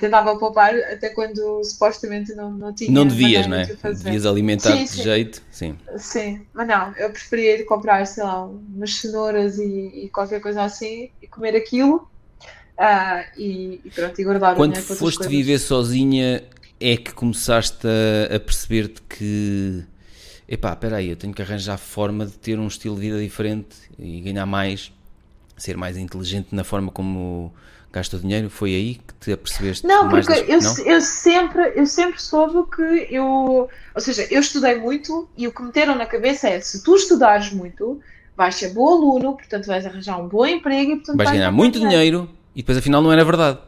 [0.00, 2.90] tentava poupar até quando supostamente não, não tinha.
[2.90, 3.64] Não devias, não é?
[3.64, 5.76] De devias alimentar-te de jeito, sim.
[5.96, 10.62] Sim, mas não, eu preferia ir comprar, sei lá, umas cenouras e, e qualquer coisa
[10.62, 12.08] assim e comer aquilo.
[12.76, 16.42] Uh, e, e, pronto, e guardar Quando foste viver sozinha,
[16.80, 19.84] é que começaste a, a perceber-te que
[20.48, 23.76] epá, espera aí, eu tenho que arranjar forma de ter um estilo de vida diferente
[23.98, 24.92] e ganhar mais,
[25.56, 27.52] ser mais inteligente na forma como
[27.94, 29.86] gasta o dinheiro, foi aí que te apercebeste?
[29.86, 30.48] Não, porque das...
[30.48, 30.92] eu, não?
[30.92, 35.62] eu, sempre, eu sempre soube que eu, ou seja, eu estudei muito e o que
[35.62, 38.00] meteram na cabeça é, se tu estudares muito,
[38.36, 41.52] vais ser bom aluno, portanto vais arranjar um bom emprego e portanto vais, vais ganhar
[41.52, 41.98] muito dinheiro.
[41.98, 43.58] dinheiro e depois afinal não era verdade.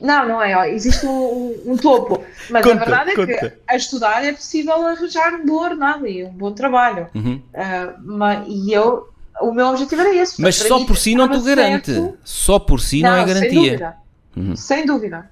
[0.00, 0.70] Não, não é.
[0.72, 2.22] Existe um, um topo.
[2.50, 3.32] Mas conta, a verdade é conta.
[3.32, 7.08] que a estudar é possível arranjar um bom ordenado e um bom trabalho.
[7.14, 7.36] Uhum.
[7.54, 9.08] Uh, mas, e eu,
[9.40, 10.40] o meu objetivo era esse.
[10.40, 11.92] Mas só por si não te garante.
[11.92, 12.18] Certo.
[12.24, 13.50] Só por si não, não é garantia.
[13.50, 13.96] Sem dúvida.
[14.36, 14.56] Uhum.
[14.56, 15.30] Sem dúvida.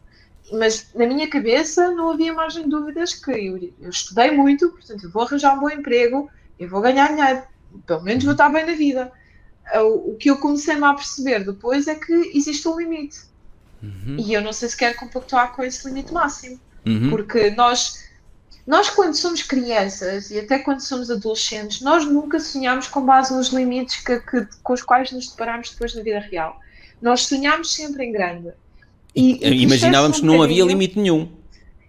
[0.53, 5.05] Mas na minha cabeça não havia margem de dúvidas que eu, eu estudei muito, portanto
[5.05, 7.43] eu vou arranjar um bom emprego, eu vou ganhar dinheiro,
[7.87, 9.11] pelo menos vou estar bem na vida.
[9.73, 13.35] Ah, o, o que eu comecei-me a perceber depois é que existe um limite
[13.85, 14.17] Uhum.
[14.19, 16.59] E eu não sei se quero compactuar com esse limite máximo.
[16.87, 17.11] Uhum.
[17.11, 18.05] Porque nós,
[18.66, 23.49] nós, quando somos crianças e até quando somos adolescentes, nós nunca sonhamos com base nos
[23.49, 26.59] limites que, que, com os quais nos deparamos depois na vida real.
[27.01, 28.53] Nós sonhamos sempre em grande.
[29.15, 31.31] E, e imaginávamos um que não havia limite nenhum.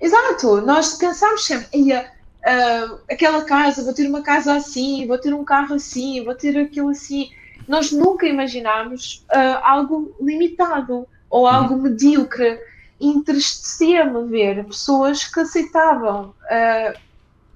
[0.01, 1.93] Exato, nós pensámos sempre,
[2.45, 6.57] uh, aquela casa, vou ter uma casa assim, vou ter um carro assim, vou ter
[6.57, 7.29] aquilo assim.
[7.67, 12.59] Nós nunca imaginámos uh, algo limitado ou algo medíocre.
[12.99, 16.99] Entristecia-me ver pessoas que aceitavam uh,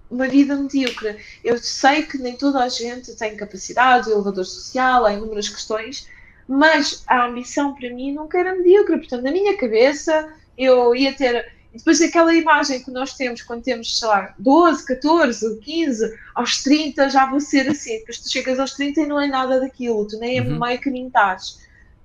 [0.09, 1.17] uma vida medíocre.
[1.43, 6.07] Eu sei que nem toda a gente tem capacidade, elevador social, há inúmeras questões,
[6.47, 8.97] mas a ambição para mim nunca era medíocre.
[8.97, 11.53] Portanto, na minha cabeça, eu ia ter.
[11.71, 17.09] Depois aquela imagem que nós temos quando temos, sei lá, 12, 14, 15, aos 30
[17.09, 17.99] já vou ser assim.
[17.99, 20.59] Depois tu chegas aos 30 e não é nada daquilo, tu nem uhum.
[20.59, 21.59] meio caminho estás.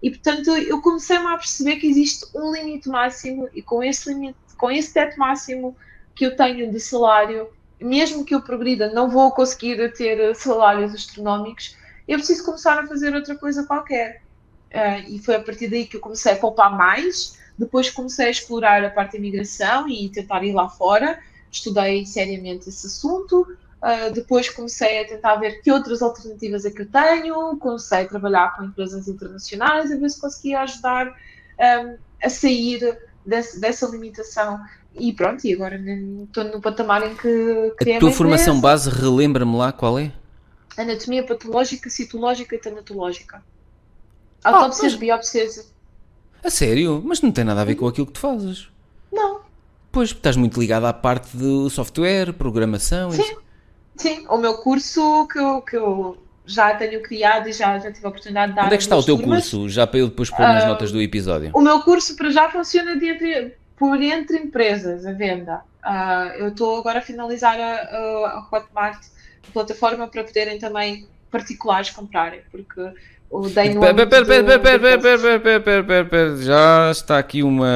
[0.05, 4.37] E portanto eu comecei-me a perceber que existe um limite máximo e com esse limite,
[4.59, 5.75] com esse teto máximo
[6.15, 7.49] que eu tenho de salário,
[7.81, 11.75] mesmo que eu progrida, não vou conseguir ter salários astronómicos,
[12.07, 14.21] eu preciso começar a fazer outra coisa qualquer.
[14.71, 17.39] Uh, e foi a partir daí que eu comecei a poupar mais.
[17.59, 21.19] Depois comecei a explorar a parte da imigração e tentar ir lá fora.
[21.51, 23.47] Estudei seriamente esse assunto.
[23.85, 28.09] Uh, depois comecei a tentar ver que outras alternativas é que eu tenho, comecei a
[28.09, 34.59] trabalhar com empresas internacionais a ver se conseguia ajudar um, a sair desse, dessa limitação.
[34.94, 39.55] E pronto, e agora estou no patamar em que criei A tua formação base, relembra-me
[39.55, 40.11] lá qual é?
[40.78, 43.43] Anatomia patológica, citológica e tanatológica.
[44.43, 45.01] Ah, Autópsias, mas...
[45.01, 45.74] biópsias.
[46.43, 47.02] A sério?
[47.05, 48.69] Mas não tem nada a ver com aquilo que tu fazes.
[49.12, 49.40] Não.
[49.93, 53.11] Pois, estás muito ligado à parte do software, programação.
[53.11, 53.44] Sim.
[53.97, 58.07] Sim, o meu curso que eu, que eu já tenho criado e já, já tive
[58.07, 58.66] a oportunidade de dar.
[58.66, 59.51] Onde é que está o teu turmas.
[59.51, 59.69] curso?
[59.69, 61.51] Já para eu depois pôr nas uh, notas do episódio.
[61.55, 65.62] O meu curso para já funciona de entre, por entre empresas, a venda.
[65.85, 69.05] Uh, eu estou agora a finalizar a, a, a Hotmart,
[69.49, 72.81] a plataforma, para poderem também particulares comprarem, porque
[73.31, 73.75] o Day
[76.43, 77.67] Já está aqui uma.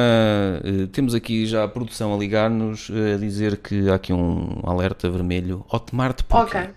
[0.91, 5.65] Temos aqui já a produção a ligar-nos a dizer que há aqui um alerta vermelho.
[5.71, 6.57] Hotmart, porquê?
[6.57, 6.69] Ok.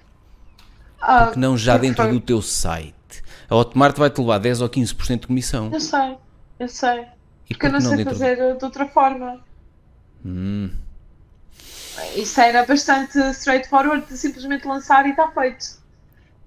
[1.24, 2.94] Porque não já dentro do teu site.
[3.48, 5.70] A Hotmart vai-te levar 10 ou 15% de comissão.
[5.72, 6.16] Eu sei,
[6.58, 7.06] eu sei.
[7.50, 9.40] E porque eu não sei fazer de outra forma.
[10.24, 10.70] Hum.
[12.16, 15.81] Isso era bastante straightforward de simplesmente lançar e está feito.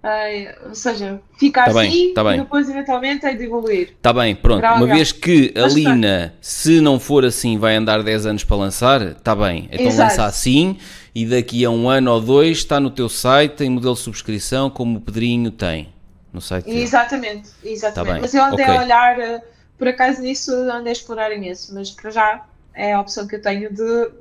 [0.05, 2.39] Uh, ou seja, fica tá assim bem, tá e bem.
[2.41, 3.89] depois eventualmente é de evoluir.
[3.97, 4.63] Está bem, pronto.
[4.63, 9.01] Uma vez que a Lina, se não for assim, vai andar 10 anos para lançar,
[9.01, 9.67] está bem.
[9.71, 10.11] Então Exato.
[10.11, 10.77] lança assim
[11.15, 14.69] e daqui a um ano ou dois está no teu site em modelo de subscrição
[14.69, 15.91] como o Pedrinho tem
[16.31, 16.69] no site.
[16.69, 18.15] Exatamente, exatamente.
[18.15, 18.77] Tá Mas eu andei okay.
[18.77, 19.41] a olhar, eh,
[19.75, 22.45] por acaso nisso andei a explorar imenso, mas para já
[22.75, 24.11] é a opção que eu tenho de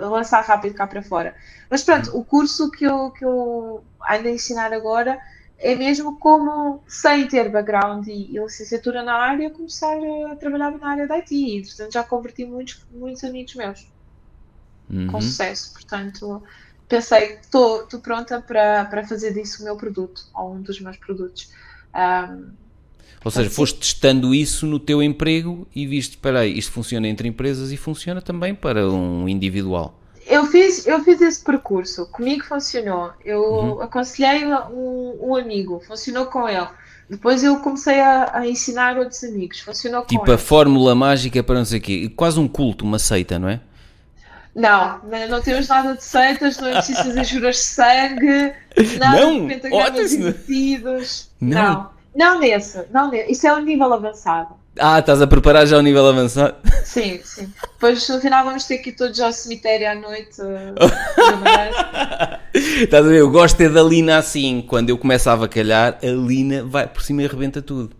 [0.00, 1.34] lançar rápido cá para fora.
[1.70, 5.18] Mas pronto, o curso que eu, que eu ando a ensinar agora
[5.58, 9.96] é mesmo como, sem ter background e, e licenciatura na área, começar
[10.30, 11.34] a trabalhar na área da IT.
[11.34, 13.88] E, portanto, já converti muitos, muitos amigos meus
[14.88, 15.08] uhum.
[15.08, 15.72] com sucesso.
[15.72, 16.42] Portanto,
[16.88, 21.52] pensei estou pronta para, para fazer disso o meu produto, ou um dos meus produtos.
[21.94, 22.50] Um,
[23.24, 27.28] ou seja, foste testando isso no teu emprego e viste, espera aí, isto funciona entre
[27.28, 29.98] empresas e funciona também para um individual.
[30.26, 33.12] Eu fiz, eu fiz esse percurso, comigo funcionou.
[33.24, 33.82] Eu uhum.
[33.82, 36.68] aconselhei um, um, amigo, funcionou com ele.
[37.08, 41.42] Depois eu comecei a, a ensinar outros amigos, funcionou tipo com Tipo a fórmula mágica
[41.42, 43.60] para não sei o quê, quase um culto, uma seita, não é?
[44.54, 45.00] Não,
[45.30, 48.52] não temos nada de seitas, não é preciso fazer juras de sangue,
[48.98, 51.30] nada não, de pentagramas invertidos.
[51.40, 51.62] Não.
[51.62, 54.56] não, não nesse, não nesse, isso é um nível avançado.
[54.76, 56.56] Ah, estás a preparar já o nível avançado?
[56.84, 57.48] Sim, sim.
[57.74, 60.40] Depois no final vamos ter que ir todos ao cemitério à noite.
[62.54, 63.20] estás a ver?
[63.20, 64.64] Eu gosto é da Lina assim.
[64.66, 67.94] Quando eu começo a avacalhar, a Lina vai por cima e arrebenta tudo.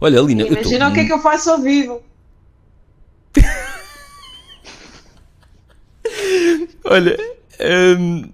[0.00, 0.44] Olha, Lina.
[0.44, 0.92] Imagina tô...
[0.92, 2.00] o que é que eu faço ao vivo.
[6.84, 7.18] Olha,
[7.98, 8.30] hum,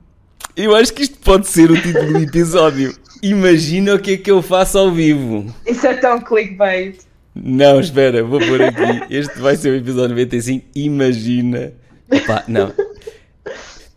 [0.55, 2.95] eu acho que isto pode ser o título do episódio.
[3.25, 5.47] Imagina o que é que eu faço ao vivo.
[5.67, 6.99] Isso é tão clickbait.
[7.35, 8.83] Não, espera, vou pôr aqui.
[9.09, 10.67] Este vai ser o episódio 95.
[10.75, 11.73] Imagina.
[12.13, 12.71] Opa, não.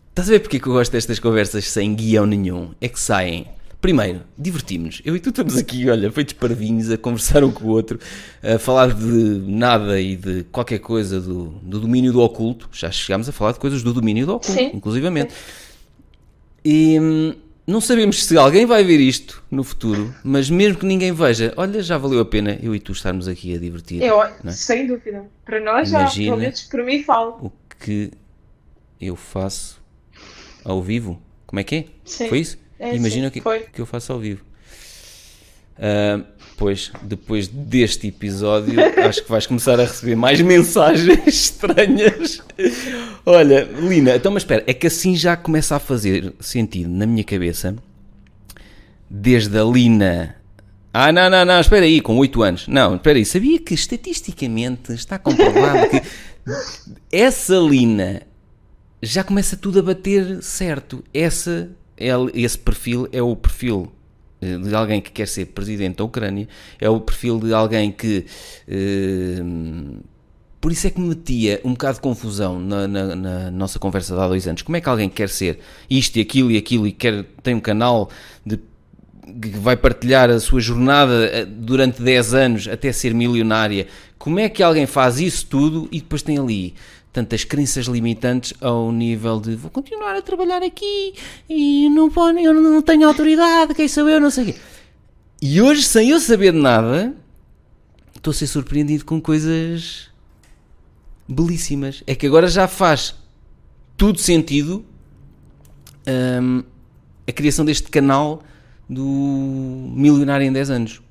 [0.08, 2.70] Estás a ver porque é que eu gosto destas conversas sem guião nenhum?
[2.80, 3.46] É que saem.
[3.82, 5.02] Primeiro, divertimos-nos.
[5.04, 8.00] Eu e tu estamos aqui, olha, feitos parvinhos, a conversar um com o outro,
[8.42, 12.66] a falar de nada e de qualquer coisa do, do domínio do oculto.
[12.72, 14.70] Já chegámos a falar de coisas do domínio do oculto, Sim.
[14.72, 15.34] inclusivamente.
[15.34, 15.38] Sim.
[16.64, 17.34] E hum,
[17.68, 21.82] não sabemos se alguém vai ver isto no futuro, mas mesmo que ninguém veja, olha,
[21.82, 24.02] já valeu a pena eu e tu estarmos aqui a divertir.
[24.02, 24.32] Eu, é?
[24.52, 25.26] Sem dúvida.
[25.44, 27.32] Para nós Imagina já, pelo menos por mim falo.
[27.42, 28.10] O que
[28.98, 29.78] eu faço
[30.64, 31.20] ao vivo.
[31.46, 31.84] Como é que é?
[32.06, 32.30] Sim.
[32.30, 32.58] Foi isso?
[32.78, 34.42] É, Imagina sim, o que, que eu faço ao vivo.
[35.76, 36.24] Uh,
[36.58, 38.74] pois, depois deste episódio,
[39.06, 42.42] acho que vais começar a receber mais mensagens estranhas.
[43.24, 47.24] Olha, Lina, então, mas espera, é que assim já começa a fazer sentido na minha
[47.24, 47.76] cabeça,
[49.08, 50.36] desde a Lina
[50.92, 52.68] Ah, não, não, não, espera aí, com 8 anos.
[52.68, 56.02] Não, espera aí, sabia que estatisticamente está comprovado que
[57.12, 58.22] essa Lina
[59.00, 61.04] já começa tudo a bater certo.
[61.14, 61.70] Essa,
[62.34, 63.92] esse perfil é o perfil
[64.40, 66.48] de alguém que quer ser presidente da Ucrânia,
[66.80, 68.26] é o perfil de alguém que.
[68.66, 69.42] Eh,
[70.60, 74.14] por isso é que me metia um bocado de confusão na, na, na, nossa conversa
[74.14, 74.62] de há dois anos.
[74.62, 77.60] Como é que alguém quer ser isto e aquilo e aquilo e quer, tem um
[77.60, 78.10] canal
[78.44, 78.58] de
[79.40, 83.86] que vai partilhar a sua jornada eh, durante 10 anos até ser milionária,
[84.18, 86.74] como é que alguém faz isso tudo e depois tem ali
[87.12, 91.14] tantas crenças limitantes ao nível de vou continuar a trabalhar aqui
[91.48, 94.60] e não, eu não tenho autoridade, quem sou eu, não sei o quê.
[95.40, 97.14] E hoje, sem eu saber nada,
[98.16, 100.10] estou a ser surpreendido com coisas
[101.28, 102.02] belíssimas.
[102.06, 103.14] É que agora já faz
[103.96, 104.84] tudo sentido
[106.42, 106.64] hum,
[107.26, 108.42] a criação deste canal
[108.88, 109.04] do
[109.94, 111.02] Milionário em 10 anos.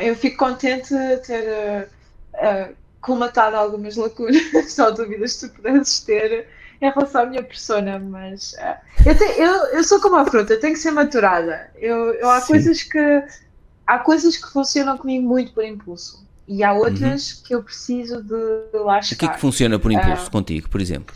[0.00, 1.86] Eu fico contente de ter uh,
[2.34, 4.42] uh, colmatado algumas lacunas
[4.78, 6.48] ou dúvidas que tu pudesses ter
[6.80, 10.54] em relação à minha persona, mas uh, eu, te, eu, eu, sou como a fruta,
[10.54, 11.70] eu tenho que ser maturada.
[11.76, 12.54] Eu, eu há Sim.
[12.54, 13.24] coisas que
[13.86, 17.42] há coisas que funcionam comigo muito por impulso e há outras uhum.
[17.44, 18.98] que eu preciso de lá.
[18.98, 21.14] O que é que funciona por impulso contigo, por exemplo?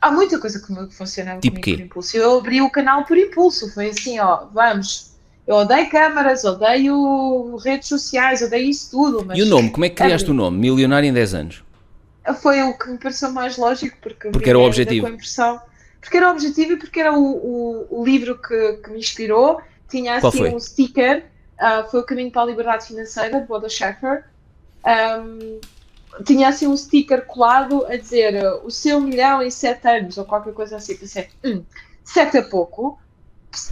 [0.00, 2.16] há muita coisa que funciona tipo por impulso.
[2.16, 5.09] Eu abri o canal por impulso, foi assim, ó, vamos.
[5.50, 9.36] Eu odeio câmaras, odeio redes sociais, odeio isso tudo.
[9.36, 9.68] e o nome?
[9.70, 10.30] Como é que criaste abri.
[10.30, 10.58] o nome?
[10.58, 11.64] Milionário em 10 anos?
[12.40, 15.08] Foi o que me pareceu mais lógico, porque, porque era o objetivo.
[15.08, 15.60] Com impressão,
[16.00, 19.60] porque era o objetivo e porque era o, o, o livro que, que, me inspirou.
[19.88, 21.24] Tinha assim um sticker,
[21.58, 24.26] uh, foi o Caminho para a Liberdade Financeira, de Boda Schaeffer.
[24.86, 25.58] Um,
[26.24, 30.52] tinha assim um sticker colado a dizer o seu milhão em sete anos ou qualquer
[30.52, 30.96] coisa assim.
[30.96, 31.64] Pensei, hum,
[32.04, 33.00] sete é pouco.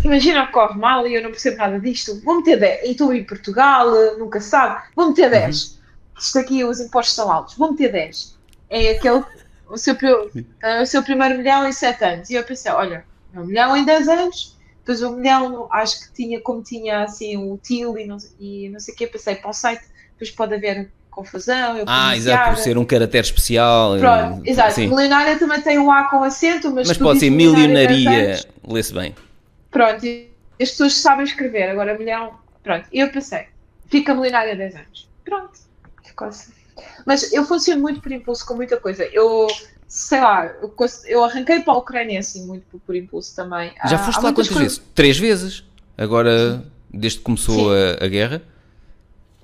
[0.04, 2.20] Imagina corre mal e eu não percebo nada disto.
[2.22, 2.84] Vou meter 10.
[2.84, 3.86] E estou em Portugal,
[4.18, 4.82] nunca sabe.
[4.96, 5.62] Vou meter 10.
[5.62, 5.78] Uhum.
[6.18, 7.56] Isto aqui, os impostos são altos.
[7.56, 8.36] Vou meter 10.
[8.70, 9.24] É aquele,
[9.68, 12.30] o seu, uh, o seu primeiro milhão em 7 anos.
[12.30, 14.56] E eu pensei, olha, um milhão em 10 anos.
[14.80, 18.80] Depois um milhão, acho que tinha, como tinha assim o TIL e não, e não
[18.80, 19.82] sei o que, pensei para o site.
[20.12, 21.84] Depois pode haver confusão.
[21.86, 23.98] ah, exato, por ser um caráter especial.
[23.98, 24.74] Pronto, exato.
[24.74, 24.88] Sim.
[24.88, 26.88] Milionária também tem um A com acento, mas.
[26.88, 29.14] Mas pode ser milionaria, lê-se bem.
[29.70, 30.30] Pronto, e
[30.60, 32.38] as pessoas sabem escrever, agora milhão.
[32.62, 33.46] Pronto, e eu pensei,
[33.88, 35.08] fica milionária há 10 anos.
[35.24, 35.58] Pronto,
[36.04, 36.52] ficou assim.
[37.04, 39.04] Mas eu funciono muito por impulso com muita coisa.
[39.04, 39.46] Eu,
[39.86, 40.52] sei lá,
[41.06, 43.72] eu, arranquei para a Ucrânia assim muito por, por impulso também.
[43.88, 44.76] Já foste lá quantas coisas...
[44.76, 44.82] vezes?
[44.94, 45.64] Três vezes?
[45.96, 48.42] Agora, desde que começou a, a guerra?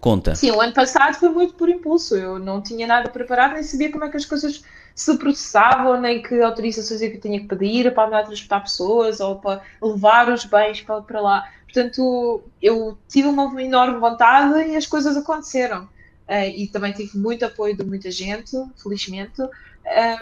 [0.00, 0.34] Conta.
[0.34, 2.14] Sim, o ano passado foi muito por impulso.
[2.14, 4.62] Eu não tinha nada preparado, nem sabia como é que as coisas
[4.94, 8.62] se processavam, nem que autorizações é que eu tinha que pedir para andar a transportar
[8.62, 11.50] pessoas ou para levar os bens para, para lá.
[11.64, 15.88] Portanto, eu tive uma enorme vontade e as coisas aconteceram.
[16.28, 19.50] Uh, e também tive muito apoio de muita gente, felizmente, uh,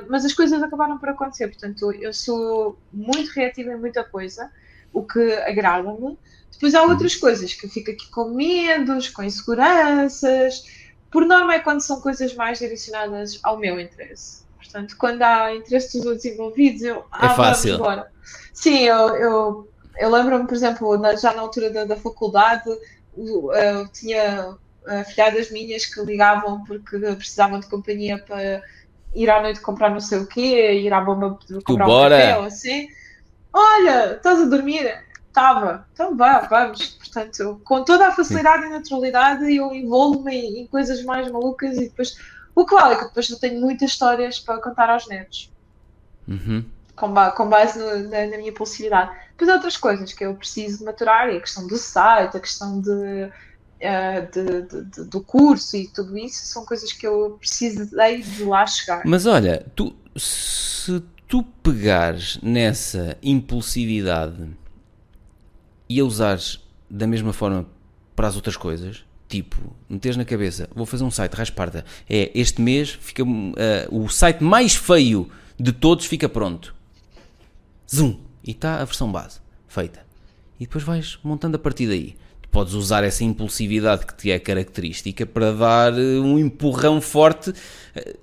[0.08, 1.46] mas as coisas acabaram por acontecer.
[1.48, 4.50] Portanto, eu sou muito reativa em muita coisa,
[4.92, 6.18] o que agrada-me.
[6.50, 10.64] Depois há outras coisas que eu fico aqui com medos, com inseguranças.
[11.10, 14.41] Por norma é quando são coisas mais direcionadas ao meu interesse.
[14.72, 16.96] Portanto, quando há interesse dos outros envolvidos, eu.
[16.96, 17.74] É ah, fácil.
[17.74, 18.10] Embora.
[18.54, 19.68] Sim, eu, eu,
[19.98, 22.70] eu lembro-me, por exemplo, na, já na altura da, da faculdade,
[23.16, 24.56] eu, eu tinha
[25.06, 28.62] filhadas minhas que ligavam porque precisavam de companhia para
[29.14, 32.38] ir à noite comprar não sei o quê, ir à bomba comprar tu um café
[32.38, 32.88] ou assim.
[33.52, 34.90] Olha, estás a dormir?
[35.32, 36.98] estava, então vá, vamos.
[36.98, 41.88] Portanto, com toda a facilidade e naturalidade, eu envolvo-me em, em, coisas mais malucas e
[41.88, 42.16] depois.
[42.54, 45.50] O que vale é que depois eu tenho muitas histórias para contar aos netos.
[46.28, 46.64] Uhum.
[46.94, 49.10] Com, ba com, base no, na, na, minha pulsividade.
[49.30, 52.90] Depois há outras coisas que eu preciso maturar, a questão do site, a questão de,
[52.90, 58.44] uh, de, de, de, do curso e tudo isso, são coisas que eu preciso de
[58.44, 59.02] lá chegar.
[59.06, 64.50] Mas olha, tu, se tu pegares nessa impulsividade
[65.88, 67.66] e a usares da mesma forma
[68.14, 69.56] para as outras coisas, tipo,
[69.88, 73.56] meteres na cabeça, vou fazer um site, rasparta, é este mês fica uh,
[73.90, 76.74] o site mais feio de todos fica pronto.
[77.90, 78.18] Zoom!
[78.44, 80.04] E está a versão base feita.
[80.60, 82.14] E depois vais montando a partir daí.
[82.50, 87.54] Podes usar essa impulsividade que te é característica para dar eh, um empurrão forte.
[87.94, 88.16] Eh,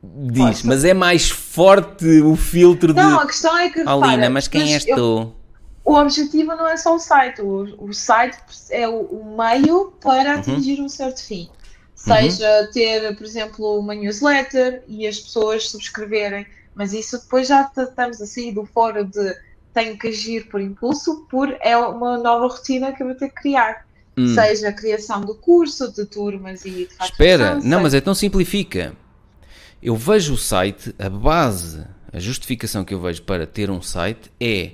[0.00, 3.10] diz, mas é mais forte o filtro não, de.
[3.10, 3.80] Não, a questão é que.
[3.80, 4.96] Alina, mas quem és eu...
[4.96, 5.37] tu?
[5.88, 8.36] O objetivo não é só o site, o, o site
[8.68, 10.38] é o, o, meio para uhum.
[10.40, 11.48] atingir um certo fim.
[11.94, 12.70] Seja uhum.
[12.70, 18.26] ter, por exemplo, uma newsletter e as pessoas subscreverem, mas isso depois já estamos a
[18.26, 19.34] sair do foro de
[19.72, 23.36] tenho que agir por impulso, por é uma nova rotina que eu vou ter que
[23.36, 23.86] criar.
[24.14, 24.34] Hum.
[24.34, 27.78] Seja a criação do curso, de turmas e de Espera, não, seja...
[27.80, 28.92] mas então simplifica.
[29.82, 31.82] Eu vejo o site, a base,
[32.12, 34.72] a justificação que eu vejo para ter um site é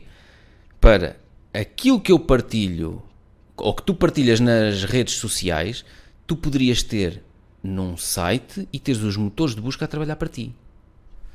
[0.84, 1.16] para
[1.54, 3.02] aquilo que eu partilho
[3.56, 5.82] ou que tu partilhas nas redes sociais,
[6.26, 7.22] tu poderias ter
[7.62, 10.54] num site e teres os motores de busca a trabalhar para ti.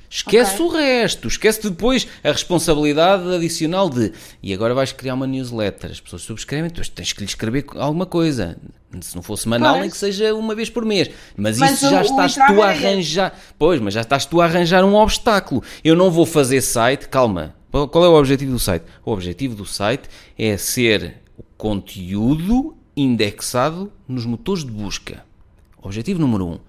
[0.07, 0.65] Esquece okay.
[0.65, 5.99] o resto, esquece depois a responsabilidade adicional de e agora vais criar uma newsletter, as
[5.99, 8.55] pessoas subscrevem, tu tens que lhe escrever alguma coisa.
[9.01, 9.81] Se não for semanal, pois.
[9.81, 11.09] nem que seja uma vez por mês.
[11.35, 13.39] Mas, mas isso já o, estás o tu a é arranjar.
[13.57, 15.63] Pois, mas já estás tu a arranjar um obstáculo.
[15.83, 17.58] Eu não vou fazer site, calma.
[17.71, 18.85] Qual é o objetivo do site?
[19.05, 25.23] O objetivo do site é ser o conteúdo indexado nos motores de busca.
[25.81, 26.59] Objetivo número um.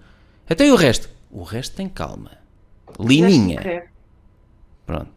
[0.49, 1.09] Até o resto.
[1.29, 2.31] O resto tem calma.
[2.99, 3.83] Lininha.
[4.85, 5.09] Pronto.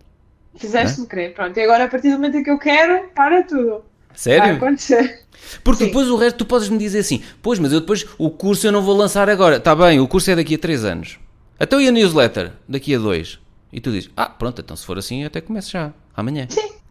[0.57, 1.35] Fizeste-me crer.
[1.35, 1.57] Pronto.
[1.57, 3.85] E agora, a partir do momento em que eu quero, para tudo.
[4.15, 4.43] Sério?
[4.43, 5.25] Vai acontecer.
[5.63, 5.87] Porque Sim.
[5.87, 8.73] depois o resto tu podes me dizer assim: Pois, mas eu depois o curso eu
[8.73, 9.57] não vou lançar agora.
[9.57, 11.19] Está bem, o curso é daqui a 3 anos.
[11.59, 12.53] Até e a newsletter?
[12.69, 13.41] Daqui a 2.
[13.75, 15.93] E tu dizes: Ah, pronto, então se for assim, até começo já.
[16.17, 16.47] Amanhã.
[16.49, 16.73] Sim.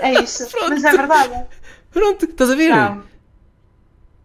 [0.00, 0.48] É isso.
[0.68, 1.44] mas é verdade.
[1.92, 2.70] Pronto, estás a ver?
[2.70, 3.04] Não.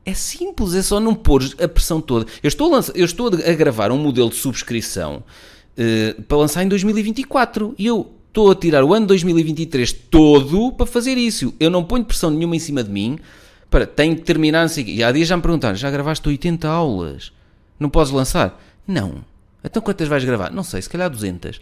[0.03, 2.25] É simples, é só não pôr a pressão toda.
[2.41, 5.21] Eu estou a, lançar, eu estou a gravar um modelo de subscrição
[5.77, 10.85] uh, para lançar em 2024 e eu estou a tirar o ano 2023 todo para
[10.85, 11.53] fazer isso.
[11.59, 13.19] Eu não ponho pressão nenhuma em cima de mim
[13.69, 14.67] para tenho que terminar.
[14.69, 17.33] Sei, e há dias já me perguntaram: já gravaste 80 aulas?
[17.77, 18.59] Não podes lançar?
[18.87, 19.23] Não.
[19.63, 20.49] Então quantas vais gravar?
[20.49, 21.59] Não sei, se calhar 200.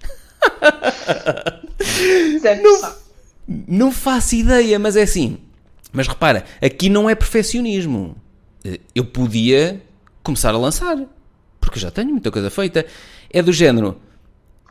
[2.63, 2.95] não,
[3.67, 5.37] não faço ideia, mas é assim.
[5.91, 8.15] Mas repara, aqui não é perfeccionismo.
[8.63, 9.81] Eh, eu podia
[10.21, 10.97] começar a lançar,
[11.59, 12.85] porque já tenho muita coisa feita.
[13.29, 13.97] É do género,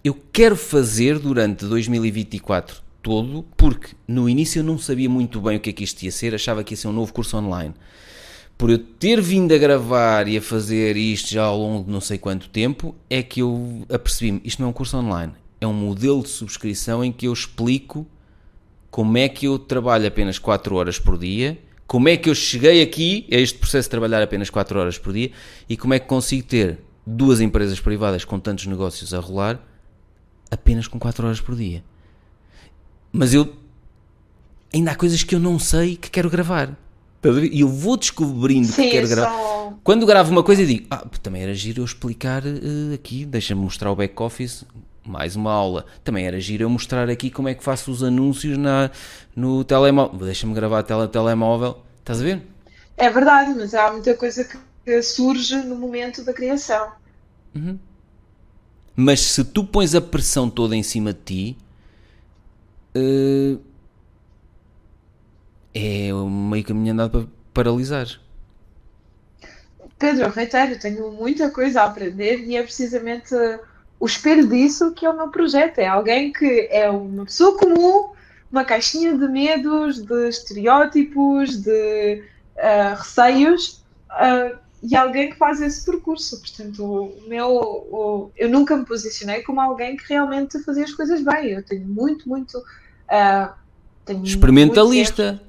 [0.04, 5.60] eu quero fazer durante 2024 todo, porque no início eu não sabia muito bem o
[5.60, 7.74] que é que isto ia ser, achava que ia ser um novo curso online.
[8.56, 12.00] Por eu ter vindo a gravar e a fazer isto já ao longo de não
[12.00, 15.32] sei quanto tempo, é que eu apercebi-me, isto não é um curso online,
[15.65, 18.07] é um modelo de subscrição em que eu explico
[18.91, 22.82] como é que eu trabalho apenas 4 horas por dia como é que eu cheguei
[22.82, 25.31] aqui a este processo de trabalhar apenas 4 horas por dia
[25.69, 29.61] e como é que consigo ter duas empresas privadas com tantos negócios a rolar
[30.51, 31.85] apenas com 4 horas por dia.
[33.12, 33.55] Mas eu
[34.73, 36.77] ainda há coisas que eu não sei que quero gravar.
[37.51, 39.31] E eu vou descobrindo Sim, que quero gravar.
[39.31, 39.74] Só...
[39.82, 43.62] Quando gravo uma coisa, eu digo: Ah, também era giro eu explicar uh, aqui, deixa-me
[43.62, 44.65] mostrar o back-office,
[45.05, 45.85] mais uma aula.
[46.02, 48.90] Também era giro eu mostrar aqui como é que faço os anúncios na,
[49.35, 50.18] no telemóvel.
[50.20, 51.82] Deixa-me gravar a tela telemóvel.
[51.98, 52.43] Estás a ver?
[52.97, 54.48] É verdade, mas há muita coisa
[54.85, 56.93] que surge no momento da criação.
[57.55, 57.78] Uhum.
[58.97, 61.59] Mas se tu pões a pressão toda em cima de ti,
[62.97, 63.60] uh,
[65.74, 68.06] é meio caminho andado para paralisar.
[69.98, 73.35] Pedro, reitero, tenho muita coisa a aprender e é precisamente
[74.05, 75.78] o espelho disso que é o meu projeto.
[75.78, 78.10] É alguém que é uma pessoa comum,
[78.52, 82.22] uma caixinha de medos, de estereótipos, de
[82.55, 86.39] uh, receios, uh, e alguém que faz esse percurso.
[86.39, 91.22] Portanto, o meu, o, eu nunca me posicionei como alguém que realmente fazia as coisas
[91.24, 91.52] bem.
[91.52, 92.59] Eu tenho muito, muito.
[92.59, 93.55] Uh,
[94.05, 95.32] tenho experimentalista.
[95.32, 95.44] Muito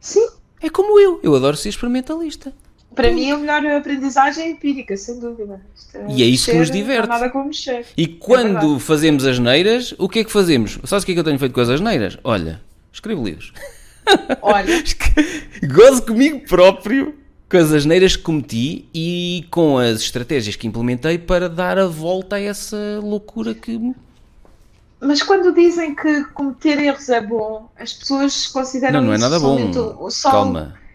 [0.00, 0.28] Sim.
[0.60, 2.52] É como eu, eu adoro ser experimentalista.
[2.96, 5.60] Para mim, a melhor aprendizagem é empírica, sem dúvida.
[5.92, 7.06] É e é isso que nos diverte.
[7.06, 7.84] Nada como mexer.
[7.94, 10.78] E é quando é fazemos as neiras, o que é que fazemos?
[10.84, 12.18] Sabes o que é que eu tenho feito com as neiras?
[12.24, 12.58] Olha,
[12.90, 13.52] escrevo livros.
[14.40, 14.82] Olha.
[15.62, 17.14] Gozo comigo próprio
[17.50, 22.36] com as asneiras que cometi e com as estratégias que implementei para dar a volta
[22.36, 23.78] a essa loucura que.
[24.98, 29.38] Mas quando dizem que cometer erros é bom, as pessoas consideram Não, não é nada
[29.38, 29.70] bom.
[30.22, 30.85] Calma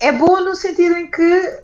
[0.00, 1.62] é boa no sentido em que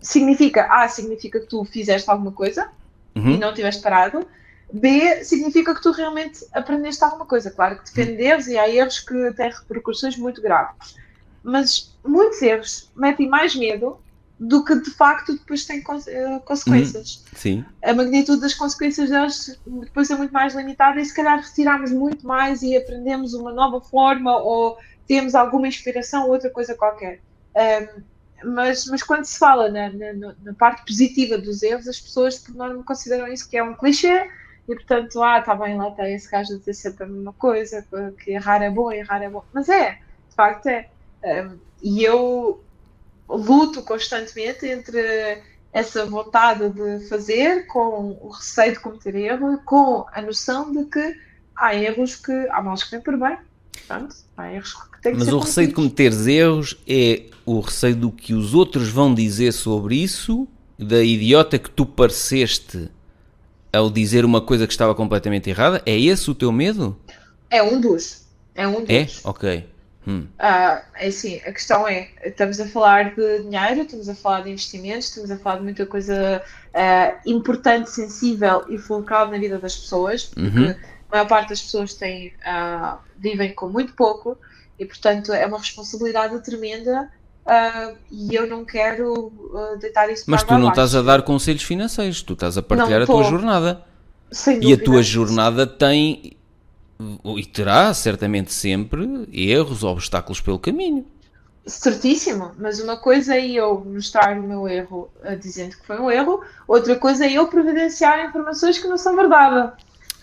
[0.00, 2.68] significa A, significa que tu fizeste alguma coisa
[3.14, 3.30] uhum.
[3.30, 4.26] e não tiveste parado.
[4.72, 7.50] B, significa que tu realmente aprendeste alguma coisa.
[7.50, 10.96] Claro que depende de erros e há erros que têm repercussões muito graves.
[11.42, 13.98] Mas muitos erros metem mais medo
[14.38, 17.24] do que de facto depois têm eh, consequências.
[17.32, 17.38] Uhum.
[17.38, 17.64] Sim.
[17.82, 22.26] A magnitude das consequências delas depois é muito mais limitada e se calhar retiramos muito
[22.26, 27.20] mais e aprendemos uma nova forma ou temos alguma inspiração ou outra coisa qualquer.
[27.56, 28.02] Um,
[28.44, 32.54] mas, mas quando se fala na, na, na, parte positiva dos erros, as pessoas por
[32.54, 34.28] norma consideram isso que é um clichê
[34.68, 37.86] e portanto, ah, está bem, lá está esse gajo a dizer sempre a mesma coisa,
[38.22, 39.42] que errar é bom, errar é bom.
[39.52, 39.92] Mas é,
[40.28, 40.88] de facto é.
[41.24, 42.62] Um, e eu
[43.28, 45.42] luto constantemente entre
[45.72, 51.14] essa vontade de fazer, com o receio de cometer erro, com a noção de que
[51.54, 53.38] há erros que há males que vêm por bem.
[53.86, 56.16] Pronto, há erros que têm que Mas ser o receio de cometidos.
[56.16, 60.46] cometeres erros é o receio do que os outros vão dizer sobre isso,
[60.78, 62.90] da idiota que tu pareceste
[63.72, 65.80] ao dizer uma coisa que estava completamente errada?
[65.86, 66.98] É esse o teu medo?
[67.48, 68.26] É um dos.
[68.54, 68.90] É um dos.
[68.90, 69.06] É?
[69.24, 69.66] Ok.
[70.08, 70.26] Hum.
[70.38, 74.50] Ah, é assim, a questão é, estamos a falar de dinheiro, estamos a falar de
[74.50, 76.42] investimentos, estamos a falar de muita coisa
[76.74, 80.70] ah, importante, sensível e fulcral na vida das pessoas, porque Uhum.
[80.70, 80.76] a
[81.10, 84.38] maior parte das pessoas tem, ah, vivem com muito pouco
[84.78, 87.10] e, portanto, é uma responsabilidade tremenda
[87.46, 91.62] ah, e eu não quero ah, deitar isso Mas tu não estás a dar conselhos
[91.62, 93.82] financeiros, tu estás a partilhar Não a tua jornada.
[94.32, 96.36] Sem E a tua jornada tem
[97.36, 101.06] e terá certamente sempre erros, obstáculos pelo caminho.
[101.66, 106.10] Certíssimo, mas uma coisa é eu mostrar o meu erro ah, dizendo que foi um
[106.10, 109.72] erro, outra coisa é eu providenciar informações que não são verdade.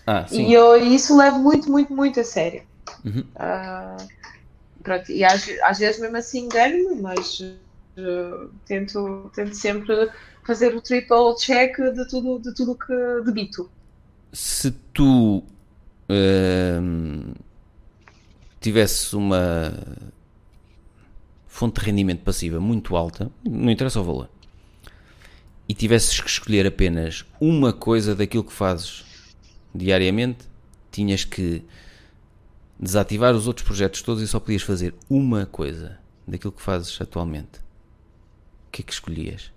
[0.06, 0.26] Ah.
[0.30, 2.62] E eu isso levo muito, muito, muito a sério.
[3.04, 3.24] Uhum.
[3.36, 3.96] Ah,
[4.84, 7.42] pronto, e às, às vezes mesmo assim engano-me, mas
[7.98, 10.10] ah, tento, tento sempre
[10.44, 12.94] fazer o triple check de tudo, de tudo que
[13.24, 13.68] debito.
[14.32, 15.42] Se tu
[16.08, 17.32] hum,
[18.60, 19.72] tivesses uma
[21.46, 24.28] fonte de rendimento passiva muito alta, não interessa o valor,
[25.68, 29.04] e tivesses que escolher apenas uma coisa daquilo que fazes
[29.74, 30.46] diariamente,
[30.90, 31.64] tinhas que
[32.78, 37.58] desativar os outros projetos todos e só podias fazer uma coisa daquilo que fazes atualmente.
[38.68, 39.52] O que é que escolhias?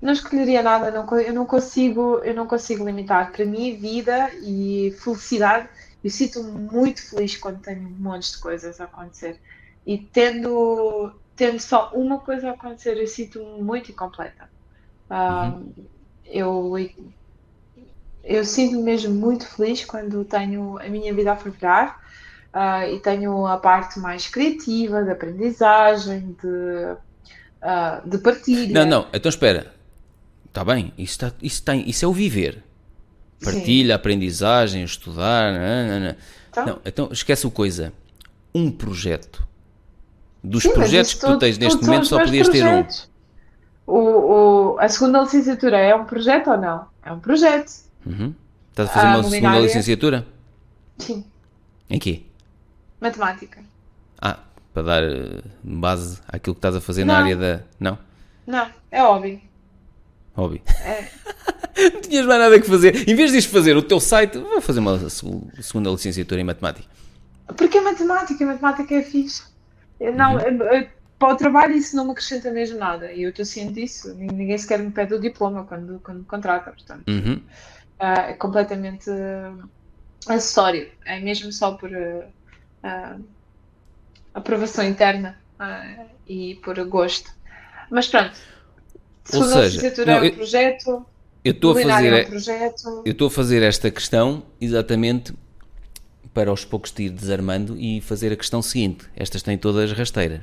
[0.00, 3.32] Não escolheria nada, não, eu não consigo, eu não consigo limitar.
[3.32, 5.68] Para mim, vida e felicidade,
[6.04, 9.40] eu sinto-me muito feliz quando tenho montes de coisas a acontecer.
[9.86, 14.48] E tendo, tendo só uma coisa a acontecer, eu sinto-me muito incompleta.
[15.08, 15.58] Ah,
[16.30, 16.74] eu,
[18.24, 22.00] eu sinto-me mesmo muito feliz quando tenho a minha vida a fervilhar,
[22.52, 26.96] ah, e tenho a parte mais criativa, de aprendizagem, de,
[27.62, 28.84] ah, de partilha.
[28.84, 29.74] Não, não, então espera.
[30.46, 32.64] Está bem, isso, está, isso, tem, isso é o viver.
[33.44, 35.52] Partilha, aprendizagem, estudar.
[35.52, 36.16] nananana.
[36.48, 36.66] Então?
[36.66, 37.92] Não, então esquece o coisa.
[38.54, 39.46] Um projeto.
[40.42, 42.86] Dos Sim, projetos que tu tens neste momento só podias ter um.
[43.86, 43.98] O,
[44.74, 46.86] o- a segunda licenciatura é um projeto ou não?
[47.04, 47.70] É um projeto.
[48.04, 48.34] Uhum.
[48.70, 50.26] Estás a fazer A uma segunda licenciatura?
[50.98, 51.24] Sim.
[51.88, 52.22] Em quê?
[53.00, 53.60] Matemática.
[54.20, 54.38] Ah,
[54.74, 57.20] para dar eh, base àquilo que estás a fazer na Não.
[57.22, 57.60] área da.
[57.78, 57.98] Não?
[58.46, 59.42] Não, é hobby.
[60.34, 60.62] Hobby.
[60.84, 61.08] É.
[61.92, 63.08] não tinhas mais nada que fazer.
[63.08, 66.88] Em vez de fazer o teu site, vou fazer uma segu- segunda licenciatura em matemática.
[67.56, 69.44] Porque a matemática, a matemática é fixe.
[70.00, 70.86] Não, Uhum.
[71.18, 73.12] Para o trabalho isso não me acrescenta mesmo nada.
[73.12, 74.14] E eu estou ciente disso.
[74.14, 76.70] Nin- Ninguém sequer me pede o diploma quando, quando me contrata.
[76.72, 77.42] Portanto, Uhum.
[77.98, 79.54] ah, é completamente ah,
[80.28, 80.90] acessório.
[81.04, 81.90] É mesmo só por
[82.82, 83.16] ah,
[84.34, 87.30] aprovação interna ah, e por gosto.
[87.90, 88.36] Mas pronto.
[89.32, 91.06] Ou Segunda seja, licenciatura não, é um eu- projeto.
[91.44, 92.12] Eu estou a fazer.
[92.12, 93.02] é um projeto.
[93.06, 95.32] Eu estou a fazer esta questão exatamente
[96.34, 99.06] para aos poucos te ir desarmando e fazer a questão seguinte.
[99.16, 100.40] Estas têm todas rasteiras.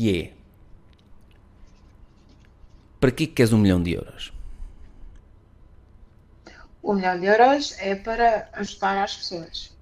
[0.00, 0.32] Que é
[2.98, 4.32] para que é que queres um milhão de euros?
[6.82, 9.76] O milhão de euros é para ajudar as pessoas.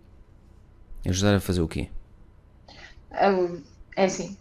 [1.06, 1.88] Ajudar a fazer o quê?
[3.12, 3.62] Um,
[3.96, 4.36] É assim,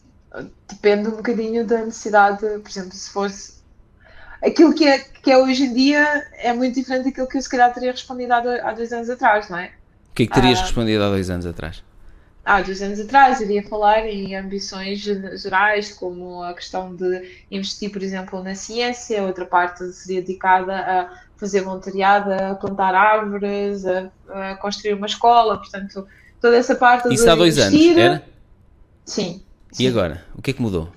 [0.67, 3.57] depende um bocadinho da necessidade, por exemplo, se fosse
[4.43, 7.49] aquilo que é, que é hoje em dia é muito diferente daquilo que eu se
[7.49, 9.67] calhar teria respondido há, do- há dois anos atrás, não é?
[10.11, 10.63] O que é que terias Ah.
[10.63, 11.83] respondido há dois anos atrás?
[12.47, 17.91] Há dois anos atrás iria falar em ambições ge- gerais, como a questão de investir,
[17.91, 24.09] por exemplo, na ciência, outra parte seria dedicada a fazer voluntariado, a plantar árvores, a,
[24.29, 26.07] a construir uma escola, portanto,
[26.39, 28.23] toda essa parte Isso há dois anos, investir- era?
[29.05, 29.43] Sim.
[29.73, 29.87] E sim.
[29.89, 30.23] agora?
[30.33, 30.87] O que é que mudou?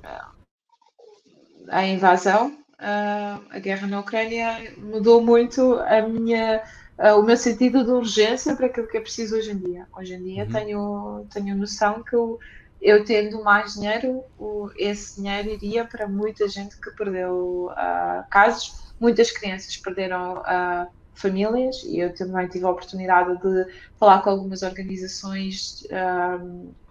[1.69, 6.63] a invasão, ah, a guerra na Ucrânia mudou muito a minha,
[7.01, 9.87] ah, o meu sentido de urgência para aquilo que é preciso hoje em dia.
[9.97, 10.53] Hoje em dia Uhum.
[10.53, 12.39] tenho, tenho noção que eu,
[12.81, 18.65] eu tendo mais dinheiro, o- esse dinheiro iria para muita gente que perdeu ah, casas,
[19.01, 23.67] muitas crianças perderam ah, famílias e eu também tive a oportunidade de
[23.99, 25.83] falar com algumas organizações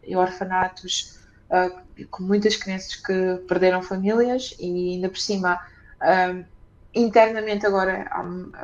[0.03, 1.06] e orfanatos
[1.52, 1.69] ah,
[2.11, 5.60] com muitas crianças que perderam famílias e ainda por cima
[6.94, 8.10] internamente agora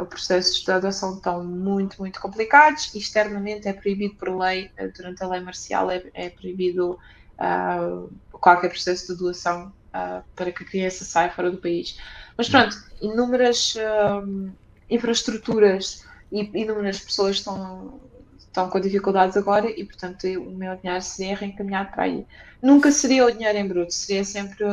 [0.02, 5.24] os processos de adoção estão muito, muito complicados externamente é proibido por lei, eh, durante
[5.24, 6.98] a lei marcial é, é proibido
[7.38, 11.98] ah, qualquer processo de doação uh, para que a criança saia fora do país.
[12.38, 14.52] Mas pronto, inúmeras uh,
[14.90, 18.00] infraestruturas e inúmeras pessoas estão,
[18.38, 22.26] estão com dificuldades agora e, portanto, o meu dinheiro seria reencaminhado para aí.
[22.62, 24.66] Nunca seria o dinheiro em bruto, seria sempre,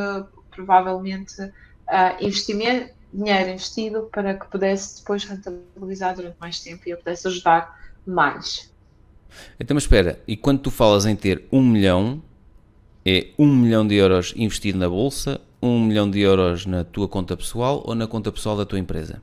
[0.50, 1.50] provavelmente, uh,
[2.20, 7.78] investimento, dinheiro investido para que pudesse depois rentabilizar durante mais tempo e eu pudesse ajudar
[8.06, 8.72] mais.
[9.58, 12.22] Então, mas espera, e quando tu falas em ter um milhão,
[13.04, 17.36] é um milhão de euros investido na bolsa, um milhão de euros na tua conta
[17.36, 19.22] pessoal ou na conta pessoal da tua empresa?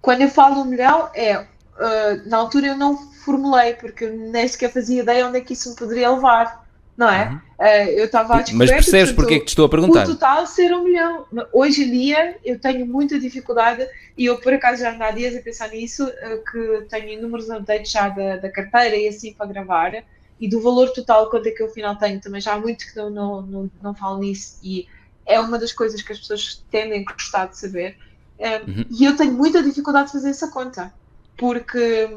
[0.00, 1.46] Quando eu falo um milhão, é.
[1.72, 5.70] Uh, na altura eu não formulei, porque nem sequer fazia ideia onde é que isso
[5.70, 6.68] me poderia levar.
[7.02, 7.28] Não é?
[7.28, 7.36] Uhum.
[7.58, 10.04] Uh, eu estava a Mas percebes portanto, porque é que te estou a perguntar?
[10.04, 11.26] O total ser um milhão.
[11.52, 15.36] Hoje em dia eu tenho muita dificuldade e eu por acaso já ando há dias
[15.36, 19.46] a pensar nisso, uh, que tenho inúmeros updates já da, da carteira e assim para
[19.46, 20.04] gravar
[20.38, 22.20] e do valor total quanto é que eu afinal tenho.
[22.20, 24.86] Também já há muito que não, não, não, não falo nisso e
[25.26, 27.96] é uma das coisas que as pessoas tendem a gostar de saber.
[28.38, 28.84] Uhum.
[28.88, 30.94] E eu tenho muita dificuldade de fazer essa conta,
[31.36, 32.08] porque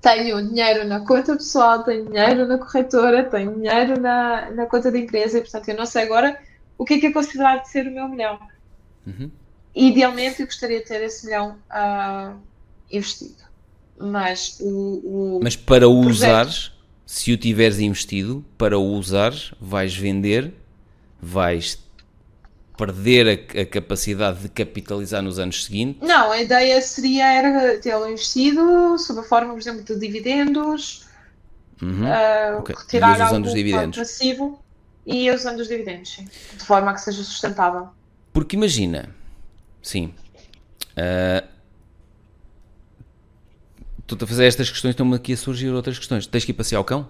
[0.00, 4.98] tenho dinheiro na conta pessoal, tenho dinheiro na corretora, tenho dinheiro na, na conta da
[4.98, 6.38] empresa, e portanto eu não sei agora
[6.78, 8.38] o que é que é considerado ser o meu milhão.
[9.06, 9.30] Uhum.
[9.74, 12.36] Idealmente eu gostaria de ter esse milhão uh,
[12.90, 13.44] investido.
[13.98, 16.72] Mas o, o Mas para o usares,
[17.04, 20.52] se o tiveres investido, para o usares, vais vender,
[21.20, 21.85] vais
[22.76, 26.06] perder a, a, capacidade de capitalizar nos anos seguintes?
[26.06, 31.06] Não, a ideia seria era tê-lo investido sob a forma, por exemplo, de dividendos,
[31.80, 32.04] uhum.
[32.04, 32.74] uh, okay.
[32.76, 33.98] retirar algum dividendos.
[33.98, 34.60] passivo
[35.06, 37.88] e usando os dividendos, sim, de forma a que seja sustentável.
[38.32, 39.14] Porque imagina,
[39.82, 40.12] sim,
[40.92, 41.46] uh,
[44.06, 46.26] tu a fazer estas questões, estão-me aqui a surgir outras questões.
[46.26, 47.08] Tens que ir passear o cão?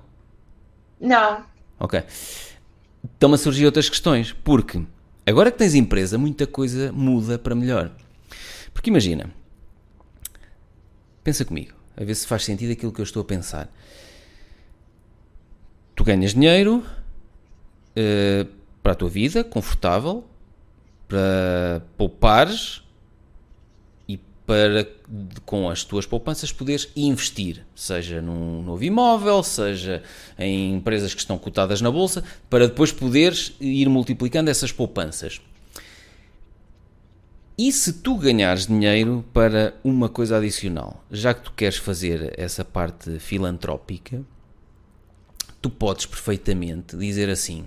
[1.01, 1.44] Não.
[1.78, 2.02] Ok.
[3.05, 4.82] Estão-me a surgir outras questões, porque
[5.26, 7.90] Agora que tens empresa, muita coisa muda para melhor.
[8.72, 9.28] Porque imagina,
[11.24, 13.68] pensa comigo, a ver se faz sentido aquilo que eu estou a pensar.
[15.96, 16.84] Tu ganhas dinheiro
[17.96, 18.48] uh,
[18.82, 20.24] para a tua vida, confortável,
[21.08, 22.85] para poupares
[24.47, 24.86] para
[25.44, 30.02] com as tuas poupanças poderes investir, seja num novo imóvel, seja
[30.39, 35.40] em empresas que estão cotadas na bolsa, para depois poderes ir multiplicando essas poupanças.
[37.59, 42.64] E se tu ganhares dinheiro para uma coisa adicional, já que tu queres fazer essa
[42.64, 44.23] parte filantrópica,
[45.60, 47.66] tu podes perfeitamente dizer assim: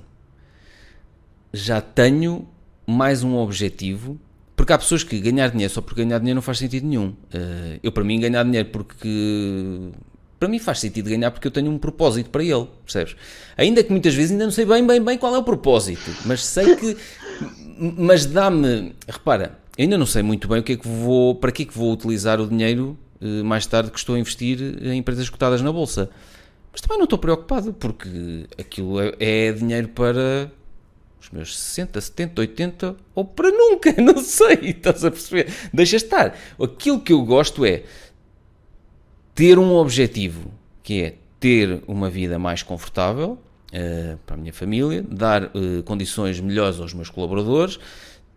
[1.52, 2.48] já tenho
[2.86, 4.20] mais um objetivo
[4.60, 7.16] porque há pessoas que ganhar dinheiro só por ganhar dinheiro não faz sentido nenhum.
[7.34, 9.90] Uh, eu, para mim, ganhar dinheiro porque.
[10.38, 13.16] Para mim faz sentido ganhar porque eu tenho um propósito para ele, percebes?
[13.56, 16.44] Ainda que muitas vezes ainda não sei bem, bem, bem qual é o propósito, mas
[16.44, 16.98] sei que.
[17.80, 18.94] mas dá-me.
[19.08, 21.36] Repara, ainda não sei muito bem o que é que vou.
[21.36, 24.60] Para que é que vou utilizar o dinheiro uh, mais tarde que estou a investir
[24.82, 26.10] em empresas cotadas na bolsa.
[26.70, 30.52] Mas também não estou preocupado, porque aquilo é, é dinheiro para
[31.20, 35.54] os meus 60, 70, 80 ou para nunca, não sei, estás a perceber?
[35.74, 36.38] Deixa estar.
[36.62, 37.84] Aquilo que eu gosto é
[39.36, 40.52] ter um objetivo,
[40.84, 43.38] que é ter uma vida mais confortável
[43.74, 47.80] uh, para a minha família, dar uh, condições melhores aos meus colaboradores,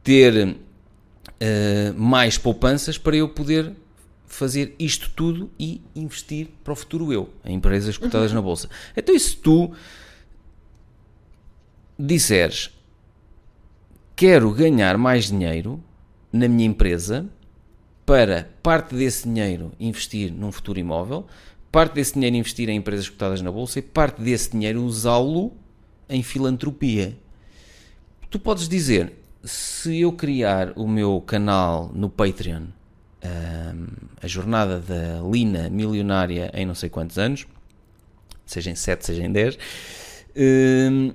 [0.03, 0.57] ter uh,
[1.97, 3.73] mais poupanças para eu poder
[4.27, 8.37] fazer isto tudo e investir para o futuro eu, em empresas cotadas uhum.
[8.37, 8.69] na bolsa.
[8.97, 9.73] Então, e se tu
[12.05, 12.71] disseres
[14.17, 15.83] quero ganhar mais dinheiro
[16.33, 17.29] na minha empresa
[18.05, 21.27] para parte desse dinheiro investir num futuro imóvel,
[21.71, 25.53] parte desse dinheiro investir em empresas cotadas na bolsa e parte desse dinheiro usá-lo
[26.09, 27.17] em filantropia.
[28.29, 29.13] Tu podes dizer,
[29.45, 32.65] se eu criar o meu canal no Patreon,
[33.25, 33.87] um,
[34.21, 37.47] a jornada da Lina milionária em não sei quantos anos,
[38.45, 39.59] seja em 7, seja em 10,
[40.37, 41.13] um,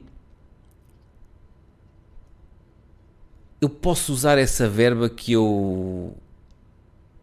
[3.59, 6.15] eu posso usar essa verba que eu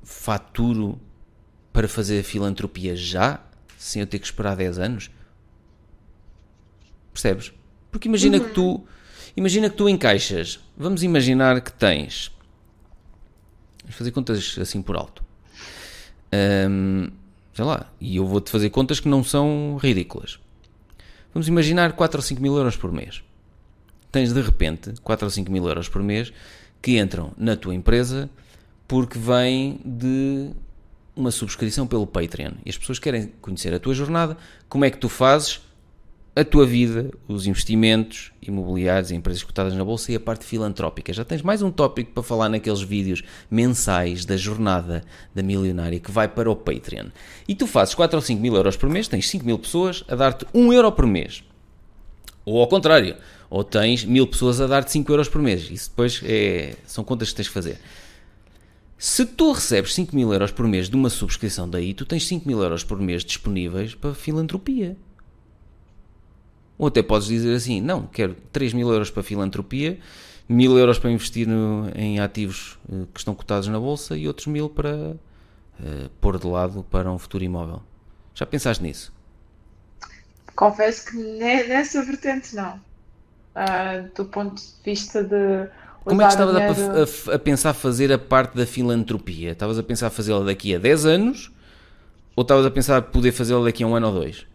[0.02, 1.00] faturo
[1.72, 3.40] para fazer a filantropia já,
[3.78, 5.10] sem eu ter que esperar 10 anos?
[7.12, 7.52] Percebes?
[7.90, 8.44] Porque imagina uhum.
[8.44, 8.84] que tu
[9.36, 12.30] imagina que tu encaixas, vamos imaginar que tens
[13.82, 15.22] vamos fazer contas assim por alto.
[16.32, 17.10] Um,
[17.52, 20.40] sei lá, e eu vou-te fazer contas que não são ridículas.
[21.32, 23.23] Vamos imaginar 4 ou 5 mil euros por mês
[24.14, 26.32] tens de repente 4 ou 5 mil euros por mês
[26.80, 28.30] que entram na tua empresa
[28.86, 30.50] porque vêm de
[31.16, 32.52] uma subscrição pelo Patreon.
[32.64, 34.36] E as pessoas querem conhecer a tua jornada,
[34.68, 35.60] como é que tu fazes
[36.36, 41.12] a tua vida, os investimentos imobiliários empresas cotadas na bolsa e a parte filantrópica.
[41.12, 43.20] Já tens mais um tópico para falar naqueles vídeos
[43.50, 45.02] mensais da jornada
[45.34, 47.06] da milionária que vai para o Patreon.
[47.48, 50.14] E tu fazes 4 ou 5 mil euros por mês, tens 5 mil pessoas a
[50.14, 51.42] dar-te 1 euro por mês.
[52.44, 53.16] Ou ao contrário,
[53.54, 55.70] ou tens mil pessoas a dar-te 5 euros por mês.
[55.70, 57.78] Isso depois é, são contas que tens de fazer.
[58.98, 62.48] Se tu recebes 5 mil euros por mês de uma subscrição daí, tu tens 5
[62.48, 64.96] mil euros por mês disponíveis para filantropia.
[66.76, 70.00] Ou até podes dizer assim: não, quero 3 mil euros para filantropia,
[70.48, 74.48] mil euros para investir no, em ativos uh, que estão cotados na bolsa e outros
[74.48, 77.80] mil para uh, pôr de lado para um futuro imóvel.
[78.34, 79.12] Já pensaste nisso?
[80.56, 82.80] Confesso que nessa vertente não.
[83.54, 85.68] Uh, do ponto de vista de.
[86.04, 87.08] Como é que estavas dinheiro...
[87.28, 89.52] a, a, a, pensar fazer a parte da filantropia?
[89.52, 91.52] Estavas a pensar fazê-la daqui a 10 anos
[92.36, 94.46] ou estavas a pensar poder fazê-la daqui a um ano ou dois?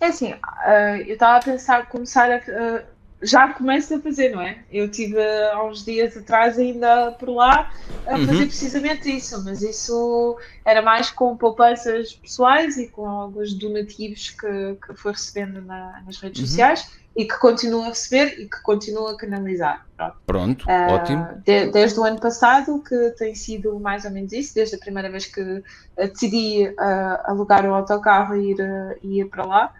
[0.00, 2.38] É assim, uh, eu estava a pensar começar a.
[2.38, 2.82] Uh,
[3.22, 4.58] já começo a fazer, não é?
[4.72, 5.22] Eu tive
[5.52, 7.70] há uns dias atrás ainda por lá
[8.06, 8.26] a uhum.
[8.26, 14.76] fazer precisamente isso, mas isso era mais com poupanças pessoais e com alguns donativos que,
[14.86, 16.46] que fui recebendo na, nas redes uhum.
[16.46, 19.86] sociais e que continuo a receber e que continuo a canalizar.
[19.96, 21.28] Pronto, Pronto uh, ótimo.
[21.44, 25.10] De, desde o ano passado, que tem sido mais ou menos isso, desde a primeira
[25.10, 25.62] vez que uh,
[25.96, 29.74] decidi uh, alugar um autocarro e ir, ir para lá,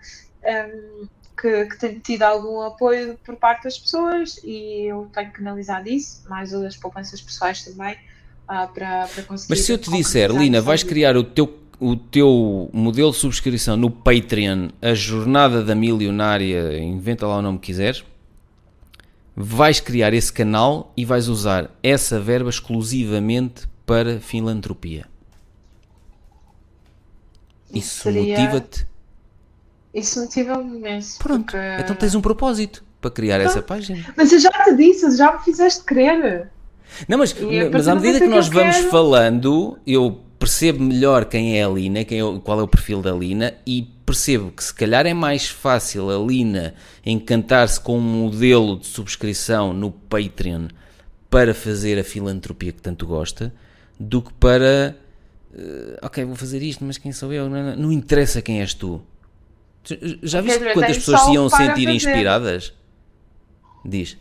[0.45, 1.07] um,
[1.41, 6.29] que, que tenho tido algum apoio por parte das pessoas e eu tenho canalizado isso,
[6.29, 7.97] mais as poupanças pessoais também,
[8.47, 9.51] para, para conseguir.
[9.51, 11.47] Mas se eu te disser, Lina, vais criar o teu
[11.81, 17.59] o teu modelo de subscrição no Patreon, a jornada da milionária, inventa lá o nome
[17.59, 18.05] que quiseres,
[19.35, 25.07] vais criar esse canal e vais usar essa verba exclusivamente para filantropia.
[27.73, 28.39] Isso Seria...
[28.39, 28.87] motiva-te?
[29.95, 31.19] Isso motiva-me imenso.
[31.19, 31.77] Pronto, porque...
[31.81, 34.05] então tens um propósito para criar essa página.
[34.17, 36.51] Mas eu já te disse, já me fizeste crer.
[37.09, 37.35] Não, mas,
[37.73, 38.91] mas à medida que nós vamos quero...
[38.91, 43.13] falando, eu percebo melhor quem é a Lina, quem é, qual é o perfil da
[43.13, 48.79] Lina e percebo que se calhar é mais fácil a Lina encantar-se com um modelo
[48.79, 50.69] de subscrição no Patreon
[51.29, 53.53] para fazer a filantropia que tanto gosta
[53.99, 54.97] do que para
[55.53, 57.49] uh, ok, vou fazer isto, mas quem sou eu?
[57.51, 59.03] Não, não interessa quem és tu.
[60.23, 61.91] Já viste quantas pessoas se iam sentir fazer.
[61.91, 62.73] inspiradas?
[63.85, 64.17] Diz.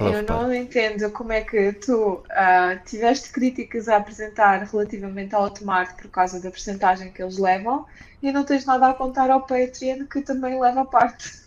[0.00, 5.44] É eu não entendo como é que tu uh, tiveste críticas a apresentar relativamente ao
[5.44, 7.86] Automart por causa da porcentagem que eles levam
[8.22, 11.44] e não tens nada a contar ao Patreon que também leva parte.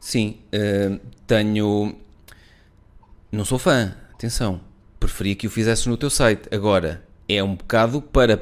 [0.00, 1.96] Sim, uh, tenho.
[3.32, 4.60] Não sou fã, atenção.
[5.00, 6.48] Preferia que o fizesses no teu site.
[6.52, 8.36] Agora, é um bocado para.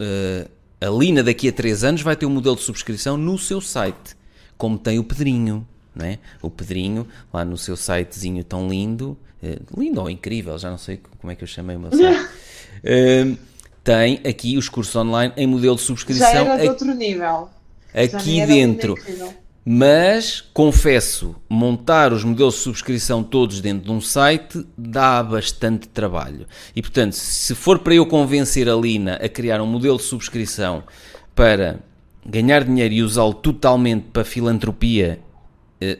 [0.00, 3.60] Uh, a Lina daqui a 3 anos vai ter um modelo de subscrição no seu
[3.60, 4.16] site,
[4.58, 5.64] como tem o Pedrinho
[5.94, 6.18] não é?
[6.40, 11.00] O Pedrinho, lá no seu sitezinho tão lindo, uh, lindo ou incrível, já não sei
[11.20, 13.38] como é que eu chamei o meu site, uh,
[13.84, 16.32] tem aqui os cursos online em modelo de subscrição.
[16.32, 17.48] Já era de outro nível.
[17.94, 18.94] Aqui dentro.
[19.64, 26.46] Mas, confesso, montar os modelos de subscrição todos dentro de um site dá bastante trabalho.
[26.74, 30.82] E, portanto, se for para eu convencer a Lina a criar um modelo de subscrição
[31.32, 31.78] para
[32.26, 35.20] ganhar dinheiro e usá-lo totalmente para filantropia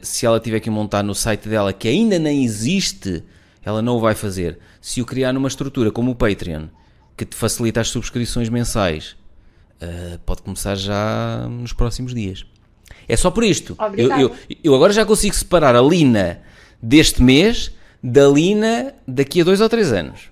[0.01, 3.23] se ela tiver que montar no site dela que ainda nem existe,
[3.63, 4.59] ela não o vai fazer.
[4.81, 6.67] Se o criar numa estrutura como o Patreon,
[7.15, 9.15] que te facilita as subscrições mensais,
[9.81, 12.45] uh, pode começar já nos próximos dias.
[13.07, 13.77] É só por isto.
[13.97, 16.41] Eu, eu, eu, agora já consigo separar a Lina
[16.81, 20.29] deste mês da Lina daqui a dois ou três anos.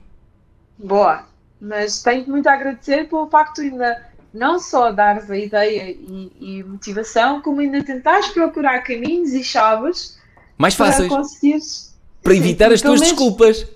[0.78, 1.26] Boa,
[1.60, 6.32] mas tenho muito a agradecer pelo facto de ainda não só dares a ideia e,
[6.40, 10.18] e, motivação, como ainda tentares procurar caminhos e chaves
[10.58, 11.91] mais fáceis para conseguires
[12.24, 13.68] para evitar sim, as tuas menos, desculpas.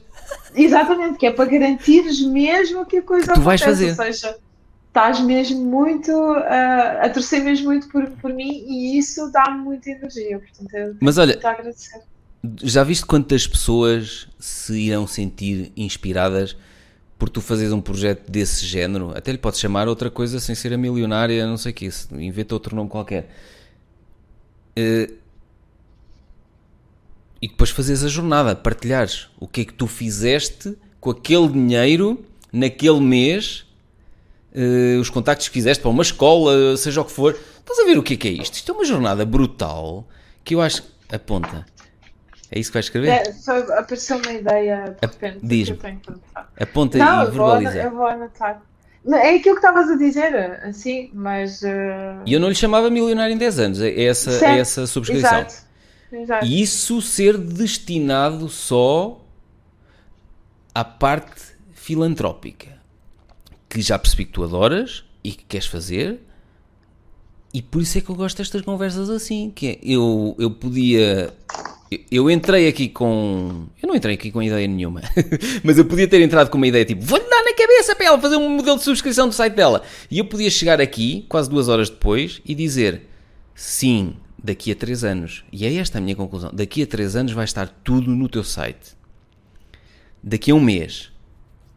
[0.55, 3.89] Exatamente, que é para garantires mesmo que a coisa que tu vais fazer.
[3.89, 4.37] Ou seja,
[4.87, 9.89] estás mesmo muito uh, a torcer mesmo muito por, por mim e isso dá-me muita
[9.89, 10.39] energia.
[10.39, 11.39] Portanto, Mas olha,
[12.61, 16.55] já viste quantas pessoas se irão sentir inspiradas
[17.17, 20.73] por tu fazeres um projeto desse género, até lhe podes chamar outra coisa sem ser
[20.73, 23.29] a milionária, não sei o que, inventa outro nome qualquer.
[24.77, 25.13] Uh,
[27.41, 32.25] e depois fazes a jornada, partilhares o que é que tu fizeste com aquele dinheiro
[32.51, 33.65] naquele mês,
[34.53, 37.37] uh, os contactos que fizeste para uma escola, seja o que for.
[37.59, 38.55] Estás a ver o que é que é isto?
[38.55, 40.07] Isto é uma jornada brutal
[40.43, 40.83] que eu acho.
[41.09, 41.65] Aponta.
[42.51, 43.09] É isso que vais escrever?
[43.09, 46.63] É, só apareceu uma ideia de repente Diz que.
[46.63, 47.77] Aponta Não, e verbaliza.
[47.77, 48.61] eu vou anotar.
[49.07, 51.61] É aquilo que estavas a dizer, assim, mas.
[51.61, 52.23] Uh...
[52.25, 55.39] E eu não lhe chamava milionário em 10 anos, é essa, é essa subscrição.
[55.39, 55.65] Exato.
[56.11, 56.45] Exato.
[56.45, 59.21] E isso ser destinado só
[60.73, 62.79] à parte filantrópica,
[63.69, 66.21] que já percebi que tu adoras e que queres fazer,
[67.53, 71.33] e por isso é que eu gosto destas conversas assim, que é, eu, eu podia...
[72.11, 73.67] eu- entrei aqui com...
[73.81, 75.01] Eu não entrei aqui com ideia nenhuma,
[75.63, 78.19] mas eu podia ter entrado com uma ideia tipo, vou-lhe dar na cabeça para ela
[78.21, 79.83] fazer um modelo de subscrição do site dela.
[80.09, 83.03] E eu podia chegar aqui, quase duas horas depois, e dizer,
[83.53, 87.31] sim, daqui a três anos, e é esta a minha conclusão, daqui a três anos
[87.31, 88.95] vai estar tudo no teu site.
[90.23, 91.11] Daqui a um mês,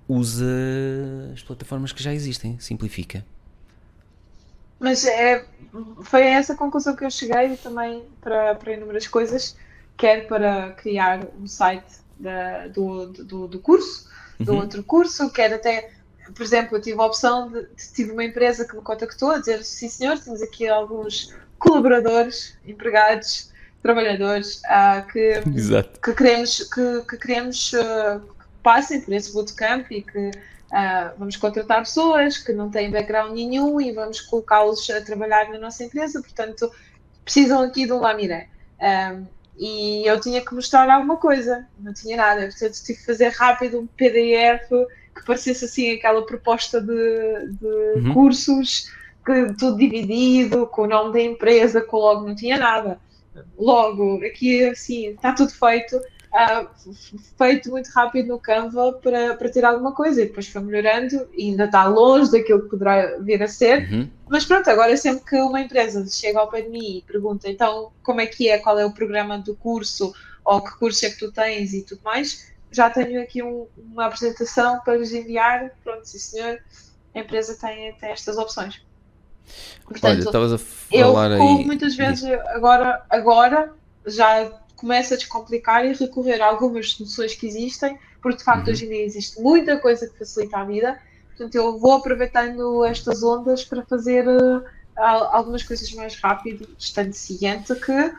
[0.08, 0.46] usa
[1.34, 3.24] as plataformas que já existem, simplifica.
[4.80, 5.44] Mas é,
[6.02, 9.56] foi essa conclusão que eu cheguei também para, para inúmeras coisas,
[9.98, 14.08] quer para criar um site da- do, do, do curso,
[14.40, 14.58] do Uhum.
[14.58, 15.90] outro curso, quer até,
[16.34, 19.64] por exemplo, eu tive a opção de, tive uma empresa que me contactou a dizer,
[19.64, 23.50] sim senhor, temos aqui alguns colaboradores, empregados,
[23.82, 26.00] trabalhadores, ah, que Exato.
[26.00, 31.36] que queremos que, que queremos uh, que passem por esse bootcamp e que uh, vamos
[31.36, 36.20] contratar pessoas que não têm background nenhum e vamos colocá-los a trabalhar na nossa empresa,
[36.20, 36.70] portanto
[37.24, 38.48] precisam aqui de um lamiré.
[38.80, 39.26] Um,
[39.58, 43.80] e eu tinha que mostrar alguma coisa, não tinha nada, portanto tive que fazer rápido
[43.80, 44.68] um PDF
[45.14, 48.14] que parecesse assim aquela proposta de, de Uhum.
[48.14, 48.84] cursos,
[49.26, 53.00] que, tudo dividido, com o nome da empresa, com logo, não tinha nada.
[53.58, 56.00] Logo, aqui assim, está tudo feito,
[56.32, 61.28] f- feito muito rápido no Canva para, para ter alguma coisa, e depois foi melhorando,
[61.34, 64.10] e ainda está longe daquilo que poderá vir a ser, Uhum.
[64.28, 67.92] mas pronto, agora sempre que uma empresa chega ao pé de mim e pergunta então
[68.02, 70.12] como é que é, qual é o programa do curso,
[70.44, 74.06] ou que curso é que tu tens e tudo mais, já tenho aqui um- uma
[74.06, 76.58] apresentação para lhes enviar, pronto, sim senhor,
[77.14, 78.82] a empresa tem, tem estas opções.
[79.46, 80.58] Olha, Portanto, estavas a
[80.92, 81.64] eu, falar como aí.
[81.64, 83.72] muitas vezes agora, agora
[84.06, 88.72] já começa a descomplicar e recorrer a algumas soluções que existem, porque de facto Uhum.
[88.72, 90.98] hoje em dia existe muita coisa que facilita a vida.
[91.36, 94.24] Portanto, eu vou aproveitando estas ondas para fazer
[94.96, 98.12] al- algumas coisas mais rápido, estando ciente que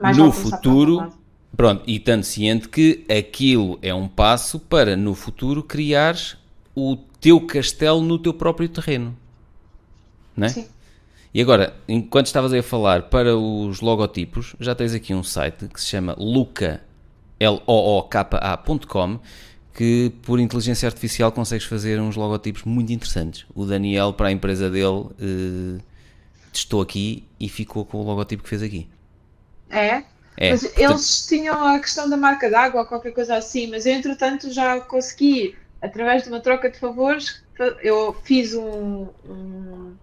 [0.00, 1.12] mais No futuro.
[1.56, 6.36] Pronto, e tanto ciente que aquilo é um passo para no futuro criares
[6.74, 9.16] o teu castelo no teu próprio terreno.
[10.36, 10.48] Não é?
[10.50, 10.68] Sim.
[11.32, 15.68] E agora, enquanto estavas aí a falar para os logotipos, já tens aqui um site
[15.68, 16.82] que se chama luca,
[17.38, 19.20] L-O-O-K-A.com,
[19.72, 23.46] que por inteligência artificial consegues fazer uns logotipos muito interessantes.
[23.54, 25.80] O Daniel, para a empresa dele, eh,
[26.52, 28.88] testou aqui e ficou com o logotipo que fez aqui.
[29.70, 30.02] É?
[30.36, 33.86] É, mas portanto- eles tinham a questão da marca d'água ou qualquer coisa assim, mas
[33.86, 37.42] eu entretanto já consegui, através de uma troca de favores,
[37.82, 39.94] eu fiz um, um,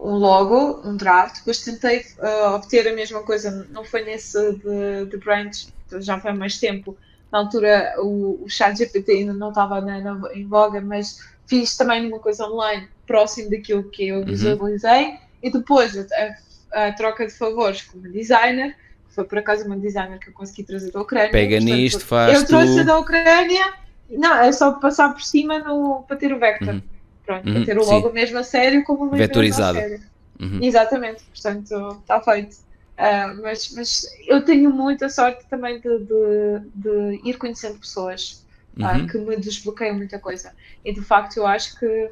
[0.00, 5.06] um logo, um draft, depois tentei uh, obter a mesma coisa, não foi nesse de,
[5.10, 5.68] de branch,
[6.00, 6.96] já foi mais tempo.
[7.32, 11.76] Na altura o, o chat GPT ainda não estava na, na- em voga, mas fiz
[11.76, 14.24] também uma coisa online próximo daquilo que eu Uhum.
[14.26, 18.74] visualizei e depois a, a troca de favores com uma designer
[19.08, 21.30] que foi por acaso uma designer que eu consegui trazer da Ucrânia.
[21.30, 22.84] Pega Portanto, nisto, faz Eu trouxe tu.
[22.84, 23.72] da Ucrânia,
[24.10, 26.74] não, é só passar por cima no, para ter o vector.
[26.74, 26.82] Uhum.
[27.26, 27.90] Pronto, Uhum, ter sim.
[27.90, 29.78] logo mesmo a sério como uma empresa Vetorizado.
[29.78, 30.00] a sério.
[30.40, 30.62] Uhum.
[30.62, 32.56] Exatamente, portanto, está feito.
[32.96, 38.44] Ah, mas, mas eu tenho muita sorte também de, de, de ir conhecendo pessoas
[38.80, 39.06] ah, Uhum.
[39.06, 40.52] que me desbloqueiam muita coisa.
[40.84, 42.10] E de facto eu acho que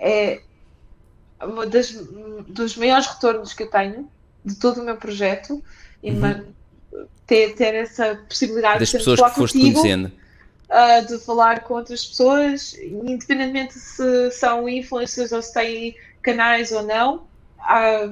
[0.00, 0.40] é
[1.42, 1.92] uma das,
[2.48, 4.10] dos maiores retornos que eu tenho
[4.44, 5.62] de todo o meu projeto
[6.02, 6.54] e Uhum.
[7.26, 10.12] ter, ter essa possibilidade Das de pessoas que foste contigo, conhecendo.
[10.68, 16.82] Ah, de falar com outras pessoas, independentemente se são influencers ou se têm canais ou
[16.82, 17.26] não,
[17.58, 18.10] há,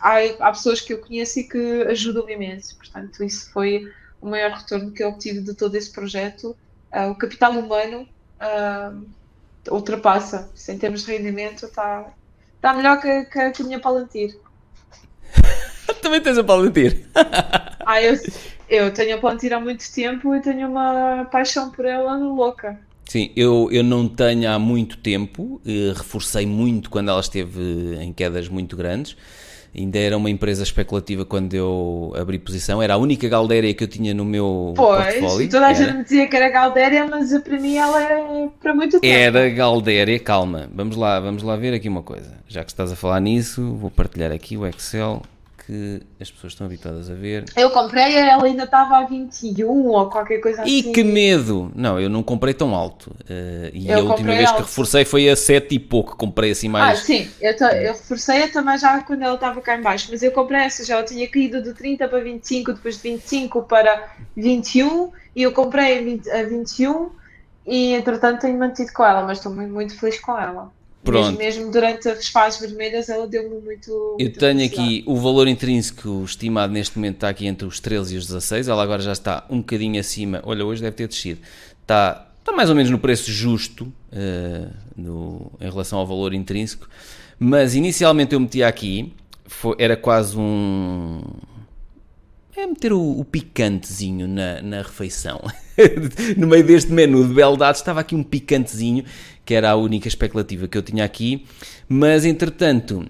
[0.00, 2.76] há, há pessoas que eu conheço e que ajudam imenso.
[2.76, 3.90] Portanto, isso foi
[4.20, 6.56] o maior retorno que eu obtive de todo esse projeto.
[6.92, 8.06] Ah, o capital humano
[8.38, 8.92] ah,
[9.70, 12.12] ultrapassa, se em termos de rendimento, está
[12.60, 14.38] tá melhor que, que, que a minha Palantir.
[16.02, 17.06] Também tens a Palantir.
[17.86, 18.18] Ah, eu,
[18.68, 22.78] eu tenho a Palantir há muito tempo e tenho uma paixão por ela louca.
[23.08, 28.12] Sim, eu, eu não tenho há muito tempo, eh, reforcei muito quando ela esteve em
[28.12, 29.16] quedas muito grandes.
[29.76, 33.88] Ainda era uma empresa especulativa quando eu abri posição, era a única Galdéria que eu
[33.88, 35.50] tinha no meu Pois, portfólio.
[35.50, 38.74] toda a era, gente me dizia que era Galdéria, mas para mim ela é para
[38.74, 39.06] muito tempo.
[39.06, 42.38] era Galdéria, calma, vamos lá, vamos lá ver aqui uma coisa.
[42.48, 45.22] Já que estás a falar nisso, vou partilhar aqui o Excel
[45.66, 47.44] que as pessoas estão habituadas a ver.
[47.56, 50.92] Eu comprei, ela ainda estava a 21 ou qualquer coisa E assim.
[50.92, 51.72] que medo!
[51.74, 53.10] Não, eu não comprei tão alto.
[53.28, 54.66] Uh, e Eu a última vez que alto.
[54.66, 56.16] reforcei foi a 7 e pouco.
[56.16, 57.00] Comprei assim Ah, mais.
[57.00, 60.30] sim, eu, ta- eu reforcei-a também já quando ela estava cá em baixo, mas eu
[60.30, 65.10] comprei essa, já ela tinha caído de 30 para 25, depois de 25 para 21,
[65.34, 67.10] e eu comprei a, 20, a 21
[67.66, 70.70] e entretanto tenho mantido com ela, mas estou muito, muito feliz com ela.
[71.06, 71.38] Pronto.
[71.38, 73.88] Mesmo, mesmo durante as fases vermelhas ela deu-me muito.
[73.90, 78.14] Eu muita tenho aqui o valor intrínseco estimado neste momento está aqui entre os 13
[78.14, 78.68] e os 16.
[78.68, 80.42] Ela agora já está um bocadinho acima.
[80.44, 81.40] Olha, hoje deve ter descido.
[81.82, 84.66] Está, está mais ou menos no preço justo eh,
[84.96, 86.88] no- em relação ao valor intrínseco.
[87.38, 89.12] Mas inicialmente eu metia aqui,
[89.46, 91.22] foi- era quase um.
[92.56, 95.42] É meter o, o picantezinho na, na refeição.
[96.38, 99.04] no meio deste menu de beldades estava aqui um picantezinho,
[99.46, 101.46] que era a única especulativa que eu tinha aqui.
[101.88, 103.08] Mas entretanto,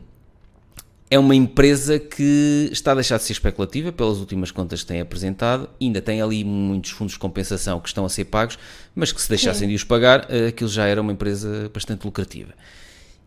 [1.11, 5.01] é uma empresa que está a deixar de ser especulativa pelas últimas contas que tem
[5.01, 5.69] apresentado.
[5.81, 8.59] Ainda tem ali muitos fundos de compensação que estão a ser pagos,
[8.95, 12.53] mas que se deixassem de os pagar, eh, aquilo já era uma empresa bastante lucrativa.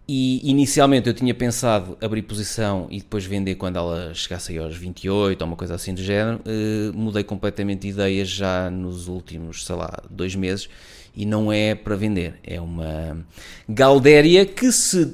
[0.08, 4.76] E inicialmente eu tinha pensado abrir posição e depois vender quando ela chegasse aí aos
[4.76, 6.42] 28 ou uma coisa assim do género.
[6.46, 10.70] Eh, mudei completamente de ideias já nos últimos, sei lá, dois meses
[11.16, 12.36] e não é para vender.
[12.44, 13.18] É uma
[13.68, 15.06] Galdéria que se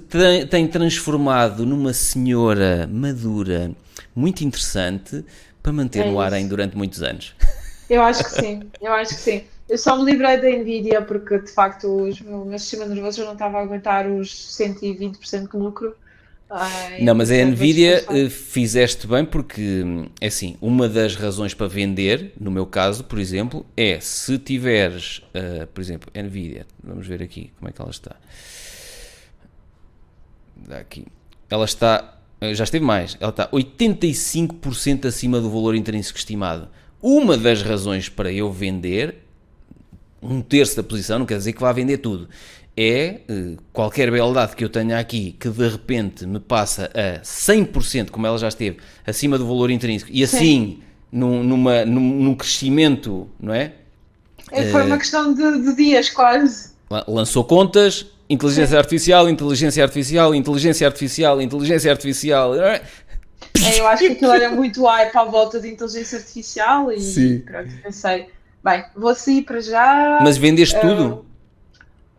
[0.49, 3.71] tem transformado numa senhora madura
[4.15, 5.23] muito interessante
[5.61, 7.35] para manter É no ar ainda durante muitos anos.
[7.89, 9.43] Eu acho que sim, eu acho que sim.
[9.69, 13.25] Eu só me livrei da Nvidia porque de facto os- o meu sistema nervoso já
[13.25, 15.95] não estava a aguentar os 120% de lucro.
[16.49, 19.83] Ai, Não, mas a Nvidia eh, fizeste bem porque,
[20.21, 25.21] é assim, uma das razões para vender, no meu caso, por exemplo, é se tiveres,
[25.33, 28.15] eh, por exemplo, Nvidia, vamos ver aqui como é que ela está.
[30.79, 31.05] Aqui.
[31.49, 36.69] Ela está, eh, já esteve mais, ela está 85% acima do valor intrínseco estimado.
[37.01, 39.25] Uma das razões para eu vender
[40.21, 42.27] um terço da posição, não quer dizer que vá vender tudo.
[42.77, 48.09] É eh, qualquer beldade que eu tenha aqui que de repente me passa a 100%,
[48.09, 48.77] como ela já esteve,
[49.07, 50.79] acima do valor intrínseco, e assim
[51.11, 53.71] num, numa, num, num crescimento, não é?
[54.51, 56.71] É, Foi uma questão de, de dias, quase.
[56.89, 62.55] La- Lançou contas, inteligência artificial, inteligência artificial, inteligência artificial, inteligência artificial.
[62.55, 62.81] É,
[63.79, 67.39] eu acho que aquilo era muito hype à volta de inteligência artificial e Sim.
[67.39, 68.27] pronto, pensei,
[68.63, 70.19] bem, vou sair para já.
[70.21, 71.25] Mas vendeste Ah, tudo?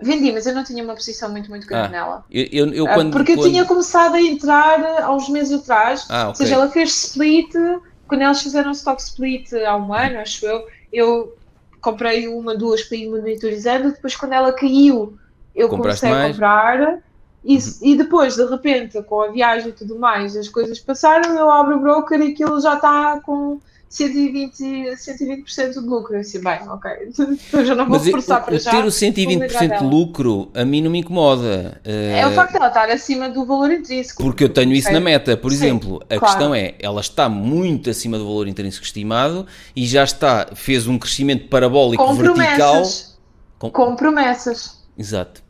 [0.01, 2.24] Vendi, mas eu não tinha uma posição muito, muito grande Ah, nela.
[2.31, 6.06] Eu, eu, Ah, quando, porque eu quando- tinha começado a entrar há uns meses atrás.
[6.10, 6.36] Ah, Ou ok.
[6.36, 7.51] seja, ela fez split,
[8.06, 10.62] quando eles fizeram stock split há um ano, acho eu,
[10.93, 11.32] eu
[11.81, 15.16] comprei uma, duas para ir monitorizando, depois quando ela caiu,
[15.55, 16.27] eu Compraste comecei a mais?
[16.27, 16.32] Uhum.
[16.32, 16.98] comprar.
[17.44, 17.59] E,
[17.93, 21.77] e depois, de repente, com a viagem e tudo mais, as coisas passaram, eu abro
[21.77, 23.60] o broker e aquilo já está com
[23.90, 26.16] 120%, 120 de lucro.
[26.16, 28.70] Eu disse, bem, ok, então já não vou Mas eu- forçar para eu já.
[28.70, 31.80] ter o vou 120% livrar de lucro a mim não me incomoda.
[31.84, 34.22] É o facto de ela estar acima do valor intrínseco.
[34.22, 35.36] Porque eu tenho isso na meta.
[35.36, 36.24] Por Sim, exemplo, a claro.
[36.24, 40.98] questão é, ela está muito acima do valor intrínseco estimado e já está, fez um
[40.98, 42.44] crescimento parabólico Com vertical.
[42.72, 43.16] promessas.
[43.58, 44.82] Com- Com promessas.
[44.98, 45.42] Exato.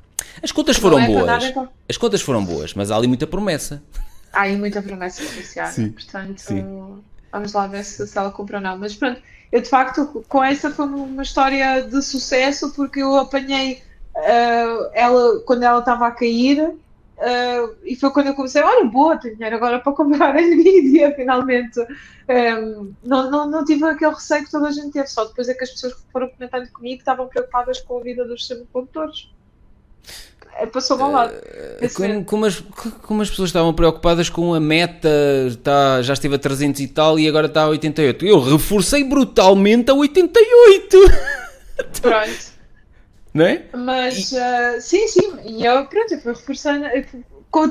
[0.42, 1.26] As contas foram é boas.
[1.26, 1.68] nada, então.
[1.88, 3.82] As contas foram boas, mas há ali muita promessa.
[4.32, 5.72] Há aí muita promessa associada.
[5.72, 6.62] Sim, Portanto, sim.
[7.32, 8.78] Vamos lá ver se, se ela compra ou não.
[8.78, 9.20] Mas pronto,
[9.52, 13.82] eu de facto, com essa foi uma história de sucesso porque eu apanhei
[14.16, 16.74] ah, ela quando ela estava a cair.
[17.18, 21.14] ah, e foi quando eu comecei, olha, boa, tenho dinheiro agora para comprar a Nvidia,
[21.16, 21.80] finalmente.
[22.28, 25.54] Um, não, não, não tive aquele receio que toda a gente teve, só depois é
[25.54, 29.30] que as pessoas que foram comentando comigo estavam preocupadas com a vida dos semicondutores.
[30.58, 31.34] É, Passou ao lado.
[31.94, 32.24] Como, medo.
[32.24, 32.60] como as,
[33.02, 35.08] como as pessoas estavam preocupadas com a meta,
[35.48, 38.24] está, já esteve a 300 e tal e agora está a 88.
[38.24, 40.98] Eu reforcei brutalmente a 88,
[42.00, 42.30] Pronto.
[43.34, 43.64] não é?
[43.76, 46.86] Mas ah, sim, sim, e eu pronto, eu fui reforçando.
[46.86, 47.24] eu fui-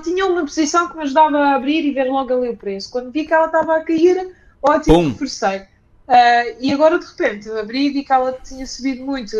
[0.03, 2.89] tinha uma posição que me ajudava a abrir e ver logo ali o preço.
[2.91, 4.29] Quando vi que ela estava a cair,
[4.61, 5.09] ótimo, Pum.
[5.09, 5.61] reforcei.
[6.07, 9.35] Ah, e agora de repente eu abri e vi que ela tinha subido muito,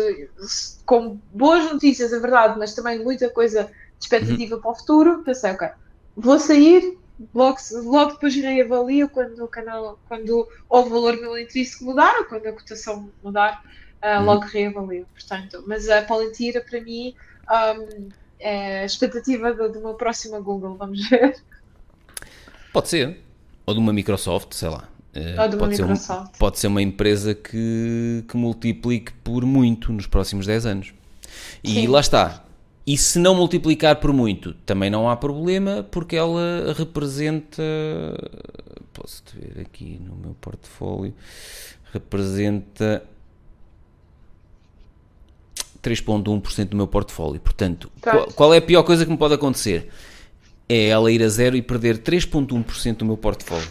[0.84, 3.72] com boas notícias, é verdade, mas também muita coisa de
[4.04, 5.22] expectativa para o futuro.
[5.24, 5.68] Pensei, ok,
[6.16, 6.98] vou sair,
[7.32, 12.46] logo, logo depois reavalio quando o canal, quando o valor meu intrínseco mudar ou quando
[12.46, 13.60] a cotação mudar,
[14.04, 14.24] Uhum.
[14.24, 15.06] logo reavalio.
[15.12, 17.14] Portanto, mas a Palantir para mim
[17.48, 21.36] ahm, é a expectativa do meu próximo Google, vamos ver.
[22.72, 23.18] Pode ser.
[23.66, 24.95] Ou de uma Microsoft, sei lá.
[25.16, 29.44] Eh, Ou de uma pode, ser um- pode ser uma empresa que, que multiplique por
[29.44, 30.92] muito nos próximos 10 anos.
[31.64, 31.86] E Sim.
[31.86, 32.44] lá está.
[32.86, 37.62] E se não multiplicar por muito, também não há problema, porque ela representa
[38.92, 41.12] posso ver aqui no meu portfólio,
[41.92, 43.02] representa
[45.82, 47.40] 3,1% do meu portfólio.
[47.40, 49.90] Portanto, qual, qual, é a pior coisa que me pode acontecer?
[50.68, 53.68] É ela ir a zero e perder 3,1% do meu portfólio.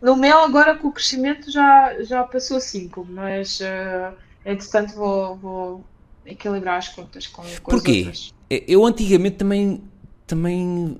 [0.00, 4.14] No meu, agora com o crescimento já, já passou 5%, mas uh,
[4.44, 5.84] entretanto vou, vou
[6.24, 8.10] equilibrar as contas com, com Porquê?
[8.48, 9.82] Eu antigamente também,
[10.26, 10.96] também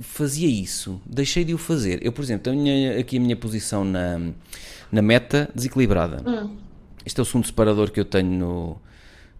[0.00, 2.04] fazia isso, deixei de o fazer.
[2.04, 4.18] Eu, por exemplo, tenho aqui a minha posição na,
[4.90, 6.22] na meta desequilibrada.
[6.28, 6.56] Hum.
[7.04, 8.80] Este é o segundo separador que eu tenho no,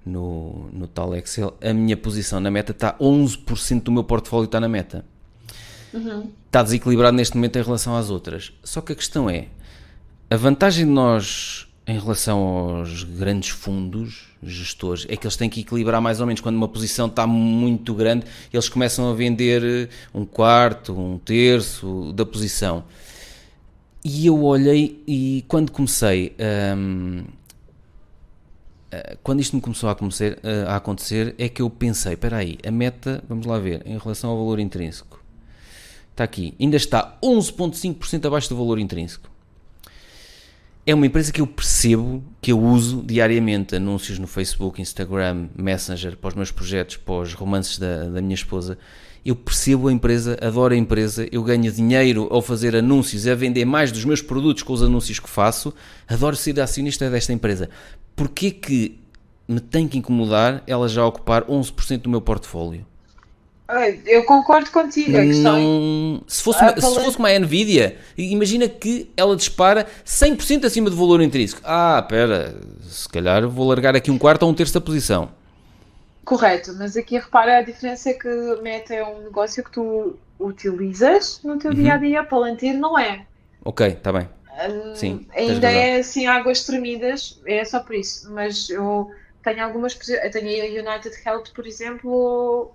[0.05, 1.57] no, no tal Excel.
[1.63, 5.05] A minha posição na meta está 11% do meu portfólio está na meta.
[5.93, 6.31] Uhum.
[6.47, 8.53] Está desequilibrado neste momento em relação às outras.
[8.63, 9.47] Só que a questão é,
[10.31, 15.61] a vantagem de nós em relação aos grandes fundos gestores é que eles têm que
[15.61, 19.89] equilibrar mais ou menos quando uma posição está muito grande eles começam a vender eh,
[20.15, 22.85] um quarto um terço da posição
[24.05, 26.37] e eu olhei e quando comecei
[26.77, 27.25] um,
[28.91, 32.59] eh, quando isto me começou a eh, a acontecer é que eu pensei, espera aí,
[32.67, 35.18] a meta, vamos lá ver, em relação ao valor intrínseco
[36.19, 39.31] está aqui, ainda está 11.5% abaixo do valor intrínseco
[40.91, 46.17] é uma empresa que eu percebo, que eu uso diariamente, anúncios no Facebook, Instagram, Messenger,
[46.17, 48.79] para os meus projetos, para os romances da, da minha esposa.
[49.23, 53.67] Eu percebo a empresa, adoro a empresa, eu ganho dinheiro ao fazer anúncios a vender
[53.67, 55.75] mais dos meus produtos com os anúncios que faço.
[56.09, 57.69] Adoro ser acionista desta empresa.
[58.17, 58.99] Porquê que
[59.47, 62.87] me tem que incomodar ela já ocupar 11% do meu portfólio?
[64.07, 65.13] Eu concordo contigo.
[65.13, 66.23] Questão é não...
[66.27, 71.21] se, fosse uma, se fosse uma Nvidia, imagina que ela dispara 100% acima do valor
[71.21, 71.61] intrínseco.
[71.65, 72.57] Ah, espera,
[72.89, 75.31] se calhar vou largar aqui um quarto ou um terço da posição.
[76.25, 78.29] Correto, mas aqui repara a diferença é que
[78.63, 83.27] Meta é um negócio que tu utilizas no teu dia a dia, Palantir não é.
[83.65, 84.29] Ok, está bem.
[84.67, 88.33] Hum, Sim, ainda é assim águas tremidas, é só por isso.
[88.33, 89.11] Mas eu
[89.43, 89.97] tenho algumas.
[90.09, 92.73] Eu tenho a United Health, por exemplo,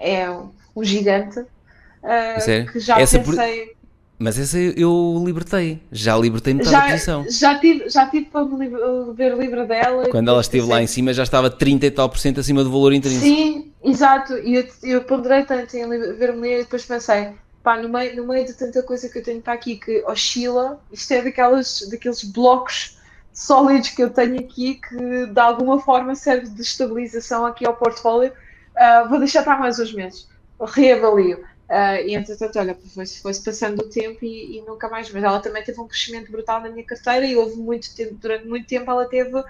[0.00, 0.30] é
[0.74, 3.66] um gigante uh, que já essa pensei.
[3.66, 3.80] Por...
[4.18, 7.24] Mas essa eu libertei, já libertei metade já, da posição.
[7.30, 8.68] Já tive, já tive para me
[9.14, 10.10] ver livre dela.
[10.10, 12.70] Quando ela esteve lá em cima já estava 30 e tal por cento acima do
[12.70, 13.24] valor intrínseco.
[13.24, 14.36] Sim, exato.
[14.36, 17.30] E eu, eu ponderei tanto em ver-me e depois pensei,
[17.62, 20.78] pá, no meio, no meio de tanta coisa que eu tenho para aqui que oscila,
[20.92, 22.98] isto é daquelas, daqueles blocos
[23.32, 28.32] sólidos que eu tenho aqui que de alguma forma serve de estabilização aqui ao portfólio
[28.80, 30.28] uh, vou deixar estar mais uns meses,
[30.60, 31.38] reavalio.
[31.68, 35.10] Uh, e entretanto, olha, foi-se foi passando o tempo e, e, nunca mais.
[35.12, 38.48] Mas ela também teve um crescimento brutal na minha carteira e houve muito tempo, durante
[38.48, 39.44] muito tempo ela teve uh,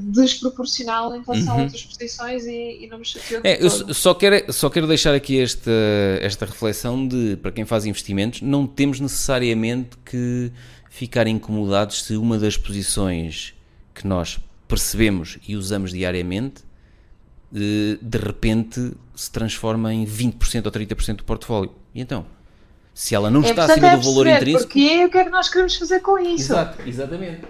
[0.00, 1.60] desproporcional em relação uhum.
[1.60, 3.40] a outras posições e, e não me chateou.
[3.42, 5.70] É, eu só quero, só quero deixar aqui esta,
[6.20, 10.52] esta reflexão de, para quem faz investimentos, não temos necessariamente que
[10.88, 13.54] ficar incomodados se uma das posições
[13.94, 14.38] que nós
[14.68, 16.62] percebemos e usamos diariamente
[17.52, 21.72] de repente se transforma em 20% ou 30% do portfólio.
[21.94, 22.24] E então?
[22.94, 24.64] Se ela não é, está acima é do valor intrínseco.
[24.64, 26.52] Porque é o que é que nós queremos fazer com isso?
[26.52, 27.42] Exato, exatamente.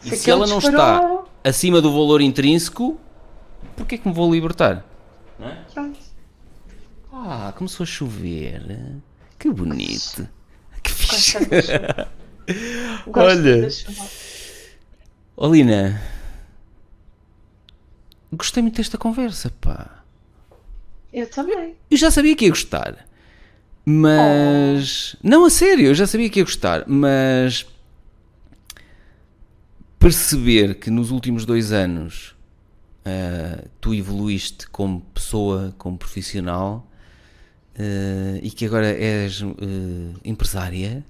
[0.00, 1.20] Se e se ela não disparou...
[1.20, 2.98] está acima do valor intrínseco,
[3.76, 4.84] porquê que me vou libertar?
[5.38, 5.64] Não é?
[7.12, 8.96] Ah, começou a chover.
[9.38, 10.28] Que bonito.
[10.82, 11.38] Que fixe.
[13.12, 13.68] Olha.
[15.36, 16.00] Olina,
[18.36, 20.04] Gostei muito desta conversa, pá.
[21.12, 21.74] Eu também.
[21.90, 23.06] Eu já sabia que ia gostar.
[23.84, 25.14] Mas.
[25.14, 25.18] Oh.
[25.28, 26.84] Não, a sério, eu já sabia que ia gostar.
[26.86, 27.66] Mas.
[29.98, 32.34] Perceber que nos últimos dois anos
[33.06, 36.86] uh, tu evoluíste como pessoa, como profissional
[37.78, 39.54] uh, e que agora és uh,
[40.24, 41.04] empresária,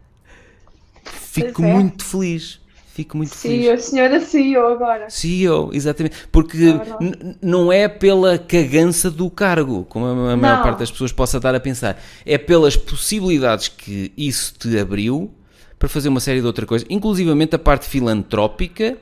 [1.04, 1.72] fico é.
[1.72, 2.60] muito feliz.
[2.94, 3.84] Fico muito CEO, feliz.
[3.86, 5.10] senhora CEO agora.
[5.10, 6.28] CEO, exatamente.
[6.30, 11.38] Porque é não é pela cagança do cargo, como a, maior parte das pessoas possa
[11.38, 12.00] estar a pensar.
[12.24, 15.34] É pelas possibilidades que isso te abriu
[15.76, 18.96] para fazer uma série de outra coisa, inclusivamente a parte filantrópica.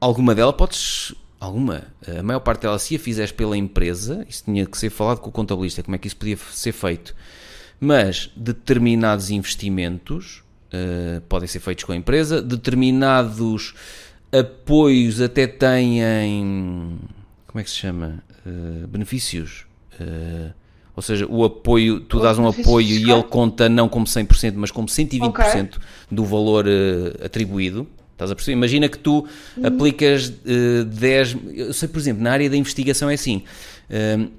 [0.00, 1.16] Alguma dela podes.
[1.40, 1.88] Alguma.
[2.06, 5.28] A maior parte dela, se a fizeres pela empresa, isso tinha que ser falado com
[5.28, 7.16] o contabilista, como é que isso podia ser feito.
[7.80, 12.40] Mas determinados investimentos uh, podem ser feitos com a empresa.
[12.40, 13.74] Determinados
[14.32, 16.00] apoios até têm.
[17.46, 18.22] Como é que se chama?
[18.46, 19.66] Uh, benefícios.
[20.00, 20.52] Uh,
[20.94, 24.70] ou seja, o apoio, tu dás um apoio e ele conta não como 100%, mas
[24.70, 25.68] como 120% okay.
[26.10, 26.66] do valor
[27.24, 27.86] atribuído.
[28.12, 28.56] Estás a perceber?
[28.56, 29.26] Imagina que tu
[29.56, 29.66] uhum.
[29.66, 31.36] aplicas uh, 10.
[31.54, 33.42] Eu sei, por exemplo, na área da investigação é assim.
[33.88, 34.30] Uh,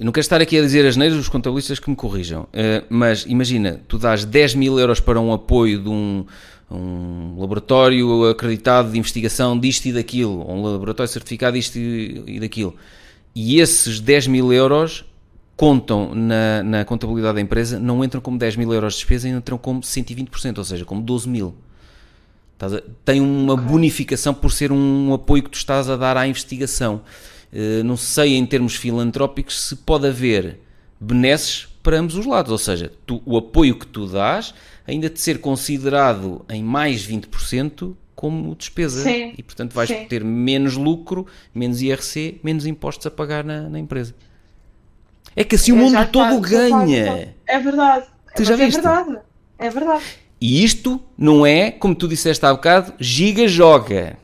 [0.00, 2.86] eu não quero estar aqui a dizer as neiras, os contabilistas que me corrijam, uh,
[2.88, 6.24] mas imagina, tu dás 10 mil euros para um apoio de um,
[6.70, 12.40] um laboratório acreditado de investigação disto e daquilo, ou um laboratório certificado disto e, e
[12.40, 12.74] daquilo,
[13.34, 15.04] e esses 10 mil euros
[15.54, 19.58] contam na, na, contabilidade da empresa, não entram como 10 mil euros de despesa, entram
[19.58, 21.54] como 120%, ou seja, como 12 mil.
[23.04, 27.02] Tem uma bonificação por ser um apoio que tu estás a dar à investigação.
[27.52, 30.60] Eh, não sei em termos filantrópicos se pode haver
[31.00, 34.54] benesses para ambos os lados, ou seja, tu, o apoio que tu dás
[34.86, 40.04] ainda de ser considerado em mais 20% como despesa sim, e portanto vais sim.
[40.04, 44.14] ter menos lucro, menos IRC, menos impostos a pagar na, na empresa.
[45.34, 47.34] É que assim o mundo todo ganha.
[47.46, 48.06] É verdade.
[48.36, 48.80] Tu já é viste?
[48.80, 49.18] verdade.
[49.58, 50.04] É verdade.
[50.40, 54.18] E isto não é, como tu disseste há bocado, giga joga.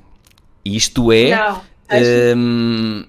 [0.65, 1.63] Isto é Não.
[2.37, 3.05] hum,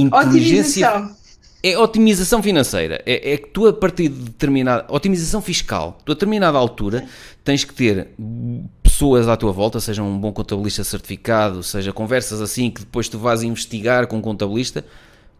[0.00, 0.88] inteligência.
[0.88, 1.18] Otimização.
[1.60, 3.02] É otimização financeira.
[3.04, 4.86] É, é que tu, a partir de determinada.
[4.88, 5.98] Otimização fiscal.
[6.04, 7.06] Tu, a determinada altura,
[7.42, 8.08] tens que ter
[8.82, 13.18] pessoas à tua volta, seja um bom contabilista certificado, seja conversas assim que depois tu
[13.18, 14.84] vais investigar com um contabilista,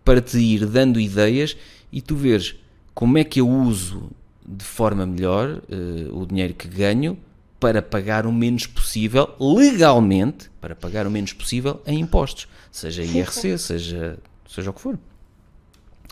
[0.05, 1.57] para te ir dando ideias
[1.93, 2.57] e tu veres
[2.95, 4.11] como é que eu uso
[4.47, 7.19] de forma melhor uh, o dinheiro que ganho
[7.61, 13.59] para pagar o menos possível, legalmente, para pagar o menos possível em impostos, seja IRC,
[13.59, 14.19] seja,
[14.49, 14.99] seja o que for.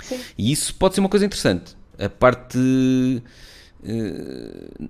[0.03, 0.21] Sim.
[0.37, 1.77] E isso pode ser uma coisa interessante.
[1.99, 2.59] A parte.
[3.83, 4.89] eh,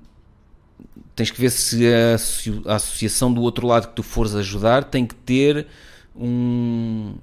[1.14, 2.12] tens que ver se a,
[2.72, 5.66] a associação do outro lado que tu fores ajudar tem que ter
[6.14, 7.14] um.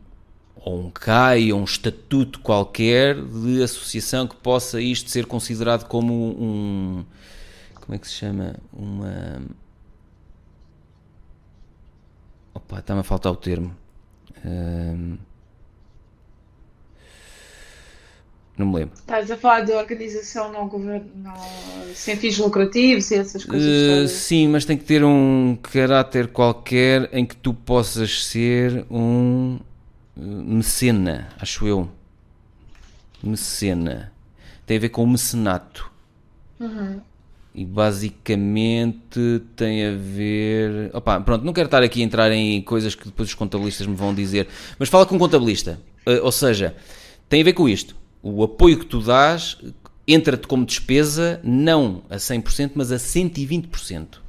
[0.56, 6.14] ou um CAI, ou um estatuto qualquer de associação que possa isto ser considerado como
[6.14, 7.06] um.
[7.76, 8.56] Como é que se chama?
[8.72, 9.42] Uma.
[12.54, 13.76] Opa, está-me a faltar o termo.
[14.46, 15.18] Ahm,
[18.58, 18.96] não me lembro.
[18.96, 21.34] Estás a falar de organização não, não
[21.96, 27.10] sem fins lucrativos e essas coisas Uh, sim, mas tem que ter um caráter qualquer
[27.12, 29.60] em que tu possas ser um
[30.16, 31.90] uh, mecena, acho eu.
[33.24, 34.12] Mecena.
[34.66, 35.92] Tem a ver com o mecenato.
[37.56, 40.92] E basicamente tem a ver.
[40.94, 43.96] Opa, pronto, não quero estar aqui a entrar em coisas que depois os contabilistas me
[43.96, 44.48] vão dizer,
[44.80, 45.80] mas fala com um contabilista.
[46.08, 46.76] Uh, ou seja,
[47.28, 47.96] tem a ver com isto.
[48.24, 49.58] O apoio que tu dás
[50.08, 54.22] entra-te como despesa não a 100%, mas a 120%.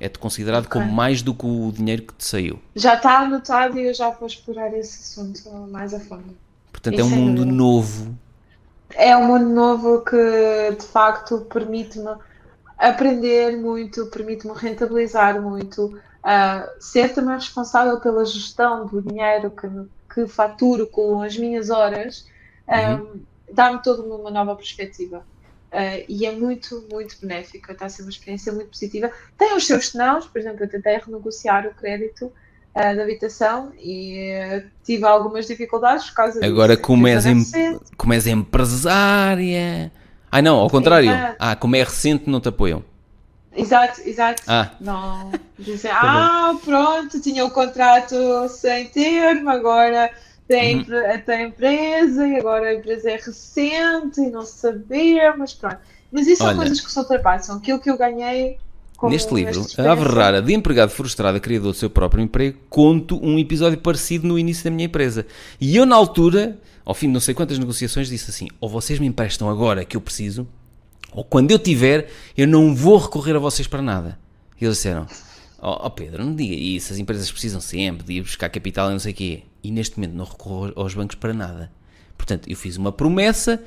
[0.00, 0.80] É-te considerado Ok.
[0.80, 2.60] como mais do que o dinheiro que te saiu.
[2.76, 6.36] Já está anotado e eu já vou explorar esse assunto mais a fundo.
[6.70, 7.56] Portanto, é um Isso é mundo verdade.
[7.56, 8.18] novo.
[8.94, 12.14] É um mundo novo que de facto permite-me
[12.78, 19.68] aprender muito, permite-me rentabilizar muito, ah, ser também responsável pela gestão do dinheiro que,
[20.14, 22.24] que faturo com as minhas horas,
[22.68, 23.00] ah,
[23.52, 25.24] dá-me toda uma, nova perspectiva.
[25.70, 29.10] Ah, e é muito, muito benéfica, está a ser uma experiência muito positiva.
[29.36, 32.32] Tem os seus senãos, por exemplo, eu tentei renegociar o crédito
[32.74, 36.86] ah, da habitação e ah, tive algumas dificuldades por causa Agora, disso.
[36.86, 37.42] como és, em,
[37.96, 39.92] como és empresária.
[40.30, 41.10] Ah, não, ao contrário.
[41.10, 41.36] Exato.
[41.38, 42.84] Ah, como é recente, não te apoiam.
[43.54, 44.42] Exato, exato.
[44.46, 44.70] Ah.
[44.80, 50.10] Não dizem, ah, pronto, tinha o contrato sem termo, agora
[50.48, 50.84] tem, Uhum.
[51.24, 55.78] tem empresa e agora a empresa é recente e não sabemos, pronto.
[56.10, 56.52] Mas isso Olha.
[56.52, 57.56] são coisas que se ultrapassam.
[57.58, 58.58] Aquilo que eu ganhei
[59.04, 63.38] Neste livro, A Ave Rara de Empregado Frustrado, criador do seu próprio emprego, conto um
[63.38, 65.24] episódio parecido no início da minha empresa.
[65.60, 68.98] E eu, na altura, ao fim de não sei quantas negociações, disse assim: ou vocês
[68.98, 70.48] me emprestam agora que eu preciso,
[71.12, 74.18] ou quando eu tiver, eu não vou recorrer a vocês para nada.
[74.60, 75.06] E eles disseram:
[75.60, 78.92] Ó ó Pedro, não diga isso, as empresas precisam sempre de ir buscar capital e
[78.94, 79.42] não sei o quê.
[79.62, 81.70] E neste momento não recorro aos bancos para nada.
[82.16, 83.62] Portanto, eu fiz uma promessa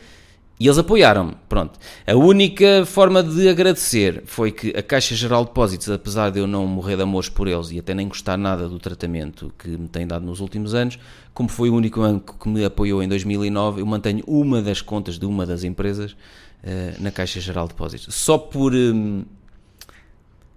[0.62, 1.34] e eles apoiaram-me.
[1.50, 1.80] Pronto.
[2.06, 6.46] A única forma de agradecer foi que a Caixa Geral de Depósitos, apesar de eu
[6.46, 9.88] não morrer de amores por eles e até nem gostar nada do tratamento que me
[9.88, 11.00] tem dado nos últimos anos,
[11.34, 15.18] como foi o único banco que me apoiou em 2009, eu mantenho uma das contas
[15.18, 16.16] de uma das empresas
[16.64, 18.14] eh, na Caixa Geral de Depósitos.
[18.14, 19.26] Só por hum,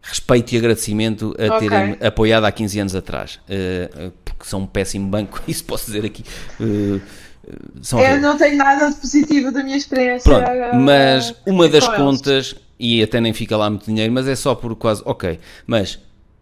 [0.05, 1.69] respeito e agradecimento a Ok.
[1.69, 3.41] terem apoiado há 15 anos atrás.
[3.49, 6.23] Eh, eh, porque são um péssimo banco, isso posso dizer aqui.
[6.61, 7.01] Eh,
[7.81, 10.31] são Eu não tenho nada de positivo da minha experiência.
[10.31, 11.97] Pronto, mas uma das eles.
[11.97, 15.99] contas, e até nem fica lá muito dinheiro, mas é só por quase, ok, mas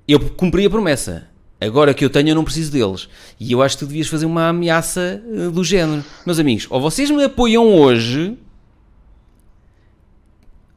[0.06, 1.28] eu cumpri a promessa.
[1.60, 3.08] Agora que eu tenho, eu não preciso deles.
[3.38, 5.22] E eu acho que tu devias fazer uma ameaça
[5.52, 6.04] do género.
[6.26, 8.36] Meus amigos, ou vocês me apoiam hoje,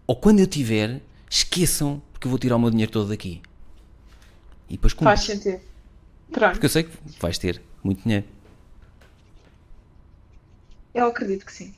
[0.06, 3.42] ou quando eu tiver, esqueçam, eu vou tirar o meu dinheiro todo daqui.
[4.70, 5.06] E depois cumpro.
[5.06, 5.62] Faz sentido.
[6.32, 6.54] Pronto.
[6.54, 8.26] Porque eu sei que vais ter muito dinheiro.
[10.94, 11.74] Eu acredito que sim.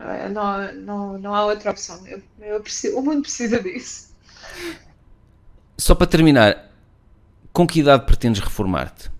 [0.00, 2.04] Uh, não, não, não há outra opção.
[2.06, 4.12] Eu, eu preciso, o mundo precisa disso.
[5.78, 6.70] Só para terminar,
[7.52, 9.10] com que idade pretendes reformar-te?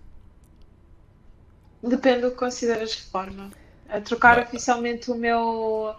[1.81, 3.51] Depende do que consideras reforma.
[3.89, 5.95] A trocar oficialmente o meu,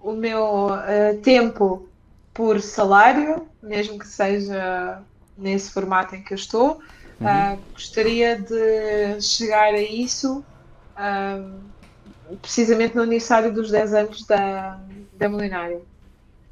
[0.00, 1.88] o meu uh, tempo
[2.36, 5.02] por salário, mesmo que seja
[5.36, 6.82] nesse formato em que eu estou,
[7.18, 7.54] uhum.
[7.54, 10.44] uh, gostaria de chegar a isso
[10.92, 14.78] uh, precisamente no aniversário dos 10 anos da,
[15.14, 15.80] da Molinária.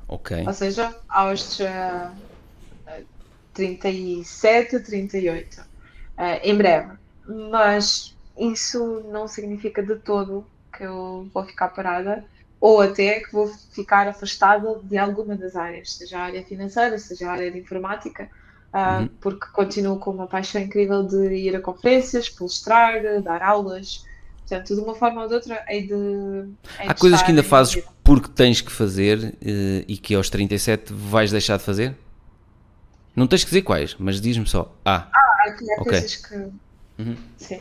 [0.08, 0.42] Ok.
[0.46, 2.10] Ou seja, aos uh,
[3.52, 5.64] 37, 38, uh,
[6.42, 6.92] em breve.
[7.50, 12.24] Mas isso não significa de todo que eu vou ficar parada
[12.64, 17.28] ou até que vou ficar afastada de alguma das áreas, seja a área financeira, seja
[17.28, 18.30] a área de informática,
[18.72, 19.08] uh, uhum.
[19.20, 24.06] porque continuo com uma paixão incrível de ir a conferências, palestrar, dar aulas.
[24.38, 25.92] Portanto, de uma forma ou de outra, hei de.
[26.80, 27.86] Hei Há de coisas que ainda fazes vida.
[28.02, 31.94] porque tens que fazer uh, e que aos 37 vais deixar de fazer?
[33.14, 34.74] Não tens que dizer quais, mas diz-me só.
[34.82, 36.00] Ah, ah há, há okay.
[36.00, 36.34] coisas que.
[36.98, 37.16] Uhum.
[37.36, 37.60] Sim.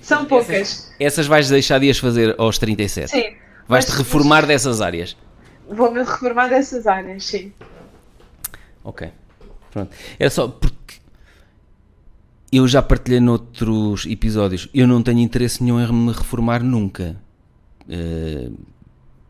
[0.00, 0.50] São poucas.
[0.50, 3.10] Essas, essas vais deixar de as fazer aos 37?
[3.10, 3.34] Sim.
[3.68, 5.16] Vais-te reformar dessas áreas?
[5.68, 7.52] Vou-me reformar dessas áreas, sim.
[8.84, 9.10] Ok.
[9.70, 9.94] Pronto.
[10.18, 10.96] Era só porque
[12.52, 14.68] eu já partilhei noutros episódios.
[14.74, 17.16] Eu não tenho interesse nenhum em me reformar nunca.
[17.88, 18.54] Uh,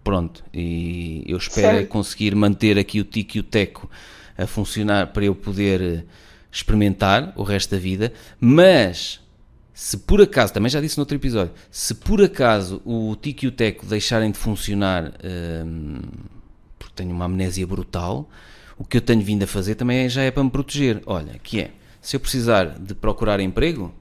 [0.03, 0.45] pronto.
[0.53, 3.89] E eu espero conseguir manter aqui o tico e o teco
[4.37, 6.05] a funcionar para eu poder
[6.51, 8.13] experimentar o resto da vida.
[8.41, 9.22] Mas
[9.83, 13.49] se por acaso, também já disse no outro episódio, se por acaso o Tico e
[13.49, 15.13] o Teco deixarem de funcionar
[15.67, 15.99] hum,
[16.79, 18.31] porque tenho uma amnésia brutal,
[18.79, 21.03] o que eu tenho vindo a fazer também é, já é para me proteger.
[21.05, 23.93] Olha, que é, se eu precisar de procurar emprego,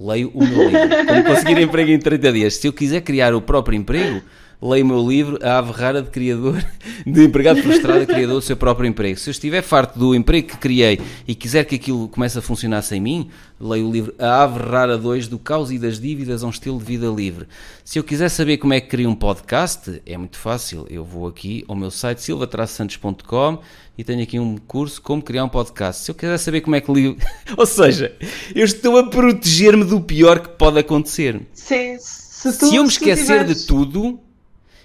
[0.00, 0.88] leio o meu livro.
[1.06, 2.56] Como conseguir emprego em 30 dias.
[2.56, 4.22] Se eu quiser criar o próprio emprego,
[4.62, 6.64] leio o meu livro, A Ave Rara de Criador,
[7.04, 9.18] de Empregado Frustrado, Criador do seu próprio emprego.
[9.18, 12.82] Se eu estiver farto do emprego que criei e quiser que aquilo comece a funcionar
[12.82, 13.28] sem mim,
[13.60, 16.78] leio o livro A Ave Rara 2, do Caos e das Dívidas a um Estilo
[16.78, 17.48] de Vida Livre.
[17.84, 20.86] Se eu quiser saber como é que crio um podcast, é muito fácil.
[20.88, 23.58] Eu vou aqui ao meu site silva-santos.com
[23.98, 26.04] e tenho aqui um curso como criar um podcast.
[26.04, 27.16] Se eu quiser saber como é que ligo...
[27.58, 28.14] Ou seja,
[28.54, 31.40] eu estou a proteger-me do pior que pode acontecer.
[31.52, 33.62] Sim, se, tu, se eu me esquecer tiveres...
[33.62, 34.20] de tudo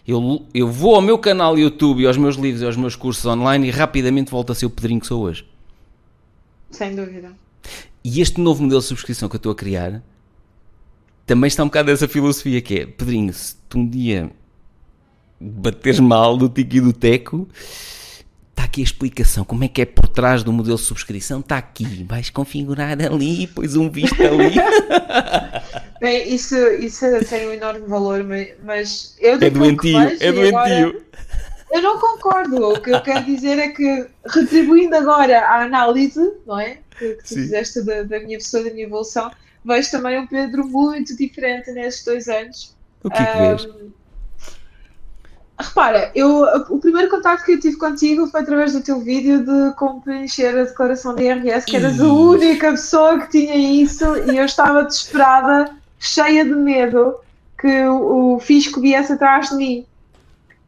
[0.08, 3.26] eu, eu vou ao meu canal YouTube e aos meus livros e aos meus cursos
[3.26, 5.46] online e rapidamente volto a ser o Pedrinho que sou hoje.
[6.72, 7.34] Sem dúvida.
[8.04, 10.02] E este novo modelo de subscrição que eu estou a criar
[11.26, 14.32] também está um bocado dessa filosofia que é, Pedrinho, se tu um dia
[15.40, 17.46] bateres mal do tico e do teco,
[18.58, 21.60] está aqui a explicação, como é que é por trás do modelo de subscrição, está
[21.60, 24.56] aqui, vais configurar ali, pois um visto ali.
[26.02, 28.26] Bem, isso, isso tem um enorme valor,
[28.64, 30.58] mas eu É doentio, é doentio.
[30.58, 30.96] Agora,
[31.72, 32.70] eu não concordo.
[32.70, 36.80] O que eu quero dizer é que, retribuindo agora a análise, não é?
[36.98, 37.36] Que, que tu Sim.
[37.36, 39.32] fizeste da, da, minha pessoa, da minha evolução,
[39.66, 42.76] vejo também um Pedro muito diferente nestes dois anos.
[43.04, 43.68] O que é que vês?
[45.60, 49.76] Repara, eu, o primeiro contato que eu tive contigo foi através do teu vídeo de
[49.76, 54.38] como preencher a declaração de IRS, que eras a única pessoa que tinha isso e
[54.38, 57.16] eu estava desesperada cheia de medo
[57.60, 59.86] que o fisco viesse atrás de mim.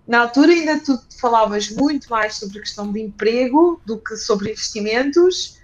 [0.08, 4.51] Na altura ainda tu falavas muito mais sobre a questão de emprego do que sobre
[4.51, 5.59] investimentos.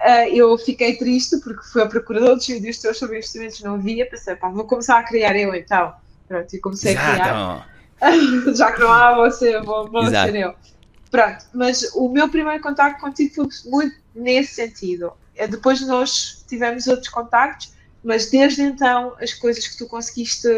[0.00, 4.08] Uh, eu fiquei triste porque fui a procurador dos vídeos teus sobre investimentos, não havia.
[4.08, 5.92] Pensei, pá, vou começar a criar eu então.
[6.28, 7.08] Pronto, e comecei Exato.
[7.08, 7.77] a criar.
[8.54, 10.54] Já que não há, vou ser, vou, vou ser eu.
[11.10, 15.12] Pronto, mas o meu primeiro contacto contigo foi muito nesse sentido.
[15.34, 17.72] É, depois nós tivemos outros contactos,
[18.04, 20.48] mas desde então as coisas que tu conseguiste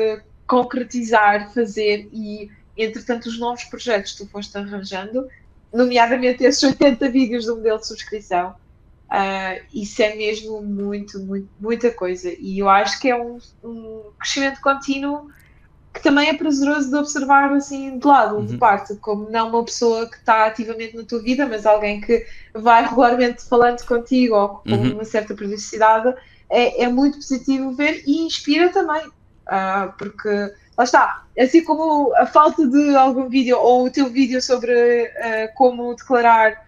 [0.47, 5.28] concretizar, fazer e entretanto os novos projetos que tu foste arranjando,
[5.73, 11.91] nomeadamente esses 80 vídeos do modelo de subscrição, uh, isso é mesmo muito, muito, muita
[11.93, 12.35] coisa.
[12.39, 15.31] E eu acho que é um, um crescimento contínuo
[15.93, 18.47] que também é prazeroso de observar assim de lado, uhum.
[18.47, 22.25] de parte, como não uma pessoa que está ativamente na tua vida, mas alguém que
[22.55, 24.93] vai regularmente falando contigo ou com uhum.
[24.93, 26.15] uma certa periodicidade
[26.49, 30.28] é, é muito positivo ver e inspira também, uh, porque
[30.77, 35.55] lá está, assim como a falta de algum vídeo ou o teu vídeo sobre uh,
[35.55, 36.65] como declarar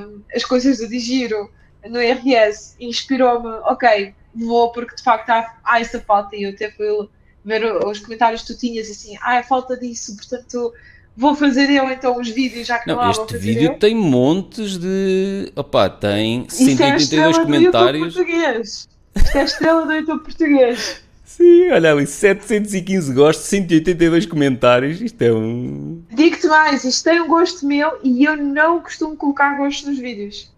[0.00, 1.50] um, as coisas do Digiro
[1.88, 6.70] no IRS inspirou-me, ok, vou porque de facto há, há essa falta e eu até
[6.70, 7.08] fui
[7.44, 10.72] ver os comentários que tu tinhas assim, ah, é falta disso, portanto
[11.16, 13.78] vou fazer eu então os vídeos já que não, não este vídeo eu.
[13.78, 21.02] tem montes de opa, tem 182 é comentários português isto é estrela do YouTube português.
[21.24, 25.00] Sim, olha ali, 715 gostos, 182 comentários.
[25.00, 26.02] Isto é um.
[26.12, 30.52] Digo-te mais, isto tem um gosto meu e eu não costumo colocar gostos nos vídeos.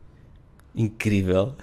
[0.74, 1.54] Incrível.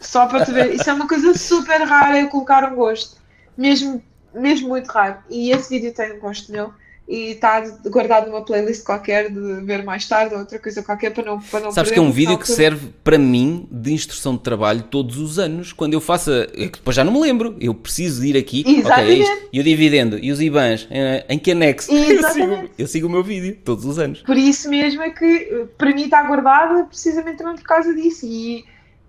[0.00, 3.16] Só para te ver, isso é uma coisa super rara eu colocar um gosto.
[3.56, 4.02] Mesmo,
[4.34, 5.18] mesmo muito raro.
[5.30, 6.72] E esse vídeo tem um gosto meu
[7.06, 11.22] e está guardado numa playlist qualquer de ver mais tarde ou outra coisa qualquer para
[11.24, 14.42] não para não Sabes que é um vídeo que serve para mim de instrução de
[14.42, 15.72] trabalho todos os anos.
[15.72, 16.30] Quando eu faço.
[16.32, 17.56] É depois já não me lembro.
[17.60, 18.64] Eu preciso ir aqui.
[18.66, 19.22] Exatamente.
[19.22, 19.48] Ok, é isto.
[19.52, 20.88] E o dividendo e os IBANs.
[21.28, 21.92] Em que anexo?
[21.94, 24.22] Eu sigo, eu sigo o meu vídeo todos os anos.
[24.22, 28.24] Por isso mesmo é que para mim está guardado precisamente também por causa disso.
[28.26, 28.64] E,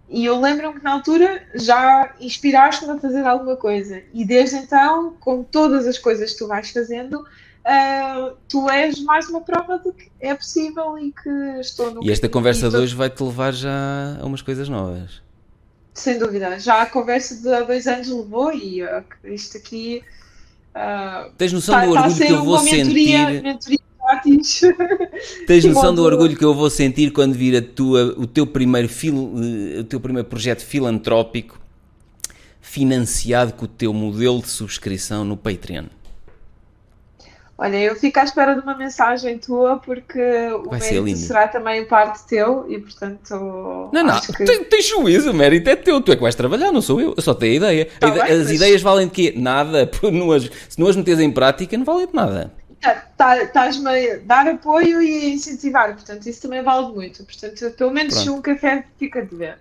[0.09, 4.03] e eu lembro-me que na altura já inspiraste-me a fazer alguma coisa.
[4.13, 7.25] E desde então, com todas as coisas que tu vais fazendo
[7.65, 12.11] uh, tu és mais uma prova de que é possível e que estou no E
[12.11, 15.21] esta conversa de hoje vai-te levar já a umas coisas novas.
[15.93, 16.59] Sem dúvida.
[16.59, 20.03] Já a conversa de há dois anos levou e uh, isto aqui.
[20.75, 23.43] Uh, Tens noção tá, do orgulho que eu vou mentoria, sentir.
[23.43, 23.79] Mentoria
[25.47, 28.89] Tens noção do orgulho que eu vou sentir quando vir a tua, o, teu primeiro
[28.89, 29.33] fil,
[29.79, 31.59] o teu primeiro projeto filantrópico
[32.61, 35.85] financiado com o teu modelo de subscrição no Patreon?
[37.57, 40.19] Olha, eu fico à espera de uma mensagem tua porque
[40.49, 43.89] o Vai mérito será também parte teu e portanto.
[43.93, 44.43] Não, não, que...
[44.43, 47.13] tens, tens juízo, o mérito é teu, tu é que vais trabalhar, não sou eu,
[47.15, 47.87] eu só tenho a ideia.
[47.97, 48.51] Tá bem, as mas...
[48.51, 49.33] ideias valem de quê?
[49.37, 49.89] Nada,
[50.67, 52.51] se não as metes em prática, não valem de nada.
[53.17, 57.23] Tá, estás-me a dar apoio e incentivar, portanto, isso também vale muito.
[57.23, 58.33] Portanto, pelo menos Pronto.
[58.33, 59.57] um café fica de ver.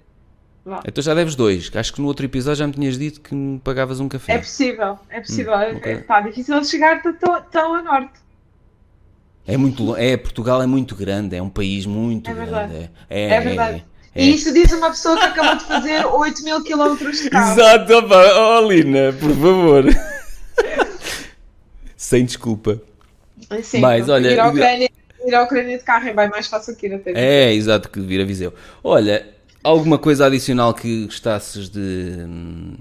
[0.86, 1.70] Então já deves dois.
[1.74, 4.32] Acho que no outro episódio já me tinhas dito que me pagavas um café.
[4.32, 5.52] É possível, é possível.
[5.52, 5.94] Hum, okay.
[5.94, 8.24] Está difícil de chegar tão, tão a norte.
[9.46, 12.74] É muito é Portugal é muito grande, é um país muito é grande.
[12.74, 13.84] É, é, é verdade.
[14.14, 17.52] É, e isso diz uma pessoa que acabou de fazer 8 mil quilómetros de carro.
[17.52, 19.84] Exato, opa, oh Lina, por favor.
[21.96, 22.80] Sem desculpa.
[23.62, 24.38] Sim, Mas olha, ir
[25.34, 27.12] à Ucrânia de carro é bem mais fácil que ir até.
[27.14, 28.52] É, exato, que vir a Viseu.
[28.82, 29.34] Olha,
[29.64, 32.74] Alguma coisa adicional que gostasses de hum,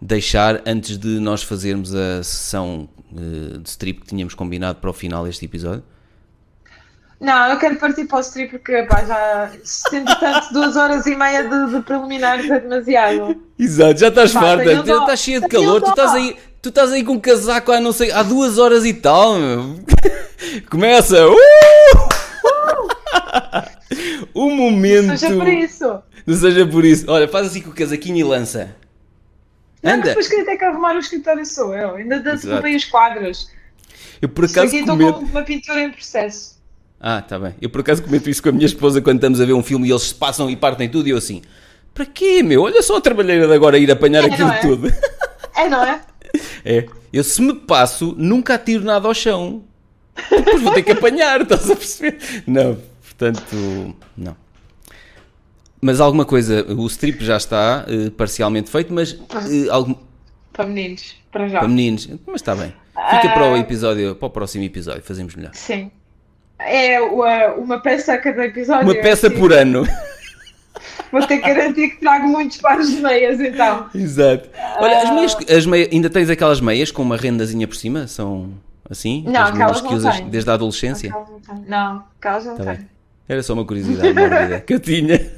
[0.00, 4.92] deixar antes de nós fazermos a sessão uh, de strip que tínhamos combinado para o
[4.94, 5.84] final deste episódio?
[7.20, 11.14] Não, eu quero partir para o strip porque pá, já sendo tanto duas horas e
[11.14, 13.38] meia de, de preliminares é demasiado.
[13.60, 16.38] Exato, já estás farta, já estás cheia de calor, tu estás aí.
[16.64, 19.80] Tu estás aí com um casaco há não sei, há duas horas e tal, meu.
[20.70, 21.28] Começa!
[21.28, 21.34] Uh!
[21.34, 22.88] Uh!
[24.32, 25.18] o momento.
[25.18, 26.02] Seja por isso.
[26.26, 27.04] Não seja por isso.
[27.06, 28.74] Olha, faz assim com o casaquinho e lança.
[29.84, 29.96] Anda.
[29.96, 31.96] Não, depois quem tem que arrumar o escritório sou eu.
[31.96, 33.50] Ainda danço bem os quadros.
[34.22, 36.58] Eu por acaso aqui estou com uma pintura em processo.
[36.98, 37.54] Ah, tá bem.
[37.60, 39.86] Eu por acaso comento isso com a minha esposa quando estamos a ver um filme
[39.86, 41.42] e eles passam e partem tudo e eu assim,
[41.92, 42.62] para quê, meu?
[42.62, 44.60] Olha só a trabalheira de agora ir apanhar é, aquilo é?
[44.60, 44.94] tudo.
[45.54, 46.00] É, não é?
[46.64, 46.86] É.
[47.12, 49.62] Eu se me passo, nunca atiro nada ao chão.
[50.30, 52.18] Depois vou ter que apanhar, estás a perceber?
[52.46, 54.36] Não, portanto, não.
[55.80, 59.94] Mas alguma coisa, o strip já está uh, parcialmente feito, mas uh, algum...
[60.52, 61.58] para meninos, para já.
[61.58, 62.72] Para meninos, mas está bem.
[63.10, 63.34] Fica uh...
[63.34, 65.54] para o episódio, para o próximo episódio, fazemos melhor.
[65.54, 65.90] Sim.
[66.58, 68.84] É uma, uma peça a cada episódio.
[68.84, 69.36] Uma peça assim.
[69.36, 69.86] por ano.
[71.10, 73.88] Vou ter que garantir que trago muitos pares de meias então.
[73.94, 74.48] Exato.
[74.78, 78.06] Olha, as meias, as meias, ainda tens aquelas meias com uma rendazinha por cima?
[78.06, 78.50] São
[78.88, 79.24] assim?
[79.26, 80.30] Não, aquelas que usas tenho.
[80.30, 81.14] desde a adolescência?
[81.66, 82.78] Não, aquelas não, tá
[83.28, 84.14] Era só uma curiosidade
[84.66, 85.32] que eu tinha.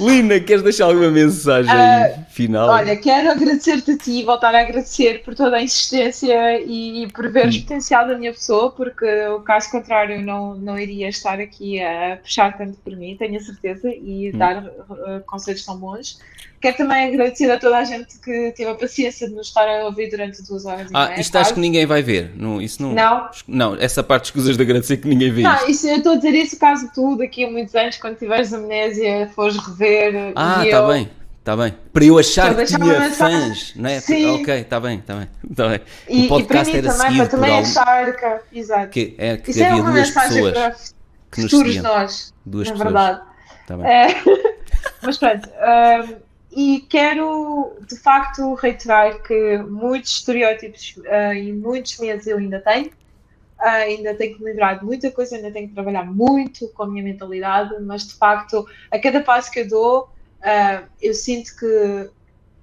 [0.00, 2.70] Lina, queres deixar alguma mensagem uh, final?
[2.70, 7.12] Olha, quero agradecer-te a ti e voltar a agradecer por toda a insistência e, e
[7.12, 7.62] por veres hum.
[7.62, 12.56] potencial da minha pessoa, porque o caso contrário não, não iria estar aqui a puxar
[12.56, 14.38] tanto por mim, tenho a certeza, e hum.
[14.38, 16.18] dar uh, conselhos tão bons.
[16.60, 19.86] Quero também agradecer a toda a gente que teve a paciência de nos estar a
[19.86, 22.32] ouvir durante duas horas ah, isto acho que ninguém vai ver.
[22.36, 23.30] Não, isso não, não?
[23.48, 25.42] Não, essa parte escusas de agradecer que ninguém vê.
[25.42, 28.52] Não, isso, eu estou a dizer isso caso tu, daqui a muitos anos, quando tiveres
[28.52, 30.32] amnésia, fores rever.
[30.36, 31.10] Ah, está bem.
[31.38, 31.74] Está bem.
[31.90, 33.98] Para eu achar que tinha fãs, não é?
[33.98, 34.42] Sim.
[34.42, 35.28] Ok, está bem, está bem.
[35.56, 35.80] Tá bem.
[36.08, 38.58] E, o podcast e para mim também, para também achar que.
[38.58, 38.88] Exato.
[38.90, 40.74] Que, é, que Isso é havia é duas pessoas para
[41.32, 41.82] que nos seguiam.
[41.82, 42.34] nós.
[42.44, 42.92] Duas na pessoas.
[42.92, 43.20] verdade.
[43.66, 43.86] Tá bem.
[43.86, 44.22] É,
[45.02, 45.48] mas pronto.
[45.48, 52.60] Um, e quero de facto reiterar que muitos estereótipos uh, e muitos medos eu ainda
[52.60, 56.66] tenho, uh, ainda tenho que me livrar de muita coisa, ainda tenho que trabalhar muito
[56.68, 61.14] com a minha mentalidade, mas de facto, a cada passo que eu dou, uh, eu
[61.14, 62.10] sinto que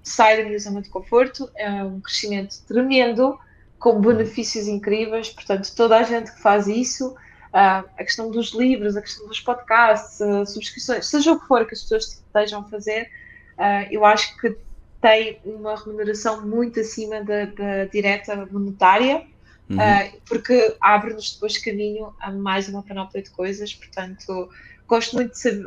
[0.03, 3.39] saio da minha zona de conforto, é um crescimento tremendo,
[3.79, 7.15] com benefícios incríveis, portanto, toda a gente que faz isso.
[7.53, 10.19] a questão dos livros, a questão dos podcasts,
[10.51, 13.09] subscrições, seja o que for que as pessoas estejam a fazer,
[13.57, 14.55] uh, eu acho que
[15.01, 19.23] tem uma remuneração muito acima da, da direta monetária,
[19.69, 19.77] uhum.
[19.77, 23.73] uh, porque abre-nos depois caminho a mais uma panóplia de coisas.
[23.73, 24.49] Portanto,
[24.87, 25.65] gosto muito de saber.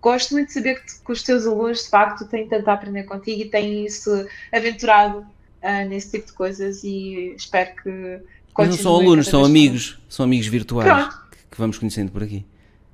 [0.00, 3.04] Gosto muito de saber que, que os teus alunos de facto têm tanto a aprender
[3.04, 4.10] contigo e têm isso
[4.52, 8.20] aventurado uh, nesse tipo de coisas e espero que
[8.58, 12.44] não são alunos, são amigos, são amigos virtuais que, que, vamos conhecendo por aqui.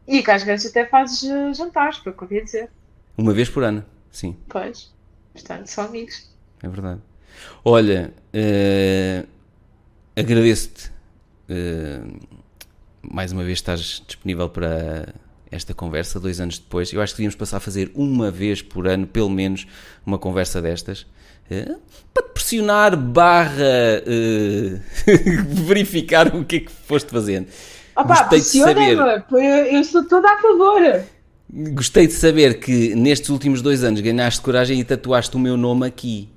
[0.07, 1.21] E que às vezes até fazes
[1.57, 2.71] jantares, para o que eu ia dizer.
[3.17, 4.37] Uma vez por ano, sim.
[4.49, 4.93] Pois,
[5.33, 6.29] portanto, são amigos.
[6.63, 7.01] É verdade.
[7.65, 9.29] Olha, uh,
[10.15, 10.91] agradeço-te
[11.51, 12.37] uh,
[13.03, 15.15] mais uma vez estás disponível para
[15.51, 16.93] esta conversa, dois anos depois.
[16.93, 19.67] Eu acho que devíamos passar a fazer uma vez por ano, pelo menos,
[20.05, 21.07] uma conversa destas.
[21.51, 21.81] Uh,
[22.13, 24.03] para te pressionar barra
[25.67, 27.47] verificar o que é que foste fazendo.
[27.97, 28.99] Opa, de saber.
[29.33, 31.05] Eu estou toda a favor.
[31.49, 35.87] Gostei de saber que nestes últimos dois anos ganhaste coragem e tatuaste o meu nome
[35.87, 36.29] aqui.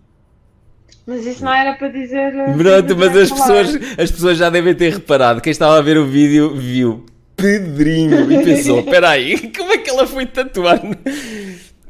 [1.05, 2.35] Mas isso não era para dizer.
[2.35, 5.41] Eh, Pronto, mas as pessoas, as pessoas já devem ter reparado.
[5.41, 7.05] Quem estava a ver o vídeo viu
[7.35, 10.79] Pedrinho e pensou: espera aí, como é que ela foi tatuar?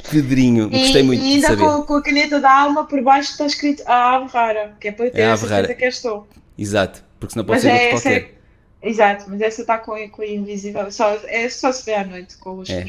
[0.10, 3.84] Pedrinho, gostei muito e ainda com, com, a caneta da alma por baixo está escrito
[3.86, 6.28] a ave rara, que é para eu ter é a certeza que estou.
[6.58, 8.39] Exato, porque senão pode mas ser é, qualquer.
[8.82, 10.90] Exato, mas essa está com, com invisível.
[10.92, 12.86] Só, é só se vê à noite com os é.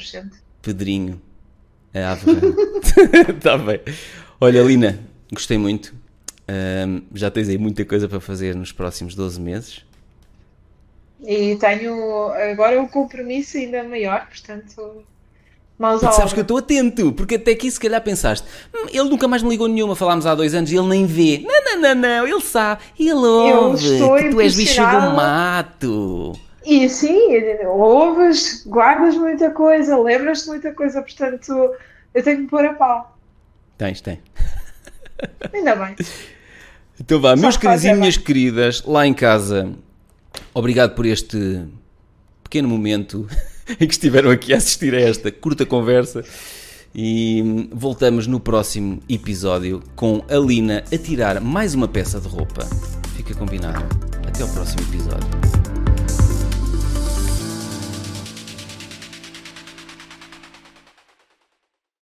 [0.62, 1.20] Pedrinho.
[1.93, 3.81] É a Está bem.
[4.41, 5.01] Olha, Lina,
[5.33, 5.94] gostei muito.
[6.49, 9.85] Um, já tens aí muita coisa para fazer nos próximos 12 meses.
[11.23, 15.05] E tenho agora um compromisso ainda maior, portanto
[15.81, 19.09] Mãos porque sabes que eu estou atento, porque até aqui se calhar pensaste, hum, ele
[19.09, 21.42] nunca mais me ligou nenhuma, falámos há dois anos e ele nem vê.
[21.42, 26.39] Não, não, não, não, ele sabe, ele ouve que tu és bicho do mato.
[26.67, 27.18] E sim,
[27.67, 31.50] ouves, guardas muita coisa, lembras-te muita coisa, portanto
[32.12, 33.18] eu tenho que me pôr a pau.
[33.78, 34.20] Tens, tem.
[35.50, 35.97] Ainda bem.
[37.00, 39.73] Então vá, Só meus queridos e minhas queridas, lá em casa,
[40.52, 41.65] obrigado por este
[42.44, 43.26] pequeno momento
[43.79, 46.25] em que estiveram aqui a assistir a esta curta conversa.
[46.95, 52.67] E voltamos no próximo episódio com a Lina a tirar mais uma peça de roupa.
[53.17, 53.85] Fica combinado.
[54.27, 55.60] Até o próximo episódio.